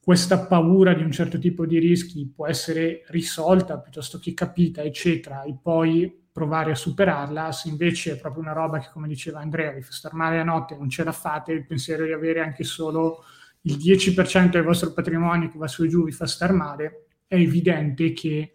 questa 0.00 0.46
paura 0.46 0.94
di 0.94 1.02
un 1.02 1.10
certo 1.10 1.38
tipo 1.38 1.66
di 1.66 1.78
rischi 1.78 2.30
può 2.32 2.46
essere 2.46 3.02
risolta 3.08 3.80
piuttosto 3.80 4.18
che 4.18 4.34
capita, 4.34 4.82
eccetera, 4.82 5.42
e 5.42 5.56
poi 5.60 6.24
provare 6.36 6.72
a 6.72 6.74
superarla, 6.74 7.50
se 7.50 7.70
invece 7.70 8.12
è 8.12 8.20
proprio 8.20 8.42
una 8.42 8.52
roba 8.52 8.78
che, 8.78 8.90
come 8.92 9.08
diceva 9.08 9.40
Andrea, 9.40 9.70
vi 9.70 9.80
fa 9.80 9.92
star 9.92 10.12
male 10.12 10.36
la 10.36 10.44
notte, 10.44 10.76
non 10.76 10.90
ce 10.90 11.02
la 11.02 11.12
fate, 11.12 11.52
il 11.52 11.64
pensiero 11.64 12.04
di 12.04 12.12
avere 12.12 12.40
anche 12.40 12.62
solo 12.62 13.24
il 13.62 13.78
10% 13.78 14.50
del 14.50 14.62
vostro 14.62 14.92
patrimonio 14.92 15.48
che 15.48 15.56
va 15.56 15.66
su 15.66 15.84
e 15.84 15.88
giù 15.88 16.04
vi 16.04 16.12
fa 16.12 16.26
star 16.26 16.52
male, 16.52 17.06
è 17.26 17.36
evidente 17.36 18.12
che 18.12 18.52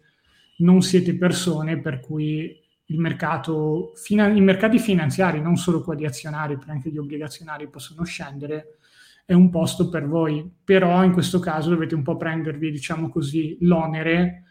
non 0.58 0.80
siete 0.82 1.16
persone 1.16 1.80
per 1.80 1.98
cui 1.98 2.56
il 2.84 2.98
mercato, 3.00 3.94
i 4.08 4.40
mercati 4.40 4.78
finanziari, 4.78 5.40
non 5.40 5.56
solo 5.56 5.82
quelli 5.82 6.06
azionari, 6.06 6.54
ma 6.54 6.72
anche 6.72 6.88
gli 6.88 6.98
obbligazionari 6.98 7.68
possono 7.68 8.04
scendere, 8.04 8.76
è 9.24 9.32
un 9.32 9.50
posto 9.50 9.88
per 9.88 10.06
voi. 10.06 10.48
Però 10.62 11.02
in 11.02 11.10
questo 11.10 11.40
caso 11.40 11.70
dovete 11.70 11.96
un 11.96 12.04
po' 12.04 12.16
prendervi, 12.16 12.70
diciamo 12.70 13.08
così, 13.08 13.56
l'onere 13.62 14.44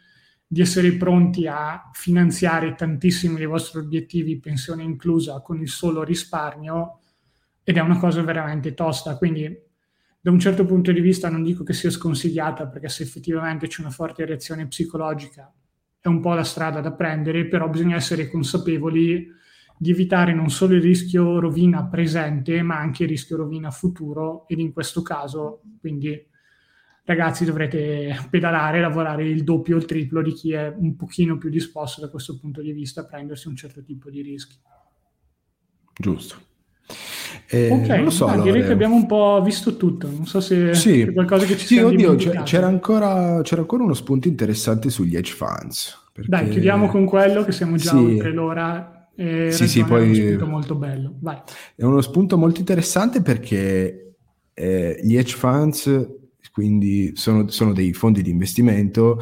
di 0.52 0.60
essere 0.60 0.92
pronti 0.96 1.46
a 1.46 1.88
finanziare 1.94 2.74
tantissimi 2.74 3.36
dei 3.36 3.46
vostri 3.46 3.78
obiettivi, 3.78 4.38
pensione 4.38 4.82
inclusa, 4.82 5.40
con 5.40 5.58
il 5.58 5.68
solo 5.70 6.02
risparmio, 6.02 6.98
ed 7.64 7.78
è 7.78 7.80
una 7.80 7.98
cosa 7.98 8.20
veramente 8.20 8.74
tosta. 8.74 9.16
Quindi, 9.16 9.48
da 10.20 10.30
un 10.30 10.38
certo 10.38 10.66
punto 10.66 10.92
di 10.92 11.00
vista, 11.00 11.30
non 11.30 11.42
dico 11.42 11.64
che 11.64 11.72
sia 11.72 11.88
sconsigliata, 11.88 12.66
perché 12.66 12.90
se 12.90 13.02
effettivamente 13.02 13.66
c'è 13.66 13.80
una 13.80 13.88
forte 13.88 14.26
reazione 14.26 14.66
psicologica, 14.66 15.50
è 15.98 16.08
un 16.08 16.20
po' 16.20 16.34
la 16.34 16.44
strada 16.44 16.82
da 16.82 16.92
prendere, 16.92 17.46
però 17.46 17.70
bisogna 17.70 17.96
essere 17.96 18.28
consapevoli 18.28 19.26
di 19.78 19.90
evitare 19.90 20.34
non 20.34 20.50
solo 20.50 20.74
il 20.74 20.82
rischio 20.82 21.40
rovina 21.40 21.86
presente, 21.86 22.60
ma 22.60 22.78
anche 22.78 23.04
il 23.04 23.08
rischio 23.08 23.38
rovina 23.38 23.70
futuro, 23.70 24.46
ed 24.48 24.58
in 24.58 24.74
questo 24.74 25.00
caso, 25.00 25.62
quindi 25.80 26.28
ragazzi 27.04 27.44
dovrete 27.44 28.16
pedalare, 28.30 28.80
lavorare 28.80 29.28
il 29.28 29.42
doppio 29.42 29.76
o 29.76 29.78
il 29.78 29.84
triplo 29.84 30.22
di 30.22 30.32
chi 30.32 30.52
è 30.52 30.72
un 30.76 30.96
pochino 30.96 31.36
più 31.36 31.50
disposto 31.50 32.00
da 32.00 32.08
questo 32.08 32.38
punto 32.38 32.60
di 32.60 32.72
vista 32.72 33.02
a 33.02 33.06
prendersi 33.06 33.48
un 33.48 33.56
certo 33.56 33.82
tipo 33.82 34.10
di 34.10 34.22
rischi. 34.22 34.56
Giusto. 35.94 36.36
Eh, 37.48 37.70
ok, 37.70 37.88
non 37.88 38.04
lo 38.04 38.10
so, 38.10 38.26
ah, 38.26 38.40
direi 38.40 38.62
che 38.62 38.72
abbiamo 38.72 38.94
un 38.94 39.06
po' 39.06 39.42
visto 39.42 39.76
tutto. 39.76 40.08
Non 40.08 40.26
so 40.26 40.40
se 40.40 40.74
sì. 40.74 41.04
c'è 41.04 41.12
qualcosa 41.12 41.44
che 41.44 41.56
ci 41.56 41.66
sì, 41.66 41.78
oddio, 41.78 42.14
c'era 42.44 42.66
ancora, 42.66 43.40
c'era 43.42 43.60
ancora 43.60 43.82
uno 43.82 43.94
spunto 43.94 44.28
interessante 44.28 44.90
sugli 44.90 45.16
hedge 45.16 45.32
funds. 45.32 46.10
Perché... 46.12 46.28
Dai, 46.28 46.48
chiudiamo 46.48 46.88
con 46.88 47.04
quello 47.04 47.42
che 47.44 47.52
siamo 47.52 47.76
già 47.76 47.90
sì. 47.90 47.96
oltre 47.96 48.32
l'ora. 48.32 49.10
E 49.14 49.50
sì, 49.50 49.68
sì, 49.68 49.84
poi... 49.84 50.04
È 50.04 50.20
uno 50.20 50.28
spunto 50.28 50.46
molto 50.46 50.74
bello. 50.74 51.14
Vai. 51.20 51.40
È 51.74 51.84
uno 51.84 52.00
spunto 52.00 52.38
molto 52.38 52.60
interessante 52.60 53.22
perché 53.22 54.14
eh, 54.54 55.00
gli 55.02 55.16
hedge 55.16 55.36
funds 55.36 56.20
quindi 56.52 57.12
sono, 57.16 57.48
sono 57.48 57.72
dei 57.72 57.92
fondi 57.92 58.22
di 58.22 58.30
investimento 58.30 59.20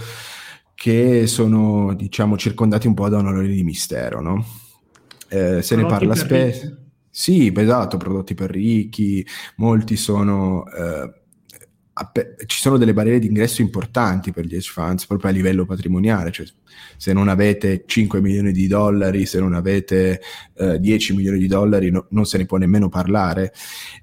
che 0.75 1.27
sono, 1.27 1.95
diciamo, 1.95 2.37
circondati 2.37 2.87
un 2.87 2.95
po' 2.95 3.09
da 3.09 3.19
un 3.19 3.27
onore 3.27 3.49
di 3.49 3.63
mistero, 3.63 4.21
no? 4.21 4.45
Eh, 5.29 5.63
se 5.63 5.77
ne 5.77 5.87
parla 5.87 6.15
spesso. 6.15 6.77
Sì, 7.09 7.53
esatto, 7.55 7.97
prodotti 7.97 8.35
per 8.35 8.51
ricchi, 8.51 9.25
molti 9.57 9.97
sono... 9.97 10.65
Eh, 10.67 11.20
ci 12.47 12.61
sono 12.61 12.79
delle 12.79 12.93
barriere 12.93 13.19
di 13.19 13.27
ingresso 13.27 13.61
importanti 13.61 14.33
per 14.33 14.47
gli 14.47 14.55
hedge 14.55 14.71
funds 14.71 15.07
proprio 15.07 15.31
a 15.31 15.35
livello 15.35 15.67
patrimoniale, 15.67 16.31
cioè 16.31 16.47
se 16.97 17.13
non 17.13 17.29
avete 17.29 17.85
5 17.87 18.21
milioni 18.21 18.53
di 18.53 18.67
dollari, 18.67 19.27
se 19.27 19.39
non 19.39 19.55
avete 19.55 20.21
eh, 20.55 20.81
10 20.81 21.15
milioni 21.15 21.39
di 21.39 21.47
dollari 21.47 21.91
no, 21.91 22.07
non 22.11 22.25
se 22.25 22.39
ne 22.39 22.47
può 22.47 22.57
nemmeno 22.57 22.89
parlare. 22.89 23.53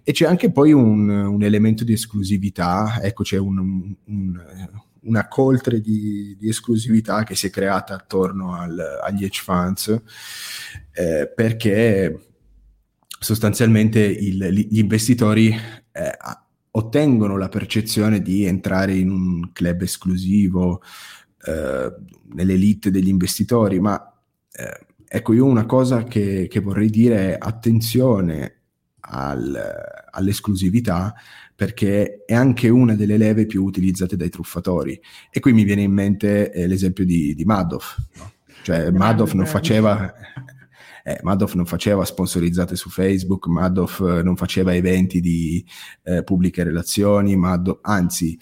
E 0.04 0.12
c'è 0.12 0.26
anche 0.26 0.52
poi 0.52 0.72
un, 0.72 1.10
un 1.10 1.43
elemento 1.43 1.84
di 1.84 1.93
esclusività, 1.93 3.00
ecco 3.02 3.24
c'è 3.24 3.38
un, 3.38 3.95
un, 4.06 4.41
una 5.02 5.28
coltre 5.28 5.82
di, 5.82 6.36
di, 6.39 6.50
esclusività 6.50 7.24
che 7.24 7.36
si 7.36 7.48
è 7.48 7.50
creata 7.50 7.95
attorno 7.95 8.54
al, 8.54 8.80
agli 9.02 9.24
hedge 9.24 9.41
funds 9.41 10.02
eh, 10.93 11.32
perché 11.34 12.28
sostanzialmente 13.20 14.00
il, 14.00 14.38
gli 14.50 14.78
investitori 14.78 15.50
eh, 15.50 16.18
ottengono 16.78 17.38
la 17.38 17.49
percezione 17.49 18.21
di 18.21 18.45
entrare 18.45 18.95
in 18.95 19.09
un 19.09 19.51
club 19.51 19.82
esclusivo, 19.82 20.82
eh, 21.45 21.91
nell'elite 22.34 22.91
degli 22.91 23.07
investitori, 23.07 23.80
ma 23.80 23.99
eh, 24.51 24.86
ecco 25.07 25.34
io 25.34 25.45
una 25.45 25.65
cosa 25.65 26.03
che, 26.03 26.47
che 26.47 26.59
vorrei 26.59 26.89
dire 26.89 27.34
è 27.34 27.38
attenzione 27.39 28.53
al, 28.99 29.59
all'esclusività 30.11 31.15
perché 31.55 32.23
è 32.25 32.36
anche 32.36 32.69
una 32.69 32.93
delle 32.93 33.17
leve 33.17 33.47
più 33.47 33.63
utilizzate 33.63 34.15
dai 34.15 34.30
truffatori. 34.30 34.99
E 35.32 35.39
qui 35.39 35.53
mi 35.53 35.63
viene 35.63 35.82
in 35.82 35.91
mente 35.91 36.51
eh, 36.51 36.67
l'esempio 36.67 37.03
di, 37.05 37.34
di 37.34 37.43
Madoff, 37.43 37.97
no? 38.17 38.34
cioè 38.61 38.91
Madoff 38.91 39.34
non 39.34 39.47
faceva 39.47 40.13
Eh, 41.08 41.20
Madoff 41.22 41.53
non 41.53 41.66
faceva 41.66 42.03
sponsorizzate 42.03 42.76
su 42.76 42.89
Facebook, 42.89 43.47
Madoff 43.47 44.01
non 44.01 44.36
faceva 44.36 44.76
eventi 44.76 45.22
di 45.22 45.66
eh, 46.03 46.22
pubbliche 46.22 46.66
relazioni, 46.66 47.38
Madoff, 47.38 47.80
anzi 47.84 48.38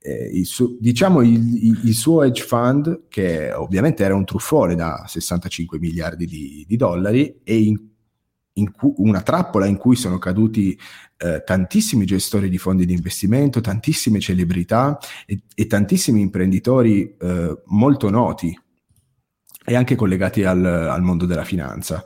eh, 0.00 0.28
il 0.34 0.44
suo, 0.44 0.76
diciamo 0.78 1.22
il, 1.22 1.80
il, 1.86 1.94
suo 1.94 2.22
hedge 2.22 2.44
fund, 2.44 3.04
che 3.08 3.50
ovviamente 3.54 4.04
era 4.04 4.14
un 4.14 4.26
truffone 4.26 4.74
da 4.74 5.04
65 5.06 5.78
miliardi 5.78 6.26
di, 6.26 6.66
di 6.68 6.76
dollari, 6.76 7.40
e 7.42 7.58
in, 7.62 7.80
in 8.52 8.70
cu- 8.70 8.96
una 8.98 9.22
trappola 9.22 9.64
in 9.64 9.78
cui 9.78 9.96
sono 9.96 10.18
caduti 10.18 10.78
eh, 11.16 11.42
tantissimi 11.42 12.04
gestori 12.04 12.50
di 12.50 12.58
fondi 12.58 12.84
di 12.84 12.92
investimento, 12.92 13.62
tantissime 13.62 14.20
celebrità 14.20 14.98
e, 15.24 15.40
e 15.54 15.66
tantissimi 15.66 16.20
imprenditori 16.20 17.16
eh, 17.18 17.62
molto 17.64 18.10
noti 18.10 18.54
e 19.64 19.74
anche 19.74 19.94
collegati 19.94 20.44
al, 20.44 20.64
al 20.64 21.02
mondo 21.02 21.26
della 21.26 21.44
finanza. 21.44 22.04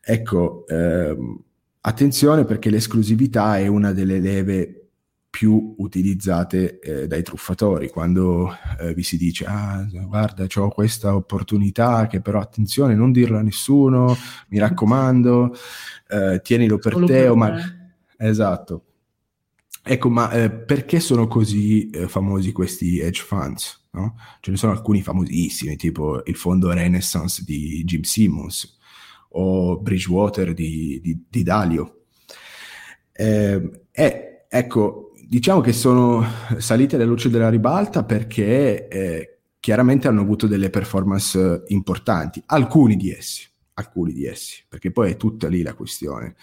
Ecco, 0.00 0.66
ehm, 0.68 1.42
attenzione 1.80 2.44
perché 2.44 2.70
l'esclusività 2.70 3.58
è 3.58 3.66
una 3.66 3.92
delle 3.92 4.20
leve 4.20 4.86
più 5.36 5.74
utilizzate 5.76 6.78
eh, 6.78 7.06
dai 7.06 7.22
truffatori 7.22 7.90
quando 7.90 8.56
eh, 8.80 8.94
vi 8.94 9.02
si 9.02 9.18
dice 9.18 9.44
ah 9.44 9.86
guarda 9.90 10.46
ho 10.54 10.70
questa 10.70 11.14
opportunità 11.14 12.06
che 12.06 12.22
però 12.22 12.40
attenzione 12.40 12.94
non 12.94 13.12
dirlo 13.12 13.36
a 13.36 13.42
nessuno 13.42 14.16
mi 14.48 14.58
raccomando 14.58 15.54
eh, 16.08 16.40
tienilo 16.42 16.78
per 16.78 16.92
Solo 16.92 17.06
te 17.06 17.24
per 17.24 17.34
ma... 17.34 17.54
esatto. 18.16 18.84
Ecco 19.82 20.08
ma 20.08 20.30
eh, 20.30 20.50
perché 20.50 21.00
sono 21.00 21.28
così 21.28 21.90
eh, 21.90 22.08
famosi 22.08 22.52
questi 22.52 22.98
hedge 22.98 23.22
funds 23.22 23.85
no? 23.96 24.16
ce 24.40 24.50
ne 24.50 24.56
sono 24.56 24.72
alcuni 24.72 25.02
famosissimi 25.02 25.76
tipo 25.76 26.22
il 26.24 26.36
fondo 26.36 26.72
Renaissance 26.72 27.42
di 27.44 27.82
Jim 27.84 28.02
Simmons 28.02 28.78
o 29.30 29.78
Bridgewater 29.78 30.54
di, 30.54 31.00
di, 31.02 31.24
di 31.28 31.42
Dalio 31.42 32.02
eh, 33.12 33.70
e 33.90 34.44
ecco 34.48 35.12
diciamo 35.26 35.60
che 35.60 35.72
sono 35.72 36.24
salite 36.58 36.96
alla 36.96 37.04
luce 37.04 37.28
della 37.28 37.48
ribalta 37.48 38.04
perché 38.04 38.88
eh, 38.88 39.38
chiaramente 39.58 40.06
hanno 40.06 40.20
avuto 40.20 40.46
delle 40.46 40.70
performance 40.70 41.64
importanti, 41.68 42.40
alcuni 42.46 42.94
di 42.94 43.10
essi, 43.10 43.48
alcuni 43.74 44.12
di 44.12 44.24
essi, 44.24 44.64
perché 44.68 44.92
poi 44.92 45.10
è 45.10 45.16
tutta 45.16 45.48
lì 45.48 45.62
la 45.62 45.74
questione. 45.74 46.36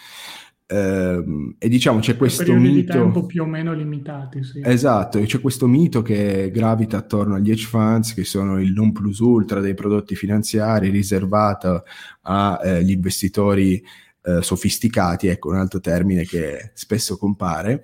Uh, 0.73 1.53
e 1.59 1.69
diciamo 1.69 1.99
c'è 1.99 2.17
questo 2.17 2.51
mito 2.55 2.73
di 2.73 2.83
tempo 2.85 3.27
più 3.27 3.43
o 3.43 3.45
meno 3.45 3.73
limitati 3.73 4.43
sì. 4.43 4.59
esatto 4.63 5.21
c'è 5.21 5.39
questo 5.39 5.67
mito 5.67 6.01
che 6.01 6.49
gravita 6.51 6.97
attorno 6.97 7.35
agli 7.35 7.51
hedge 7.51 7.67
funds 7.67 8.15
che 8.15 8.23
sono 8.23 8.59
il 8.59 8.71
non 8.71 8.91
plus 8.91 9.19
ultra 9.19 9.59
dei 9.59 9.75
prodotti 9.75 10.15
finanziari 10.15 10.89
riservato 10.89 11.83
agli 12.21 12.89
eh, 12.89 12.93
investitori 12.93 13.83
eh, 14.23 14.41
sofisticati 14.41 15.27
ecco 15.27 15.49
un 15.49 15.57
altro 15.57 15.79
termine 15.79 16.23
che 16.23 16.71
spesso 16.73 17.17
compare 17.17 17.83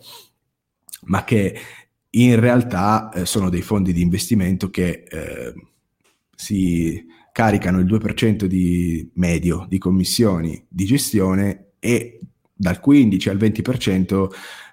ma 1.04 1.24
che 1.24 1.60
in 2.12 2.40
realtà 2.40 3.12
eh, 3.12 3.26
sono 3.26 3.50
dei 3.50 3.62
fondi 3.62 3.94
di 3.94 4.02
investimento 4.02 4.72
che 4.72 5.04
eh, 5.08 5.54
si 6.34 7.06
caricano 7.32 7.80
il 7.80 7.86
2% 7.86 8.46
di 8.46 9.12
medio 9.14 9.66
di 9.70 9.78
commissioni 9.78 10.66
di 10.68 10.86
gestione 10.86 11.74
e 11.80 12.20
dal 12.60 12.82
15 12.82 13.30
al 13.30 13.38
20% 13.38 14.28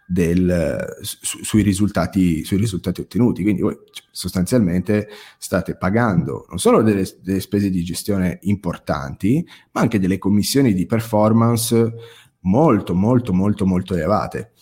del, 0.04 0.98
su, 1.02 1.42
sui, 1.42 1.62
risultati, 1.62 2.44
sui, 2.44 2.56
risultati, 2.56 3.00
ottenuti. 3.00 3.42
Quindi 3.42 3.62
voi 3.62 3.76
sostanzialmente 4.10 5.08
state 5.38 5.76
pagando 5.76 6.46
non 6.48 6.58
solo 6.58 6.82
delle, 6.82 7.04
delle 7.22 7.40
spese 7.40 7.70
di 7.70 7.84
gestione 7.84 8.38
importanti, 8.42 9.46
ma 9.72 9.82
anche 9.82 10.00
delle 10.00 10.18
commissioni 10.18 10.74
di 10.74 10.84
performance 10.86 11.92
molto, 12.40 12.94
molto, 12.94 13.32
molto, 13.32 13.66
molto 13.66 13.94
elevate. 13.94 14.52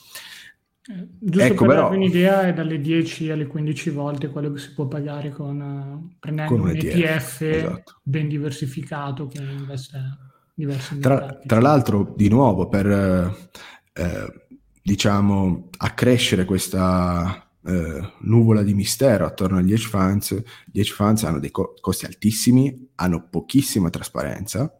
Eh, 0.86 1.08
giusto 1.18 1.46
ecco, 1.46 1.64
per 1.64 1.76
però, 1.76 1.90
un'idea, 1.92 2.46
è 2.46 2.52
dalle 2.52 2.78
10 2.78 3.30
alle 3.30 3.46
15 3.46 3.88
volte 3.88 4.28
quello 4.28 4.52
che 4.52 4.58
si 4.58 4.74
può 4.74 4.86
pagare 4.86 5.30
con, 5.30 5.58
uh, 5.58 6.16
prendendo 6.18 6.54
con 6.54 6.68
un 6.68 6.76
ETF, 6.76 7.40
ETF 7.40 7.40
esatto. 7.40 8.00
ben 8.02 8.28
diversificato 8.28 9.26
che 9.26 9.40
investe 9.40 9.98
tra, 11.00 11.40
tra 11.44 11.60
l'altro, 11.60 12.12
di 12.16 12.28
nuovo, 12.28 12.68
per 12.68 12.86
eh, 13.92 14.48
diciamo 14.82 15.68
accrescere 15.78 16.44
questa 16.44 17.48
eh, 17.64 18.12
nuvola 18.20 18.62
di 18.62 18.74
mistero 18.74 19.24
attorno 19.24 19.58
agli 19.58 19.72
hedge 19.72 19.88
funds, 19.88 20.42
gli 20.70 20.78
hedge 20.78 20.92
funds 20.92 21.24
hanno 21.24 21.40
dei 21.40 21.50
co- 21.50 21.74
costi 21.80 22.04
altissimi, 22.04 22.90
hanno 22.96 23.26
pochissima 23.28 23.90
trasparenza, 23.90 24.78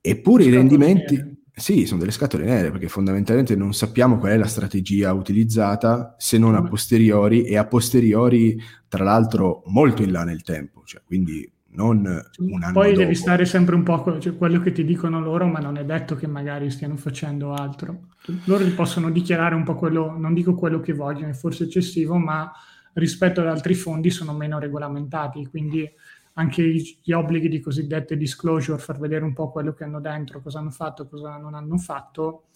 eppure 0.00 0.44
i 0.44 0.50
rendimenti... 0.50 1.36
Sì, 1.58 1.86
sono 1.86 1.98
delle 1.98 2.12
scatole 2.12 2.44
nere 2.44 2.70
perché 2.70 2.86
fondamentalmente 2.86 3.56
non 3.56 3.74
sappiamo 3.74 4.18
qual 4.18 4.30
è 4.30 4.36
la 4.36 4.46
strategia 4.46 5.12
utilizzata 5.12 6.14
se 6.16 6.38
non 6.38 6.54
a 6.54 6.62
posteriori 6.62 7.42
e 7.42 7.56
a 7.56 7.66
posteriori 7.66 8.56
tra 8.86 9.02
l'altro 9.02 9.64
molto 9.66 10.04
in 10.04 10.12
là 10.12 10.22
nel 10.22 10.44
tempo, 10.44 10.82
cioè, 10.84 11.02
quindi 11.04 11.50
non 11.78 12.22
un 12.38 12.62
anno 12.62 12.72
Poi 12.72 12.88
dopo. 12.90 13.00
devi 13.00 13.14
stare 13.14 13.44
sempre 13.44 13.76
un 13.76 13.84
po' 13.84 14.18
cioè, 14.18 14.36
quello 14.36 14.60
che 14.60 14.72
ti 14.72 14.84
dicono 14.84 15.20
loro, 15.20 15.46
ma 15.46 15.60
non 15.60 15.76
è 15.76 15.84
detto 15.84 16.16
che 16.16 16.26
magari 16.26 16.70
stiano 16.70 16.96
facendo 16.96 17.52
altro. 17.52 18.08
Loro 18.44 18.64
possono 18.74 19.10
dichiarare 19.10 19.54
un 19.54 19.62
po' 19.62 19.76
quello, 19.76 20.10
non 20.18 20.34
dico 20.34 20.54
quello 20.54 20.80
che 20.80 20.92
vogliono, 20.92 21.28
è 21.28 21.34
forse 21.34 21.64
eccessivo, 21.64 22.16
ma 22.16 22.50
rispetto 22.94 23.40
ad 23.40 23.46
altri 23.46 23.74
fondi 23.74 24.10
sono 24.10 24.32
meno 24.32 24.58
regolamentati, 24.58 25.46
quindi 25.46 25.88
anche 26.34 26.62
gli 26.64 27.12
obblighi 27.12 27.48
di 27.48 27.60
cosiddette 27.60 28.16
disclosure, 28.16 28.78
far 28.78 28.98
vedere 28.98 29.24
un 29.24 29.32
po' 29.32 29.50
quello 29.50 29.72
che 29.72 29.84
hanno 29.84 30.00
dentro, 30.00 30.40
cosa 30.40 30.58
hanno 30.58 30.70
fatto, 30.70 31.06
cosa 31.08 31.36
non 31.36 31.54
hanno 31.54 31.78
fatto, 31.78 32.46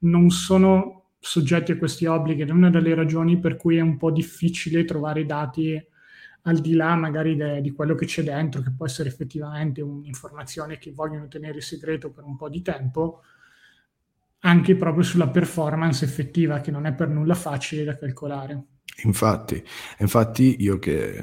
non 0.00 0.30
sono 0.30 1.04
soggetti 1.18 1.72
a 1.72 1.78
questi 1.78 2.04
obblighi 2.04 2.42
ed 2.42 2.50
è 2.50 2.52
una 2.52 2.70
delle 2.70 2.94
ragioni 2.94 3.38
per 3.38 3.56
cui 3.56 3.76
è 3.78 3.80
un 3.80 3.96
po' 3.96 4.10
difficile 4.10 4.84
trovare 4.84 5.24
dati 5.24 5.82
al 6.46 6.60
di 6.60 6.74
là 6.74 6.94
magari 6.94 7.36
de, 7.36 7.60
di 7.60 7.72
quello 7.72 7.94
che 7.94 8.06
c'è 8.06 8.22
dentro, 8.22 8.62
che 8.62 8.72
può 8.76 8.86
essere 8.86 9.08
effettivamente 9.08 9.80
un'informazione 9.82 10.78
che 10.78 10.92
vogliono 10.92 11.28
tenere 11.28 11.60
segreto 11.60 12.10
per 12.10 12.24
un 12.24 12.36
po' 12.36 12.48
di 12.48 12.62
tempo, 12.62 13.22
anche 14.40 14.76
proprio 14.76 15.02
sulla 15.02 15.28
performance 15.28 16.04
effettiva, 16.04 16.60
che 16.60 16.70
non 16.70 16.86
è 16.86 16.94
per 16.94 17.08
nulla 17.08 17.34
facile 17.34 17.84
da 17.84 17.96
calcolare. 17.96 18.64
Infatti, 19.04 19.62
infatti 19.98 20.56
io 20.60 20.78
che 20.78 21.22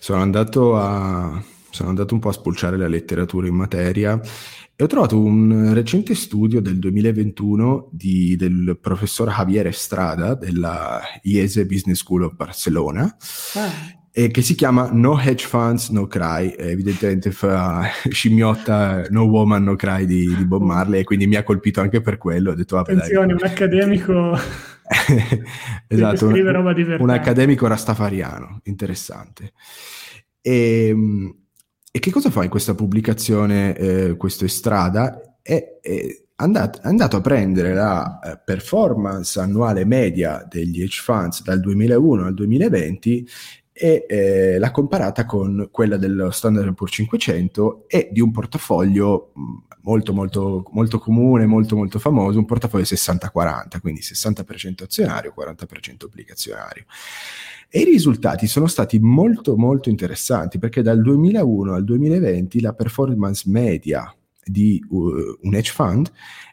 sono 0.00 0.22
andato, 0.22 0.76
a, 0.76 1.42
sono 1.70 1.88
andato 1.88 2.14
un 2.14 2.20
po' 2.20 2.28
a 2.28 2.32
spulciare 2.32 2.76
la 2.76 2.88
letteratura 2.88 3.48
in 3.48 3.54
materia 3.54 4.20
e 4.76 4.84
ho 4.84 4.86
trovato 4.86 5.20
un 5.20 5.74
recente 5.74 6.14
studio 6.14 6.60
del 6.60 6.78
2021 6.78 7.88
di, 7.90 8.36
del 8.36 8.78
professor 8.80 9.28
Javier 9.28 9.66
Estrada 9.66 10.34
della 10.34 11.00
IESE 11.22 11.66
Business 11.66 11.98
School 11.98 12.22
of 12.22 12.36
Barcelona. 12.36 13.16
Ah 13.54 13.97
e 14.18 14.32
che 14.32 14.42
si 14.42 14.56
chiama 14.56 14.88
No 14.90 15.16
Hedge 15.16 15.46
Funds 15.46 15.90
No 15.90 16.08
Cry, 16.08 16.52
evidentemente 16.58 17.30
fa 17.30 17.88
scimmiotta 18.10 19.04
No 19.10 19.22
Woman 19.26 19.62
No 19.62 19.76
Cry 19.76 20.06
di, 20.06 20.34
di, 20.34 20.44
Bob 20.44 20.60
Marley 20.62 20.98
e 20.98 21.04
quindi 21.04 21.28
mi 21.28 21.36
ha 21.36 21.44
colpito 21.44 21.80
anche 21.80 22.00
per 22.00 22.18
quello. 22.18 22.50
Ho 22.50 22.54
detto, 22.54 22.78
Attenzione, 22.78 23.34
dai, 23.34 23.36
un 23.36 23.48
accademico 23.48 24.34
esatto, 25.86 26.26
un, 26.26 26.96
un, 26.98 27.10
accademico 27.10 27.68
rastafariano, 27.68 28.58
interessante. 28.64 29.52
E, 30.40 30.88
ehm, 30.88 31.36
e, 31.88 31.98
che 32.00 32.10
cosa 32.10 32.30
fa 32.30 32.42
in 32.42 32.50
questa 32.50 32.74
pubblicazione 32.74 33.76
eh, 33.76 34.16
questo 34.16 34.44
Estrada? 34.44 35.38
È, 35.40 35.78
è, 35.80 36.22
andato, 36.34 36.80
è, 36.82 36.88
andato, 36.88 37.18
a 37.18 37.20
prendere 37.20 37.72
la 37.72 38.18
eh, 38.18 38.40
performance 38.44 39.38
annuale 39.38 39.84
media 39.84 40.44
degli 40.48 40.82
hedge 40.82 41.02
funds 41.02 41.44
dal 41.44 41.60
2001 41.60 42.24
al 42.24 42.34
2020 42.34 43.28
e 43.80 44.06
eh, 44.08 44.58
l'ha 44.58 44.72
comparata 44.72 45.24
con 45.24 45.68
quella 45.70 45.96
dello 45.96 46.32
Standard 46.32 46.74
Poor's 46.74 46.94
500 46.94 47.84
e 47.86 48.08
di 48.10 48.20
un 48.20 48.32
portafoglio 48.32 49.30
molto 49.82 50.12
molto 50.12 50.64
molto 50.72 50.98
comune, 50.98 51.46
molto 51.46 51.76
molto 51.76 52.00
famoso, 52.00 52.38
un 52.38 52.44
portafoglio 52.44 52.82
60-40, 52.82 53.80
quindi 53.80 54.00
60% 54.00 54.82
azionario, 54.82 55.32
40% 55.36 56.06
obbligazionario. 56.06 56.86
E 57.68 57.82
i 57.82 57.84
risultati 57.84 58.48
sono 58.48 58.66
stati 58.66 58.98
molto 58.98 59.56
molto 59.56 59.90
interessanti 59.90 60.58
perché 60.58 60.82
dal 60.82 61.00
2001 61.00 61.74
al 61.74 61.84
2020 61.84 62.60
la 62.60 62.72
performance 62.72 63.48
media 63.48 64.12
di 64.42 64.84
uh, 64.88 65.38
un 65.42 65.54
hedge 65.54 65.70
fund 65.70 66.10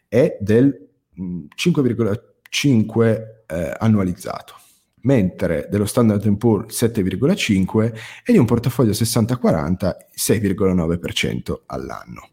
è 0.08 0.38
del 0.40 0.90
5,5 1.18 3.22
eh, 3.48 3.76
annualizzato 3.80 4.58
mentre 5.06 5.68
dello 5.69 5.86
Standard 5.86 6.38
Poor's 6.38 6.84
7,5 6.84 7.94
e 8.23 8.32
di 8.32 8.38
un 8.38 8.45
portafoglio 8.45 8.91
60-40 8.91 9.95
6,9% 10.15 11.61
all'anno. 11.68 12.30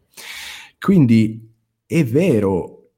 Quindi 0.79 1.49
è 1.85 2.03
vero, 2.03 2.91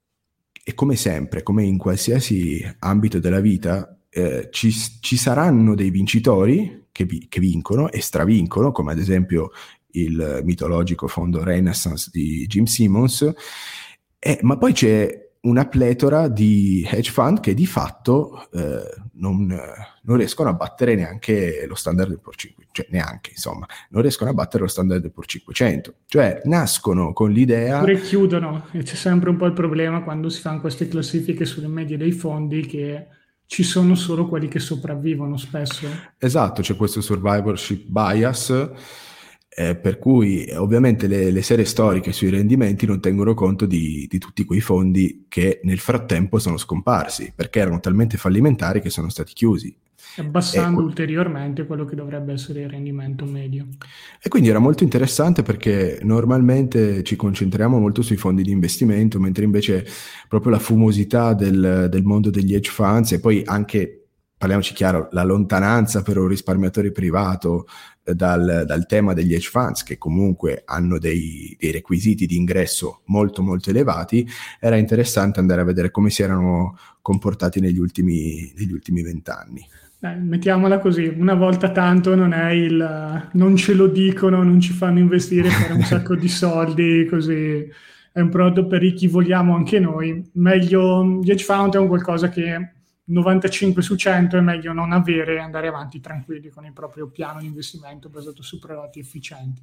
e 0.64 0.73
come 0.73 0.95
sempre, 0.95 1.43
come 1.43 1.64
in 1.64 1.77
qualsiasi 1.77 2.65
ambito 2.80 3.19
della 3.19 3.39
vita, 3.39 3.99
eh, 4.10 4.49
ci, 4.52 4.72
ci, 4.72 5.18
saranno 5.18 5.76
dei 5.76 5.89
vincitori 5.89 6.88
che, 6.91 7.03
vi, 7.03 7.27
che 7.27 7.39
vincono 7.39 7.91
e 7.91 8.02
stravincono, 8.02 8.72
come 8.72 8.93
ad 8.93 8.99
esempio 8.99 9.52
il 9.91 10.41
mitologico 10.43 11.07
fondo 11.07 11.43
Renaissance 11.43 12.10
di 12.11 12.45
Jim 12.47 12.64
Simmons, 12.64 13.34
eh, 14.18 14.39
ma 14.41 14.57
poi 14.57 14.73
c'è 14.73 15.24
una 15.46 15.66
pletora 15.68 16.28
di 16.28 16.88
hedge 16.90 17.12
fund 17.12 17.40
che 17.40 17.54
di 17.54 17.66
fatto 17.66 18.48
eh, 18.52 18.84
non, 19.14 19.48
non, 20.02 20.18
riescono 20.18 20.50
a 20.50 20.54
battere 20.54 20.96
neanche 20.96 21.66
lo 21.68 21.76
standard 21.76 22.10
del 22.10 22.20
500, 22.24 22.72
cioè 22.72 22.88
neanche 22.90 23.32
insomma, 23.32 23.66
non 23.90 24.02
riescono 24.02 24.32
a 24.32 24.34
battere 24.34 24.64
lo 24.64 24.70
standard 24.70 25.02
del 25.02 25.12
500, 25.16 25.94
cioè 26.06 26.42
nascono 26.46 27.14
con 27.14 27.32
l'idea... 27.32 27.78
Oppure 27.78 28.02
chiudono, 28.02 28.66
e 28.72 28.84
c'è 28.84 28.96
sempre 28.96 29.30
un 29.30 29.38
po' 29.38 29.46
il 29.46 29.54
problema 29.54 30.04
quando 30.04 30.30
si 30.30 30.42
fanno 30.42 30.62
queste 30.62 30.88
classifiche 30.88 31.46
sulle 31.46 31.68
medie 31.68 31.98
dei 31.98 32.12
fondi 32.12 32.66
che 32.66 33.08
ci 33.46 33.64
sono 33.64 33.94
solo 33.94 34.28
quelli 34.28 34.48
che 34.48 34.60
sopravvivono 34.60 35.38
spesso. 35.38 35.88
Esatto, 36.18 36.62
c'è 36.62 36.76
questo 36.76 37.02
survivorship 37.02 37.86
bias 37.88 38.72
eh, 39.57 39.76
per 39.76 39.98
cui 39.98 40.49
ovviamente 40.53 41.07
le, 41.07 41.32
le, 41.32 41.41
serie 41.41 41.64
storiche 41.64 42.11
sui 42.11 42.30
rendimenti 42.30 42.86
non 42.86 42.99
tengono 42.99 43.34
conto 43.34 43.65
di, 43.65 44.06
di, 44.10 44.18
tutti 44.18 44.44
quei 44.44 44.60
fondi 44.60 45.27
che 45.30 45.61
nel 45.64 45.80
frattempo 45.80 46.40
sono 46.40 46.57
scomparsi, 46.57 47.32
perché 47.34 47.60
erano 47.60 47.80
talmente 47.80 48.18
fallimentari 48.18 48.82
che 48.82 48.90
sono 48.90 49.07
stati 49.07 49.32
chiusi. 49.32 49.73
Abbassando 50.18 50.82
e, 50.82 50.84
ulteriormente 50.84 51.65
quello 51.65 51.86
che 51.86 51.95
dovrebbe 51.95 52.34
essere 52.34 52.64
il 52.64 52.69
rendimento 52.69 53.23
medio. 53.23 53.68
E 54.22 54.27
quindi 54.27 54.49
era 54.49 54.60
molto 54.60 54.84
interessante 54.84 55.41
perché 55.41 55.99
normalmente 56.03 57.02
ci 57.03 57.15
concentriamo 57.15 57.80
molto 57.80 58.02
sui 58.02 58.18
fondi 58.18 58.44
di 58.44 58.52
investimento, 58.52 59.22
mentre 59.22 59.45
invece 59.45 59.86
proprio 60.27 60.52
la 60.52 60.60
fumosità 60.60 61.34
del, 61.34 61.88
del 61.90 62.03
mondo 62.03 62.30
degli 62.30 62.53
hedge 62.53 62.72
funds 62.72 63.14
e 63.14 63.22
poi 63.22 63.41
anche 63.45 64.02
parliamoci 64.38 64.73
chiaro, 64.73 65.07
la 65.11 65.23
lontananza 65.23 66.02
per 66.02 66.18
un 66.18 66.27
risparmiatore 66.27 66.91
privato 66.91 67.65
dal, 68.14 68.64
dal, 68.65 68.86
tema 68.86 69.14
degli 69.14 69.34
hedge 69.34 69.49
funds, 69.49 69.84
che 69.84 69.98
comunque 69.98 70.61
hanno 70.65 70.99
dei, 70.99 71.56
dei, 71.60 71.72
requisiti 71.72 72.26
di 72.26 72.36
ingresso 72.38 73.02
molto 73.06 73.41
molto 73.41 73.72
elevati, 73.72 74.27
era 74.60 74.76
interessante 74.76 75.40
andare 75.40 75.61
a 75.61 75.65
vedere 75.65 75.91
come 75.91 76.10
si 76.10 76.22
erano 76.22 76.77
comportati 77.02 77.60
negli 77.60 77.80
ultimi, 77.80 78.52
negli 78.56 78.72
ultimi 78.72 79.02
vent'anni. 79.02 79.65
Dai, 79.98 80.19
mettiamola 80.19 80.80
così, 80.80 81.06
una 81.18 81.34
volta 81.34 81.72
tanto 81.72 82.15
non 82.15 82.34
è 82.34 82.52
il 82.52 83.30
non 83.32 83.56
ce 83.56 83.73
lo 83.73 83.88
dicono, 83.88 84.44
non 84.44 84.60
ci 84.60 84.73
fanno 84.73 84.99
investire 84.99 85.49
fare 85.49 85.73
un 85.73 85.82
sacco 85.84 86.15
di 86.15 86.27
soldi, 86.27 87.07
così 87.10 87.68
è 88.11 88.22
un 88.22 88.30
prodotto 88.30 88.68
per 88.68 88.82
ricchi, 88.82 89.07
vogliamo 89.07 89.56
anche 89.56 89.80
noi. 89.80 90.23
Meglio 90.34 91.19
gli 91.22 91.32
hedge 91.32 91.44
fund 91.44 91.76
è 91.76 91.80
un 91.80 91.88
qualcosa 91.88 92.30
che 92.30 92.74
95 93.07 93.82
su 93.84 93.95
100 93.95 94.38
è 94.38 94.41
meglio 94.41 94.73
non 94.73 94.91
avere 94.91 95.36
e 95.36 95.40
andare 95.40 95.68
avanti 95.68 95.99
tranquilli 95.99 96.49
con 96.49 96.65
il 96.65 96.73
proprio 96.73 97.07
piano 97.07 97.40
di 97.40 97.45
investimento 97.45 98.10
basato 98.10 98.41
su 98.41 98.57
prodotti 98.57 98.99
efficienti. 98.99 99.61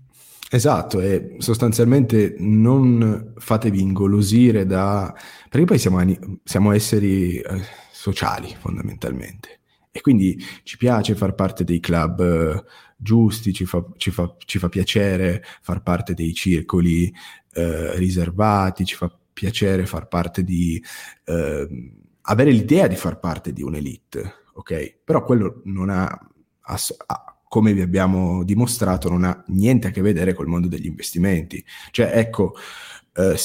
Esatto, 0.50 1.00
e 1.00 1.36
sostanzialmente 1.38 2.36
non 2.38 3.32
fatevi 3.36 3.80
ingolosire 3.80 4.66
da... 4.66 5.12
perché 5.48 5.66
poi 5.66 5.78
siamo, 5.78 6.00
siamo 6.44 6.72
esseri 6.72 7.38
eh, 7.38 7.62
sociali 7.90 8.54
fondamentalmente 8.58 9.60
e 9.90 10.00
quindi 10.00 10.38
ci 10.62 10.76
piace 10.76 11.14
far 11.14 11.34
parte 11.34 11.64
dei 11.64 11.80
club 11.80 12.20
eh, 12.20 12.64
giusti, 12.96 13.52
ci 13.52 13.64
fa, 13.64 13.84
ci, 13.96 14.10
fa, 14.10 14.34
ci 14.44 14.58
fa, 14.58 14.68
piacere 14.68 15.42
far 15.60 15.82
parte 15.82 16.14
dei 16.14 16.32
circoli 16.32 17.12
eh, 17.54 17.96
riservati, 17.96 18.84
ci 18.84 18.94
fa 18.94 19.10
piacere 19.32 19.86
far 19.86 20.06
parte 20.08 20.44
di 20.44 20.82
eh, 21.24 21.92
avere 22.22 22.50
l'idea 22.50 22.86
di 22.86 22.96
far 22.96 23.18
parte 23.18 23.52
di 23.52 23.62
un'elite, 23.62 24.34
ok? 24.54 24.98
Però 25.04 25.24
quello 25.24 25.62
non 25.64 25.90
ha, 25.90 26.06
ha, 26.06 26.78
come 27.48 27.72
vi 27.72 27.80
abbiamo 27.80 28.44
dimostrato, 28.44 29.08
non 29.08 29.24
ha 29.24 29.44
niente 29.48 29.88
a 29.88 29.90
che 29.90 30.00
vedere 30.00 30.34
col 30.34 30.46
mondo 30.46 30.68
degli 30.68 30.86
investimenti. 30.86 31.64
Cioè, 31.90 32.12
ecco, 32.14 32.54
eh, 33.14 33.36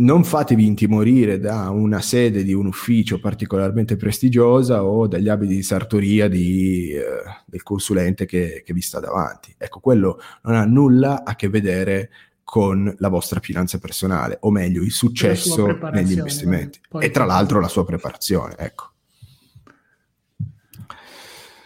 non 0.00 0.24
fatevi 0.24 0.66
intimorire 0.66 1.38
da 1.38 1.70
una 1.70 2.00
sede 2.00 2.42
di 2.42 2.52
un 2.52 2.66
ufficio 2.66 3.20
particolarmente 3.20 3.96
prestigiosa 3.96 4.84
o 4.84 5.06
dagli 5.06 5.28
abiti 5.28 5.54
di 5.54 5.62
sartoria 5.62 6.28
di, 6.28 6.90
eh, 6.90 7.02
del 7.46 7.62
consulente 7.62 8.24
che, 8.26 8.62
che 8.64 8.72
vi 8.72 8.80
sta 8.80 8.98
davanti. 8.98 9.54
Ecco, 9.56 9.80
quello 9.80 10.18
non 10.42 10.54
ha 10.54 10.64
nulla 10.64 11.22
a 11.24 11.34
che 11.36 11.48
vedere 11.48 12.10
con 12.50 12.92
la 12.98 13.06
vostra 13.06 13.38
finanza 13.38 13.78
personale, 13.78 14.38
o 14.40 14.50
meglio, 14.50 14.82
il 14.82 14.90
successo 14.90 15.68
negli 15.92 16.14
investimenti. 16.14 16.80
Poi 16.88 17.04
e 17.04 17.10
tra 17.12 17.24
l'altro 17.24 17.60
la 17.60 17.68
sua 17.68 17.84
preparazione, 17.84 18.56
ecco. 18.58 18.90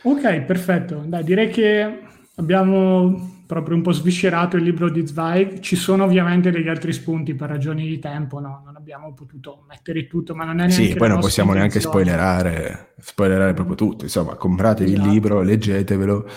Ok, 0.02 0.40
perfetto. 0.43 1.02
Dai, 1.06 1.24
direi 1.24 1.48
che 1.48 2.01
abbiamo 2.35 3.44
proprio 3.47 3.77
un 3.77 3.82
po' 3.82 3.93
sviscerato 3.93 4.59
il 4.59 4.62
libro 4.62 4.90
di 4.90 5.06
Zweig. 5.06 5.61
Ci 5.61 5.74
sono 5.74 6.05
ovviamente 6.05 6.51
degli 6.51 6.69
altri 6.69 6.93
spunti 6.93 7.35
per 7.35 7.48
ragioni 7.48 7.89
di 7.89 7.98
tempo, 7.98 8.39
no? 8.39 8.61
Non 8.66 8.77
abbiamo 8.77 9.15
potuto 9.15 9.65
mettere 9.66 10.06
tutto, 10.06 10.35
ma 10.35 10.44
non 10.44 10.61
è 10.61 10.66
neanche 10.66 10.74
Sì, 10.74 10.94
poi 10.97 11.09
non 11.09 11.19
possiamo 11.19 11.55
neanche 11.55 11.81
spoilerare, 11.81 12.93
spoilerare 12.98 13.55
proprio 13.55 13.74
tutto. 13.74 14.05
Insomma, 14.05 14.35
compratevi 14.35 14.93
esatto. 14.93 15.06
il 15.06 15.15
libro, 15.15 15.40
leggetevelo, 15.40 16.28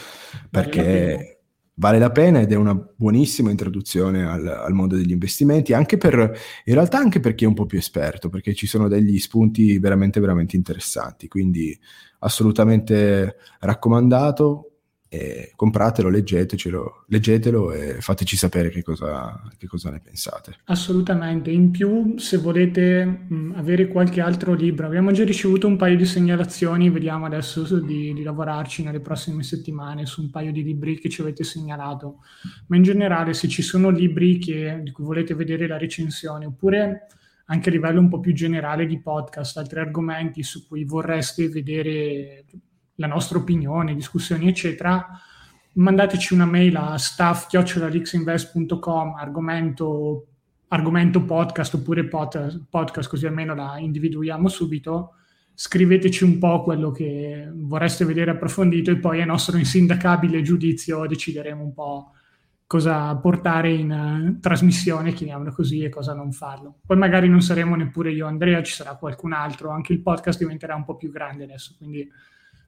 perché 0.49 1.36
vale 1.79 1.99
la 1.99 2.11
pena 2.11 2.39
ed 2.39 2.51
è 2.51 2.55
una 2.55 2.75
buonissima 2.75 3.49
introduzione 3.49 4.27
al, 4.27 4.47
al, 4.47 4.73
mondo 4.73 4.95
degli 4.95 5.11
investimenti, 5.11 5.73
anche 5.73 5.97
per, 5.97 6.13
in 6.65 6.73
realtà 6.73 6.97
anche 6.97 7.19
per 7.19 7.35
chi 7.35 7.43
è 7.43 7.47
un 7.47 7.53
po' 7.53 7.65
più 7.65 7.77
esperto, 7.77 8.29
perché 8.29 8.53
ci 8.53 8.67
sono 8.67 8.87
degli 8.87 9.19
spunti 9.19 9.77
veramente, 9.77 10.19
veramente 10.19 10.55
interessanti, 10.55 11.27
quindi 11.27 11.77
assolutamente 12.19 13.37
raccomandato, 13.59 14.76
e 15.17 15.51
compratelo, 15.55 16.09
leggetecelo, 16.09 17.05
leggetelo 17.07 17.71
e 17.71 18.01
fateci 18.01 18.37
sapere 18.37 18.69
che 18.69 18.83
cosa, 18.83 19.41
che 19.57 19.65
cosa, 19.65 19.89
ne 19.89 19.99
pensate. 19.99 20.57
Assolutamente, 20.65 21.49
in 21.49 21.71
più 21.71 22.17
se 22.19 22.37
volete 22.37 23.03
mh, 23.03 23.53
avere 23.55 23.87
qualche 23.87 24.21
altro 24.21 24.53
libro, 24.53 24.85
abbiamo 24.85 25.11
già 25.11 25.23
ricevuto 25.23 25.65
un 25.65 25.75
paio 25.75 25.97
di 25.97 26.05
segnalazioni, 26.05 26.91
vediamo 26.91 27.25
adesso 27.25 27.79
di, 27.79 28.13
di, 28.13 28.21
lavorarci 28.21 28.83
nelle 28.83 28.99
prossime 28.99 29.41
settimane 29.41 30.05
su 30.05 30.21
un 30.21 30.29
paio 30.29 30.51
di 30.51 30.63
libri 30.63 30.99
che 30.99 31.09
ci 31.09 31.21
avete 31.21 31.43
segnalato, 31.43 32.19
ma 32.67 32.75
in 32.75 32.83
generale 32.83 33.33
se 33.33 33.47
ci 33.47 33.63
sono 33.63 33.89
libri 33.89 34.37
che, 34.37 34.81
di 34.83 34.91
cui 34.91 35.03
volete 35.03 35.33
vedere 35.33 35.65
la 35.67 35.77
recensione 35.77 36.45
oppure 36.45 37.07
anche 37.49 37.69
a 37.69 37.71
livello 37.71 38.01
un 38.01 38.09
po' 38.09 38.19
più 38.19 38.33
generale 38.33 38.85
di 38.85 38.99
podcast, 38.99 39.57
altri 39.57 39.79
argomenti 39.79 40.43
su 40.43 40.67
cui 40.67 40.83
vorreste 40.83 41.47
vedere 41.47 42.43
la 42.97 43.07
nostra 43.07 43.39
opinione, 43.39 43.95
discussioni, 43.95 44.47
eccetera, 44.47 45.07
mandateci 45.73 46.33
una 46.33 46.45
mail 46.45 46.75
a 46.75 46.97
staff.lixinvest.com 46.97 49.15
argomento, 49.15 50.27
argomento 50.69 51.23
podcast 51.23 51.75
oppure 51.75 52.07
pod, 52.07 52.65
podcast, 52.69 53.09
così 53.09 53.25
almeno 53.25 53.55
la 53.55 53.77
individuiamo 53.77 54.47
subito. 54.47 55.11
Scriveteci 55.53 56.23
un 56.23 56.37
po' 56.37 56.63
quello 56.63 56.91
che 56.91 57.49
vorreste 57.51 58.05
vedere 58.05 58.31
approfondito 58.31 58.91
e 58.91 58.97
poi 58.97 59.21
a 59.21 59.25
nostro 59.25 59.57
insindacabile 59.57 60.41
giudizio 60.43 61.07
decideremo 61.07 61.63
un 61.63 61.73
po' 61.73 62.11
cosa 62.67 63.15
portare 63.15 63.71
in 63.71 63.91
uh, 63.91 64.39
trasmissione, 64.39 65.13
chiamiamolo 65.13 65.51
così, 65.51 65.83
e 65.83 65.89
cosa 65.89 66.13
non 66.13 66.31
farlo. 66.31 66.75
Poi 66.85 66.97
magari 66.97 67.29
non 67.29 67.41
saremo 67.41 67.75
neppure 67.75 68.11
io 68.11 68.27
Andrea, 68.27 68.61
ci 68.61 68.73
sarà 68.73 68.97
qualcun 68.97 69.33
altro, 69.33 69.71
anche 69.71 69.93
il 69.93 70.01
podcast 70.01 70.37
diventerà 70.37 70.75
un 70.75 70.83
po' 70.83 70.97
più 70.97 71.09
grande 71.09 71.45
adesso, 71.45 71.73
quindi 71.77 72.07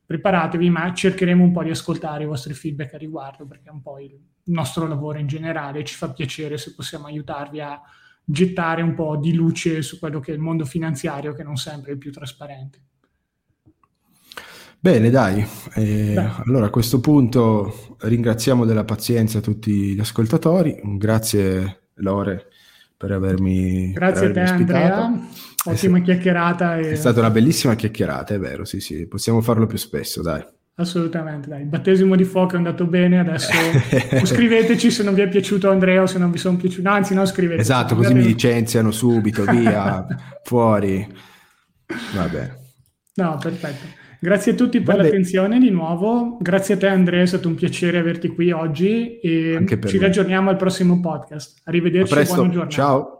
preparatevi, 0.09 0.71
ma 0.71 0.91
cercheremo 0.91 1.43
un 1.43 1.51
po' 1.51 1.61
di 1.61 1.69
ascoltare 1.69 2.23
i 2.23 2.25
vostri 2.25 2.55
feedback 2.55 2.95
a 2.95 2.97
riguardo, 2.97 3.45
perché 3.45 3.69
è 3.69 3.71
un 3.71 3.83
po' 3.83 3.99
il 3.99 4.19
nostro 4.45 4.87
lavoro 4.87 5.19
in 5.19 5.27
generale, 5.27 5.83
ci 5.83 5.93
fa 5.93 6.11
piacere 6.11 6.57
se 6.57 6.73
possiamo 6.73 7.05
aiutarvi 7.05 7.61
a 7.61 7.79
gettare 8.23 8.81
un 8.81 8.95
po' 8.95 9.17
di 9.17 9.35
luce 9.35 9.83
su 9.83 9.99
quello 9.99 10.19
che 10.19 10.31
è 10.31 10.33
il 10.33 10.39
mondo 10.39 10.65
finanziario, 10.65 11.33
che 11.33 11.43
non 11.43 11.57
sempre 11.57 11.91
è 11.91 11.93
il 11.93 11.99
più 11.99 12.11
trasparente. 12.11 12.81
Bene, 14.79 15.11
dai. 15.11 15.45
Eh, 15.75 16.15
allora 16.43 16.65
a 16.65 16.71
questo 16.71 16.99
punto 16.99 17.95
ringraziamo 17.99 18.65
della 18.65 18.85
pazienza 18.85 19.41
tutti 19.41 19.93
gli 19.93 19.99
ascoltatori. 19.99 20.81
Grazie 20.97 21.89
Lore 21.97 22.47
per 22.97 23.11
avermi 23.11 23.91
Grazie 23.91 24.31
per 24.31 24.41
avermi 24.41 24.41
a 24.41 24.65
te 24.65 24.73
ospitato. 24.73 25.01
Andrea. 25.01 25.29
Ottima 25.65 25.99
chiacchierata. 25.99 26.77
E... 26.77 26.91
È 26.91 26.95
stata 26.95 27.19
una 27.19 27.29
bellissima 27.29 27.75
chiacchierata, 27.75 28.33
è 28.33 28.39
vero, 28.39 28.65
sì, 28.65 28.79
sì, 28.79 29.07
possiamo 29.07 29.41
farlo 29.41 29.65
più 29.65 29.77
spesso, 29.77 30.21
dai. 30.21 30.43
Assolutamente, 30.75 31.49
dai. 31.49 31.61
Il 31.61 31.67
battesimo 31.67 32.15
di 32.15 32.23
fuoco 32.23 32.53
è 32.53 32.57
andato 32.57 32.85
bene, 32.85 33.19
adesso 33.19 33.51
scriveteci 34.23 34.89
se 34.89 35.03
non 35.03 35.13
vi 35.13 35.21
è 35.21 35.27
piaciuto 35.27 35.69
Andrea 35.69 36.01
o 36.01 36.05
se 36.05 36.17
non 36.17 36.31
vi 36.31 36.37
sono 36.37 36.55
piaciuti, 36.55 36.87
anzi 36.87 37.13
non 37.13 37.25
scrivete. 37.25 37.61
Esatto, 37.61 37.95
così 37.95 38.13
mi 38.13 38.23
licenziano 38.23 38.91
subito, 38.91 39.43
via, 39.43 40.05
fuori. 40.43 41.05
Va 42.15 42.27
bene. 42.27 42.57
No, 43.15 43.37
perfetto. 43.41 43.97
Grazie 44.21 44.53
a 44.53 44.55
tutti 44.55 44.79
per 44.79 44.95
Vabbè. 44.95 45.07
l'attenzione 45.07 45.59
di 45.59 45.69
nuovo, 45.69 46.37
grazie 46.41 46.75
a 46.75 46.77
te 46.77 46.87
Andrea, 46.87 47.21
è 47.21 47.25
stato 47.25 47.47
un 47.47 47.55
piacere 47.55 47.97
averti 47.97 48.27
qui 48.29 48.51
oggi 48.51 49.17
e 49.19 49.65
ci 49.85 49.97
me. 49.97 50.03
raggiorniamo 50.03 50.49
al 50.49 50.57
prossimo 50.57 50.99
podcast. 50.99 51.61
Arrivederci 51.65 52.13
buona 52.13 52.49
giornata. 52.49 52.69
Ciao. 52.69 53.18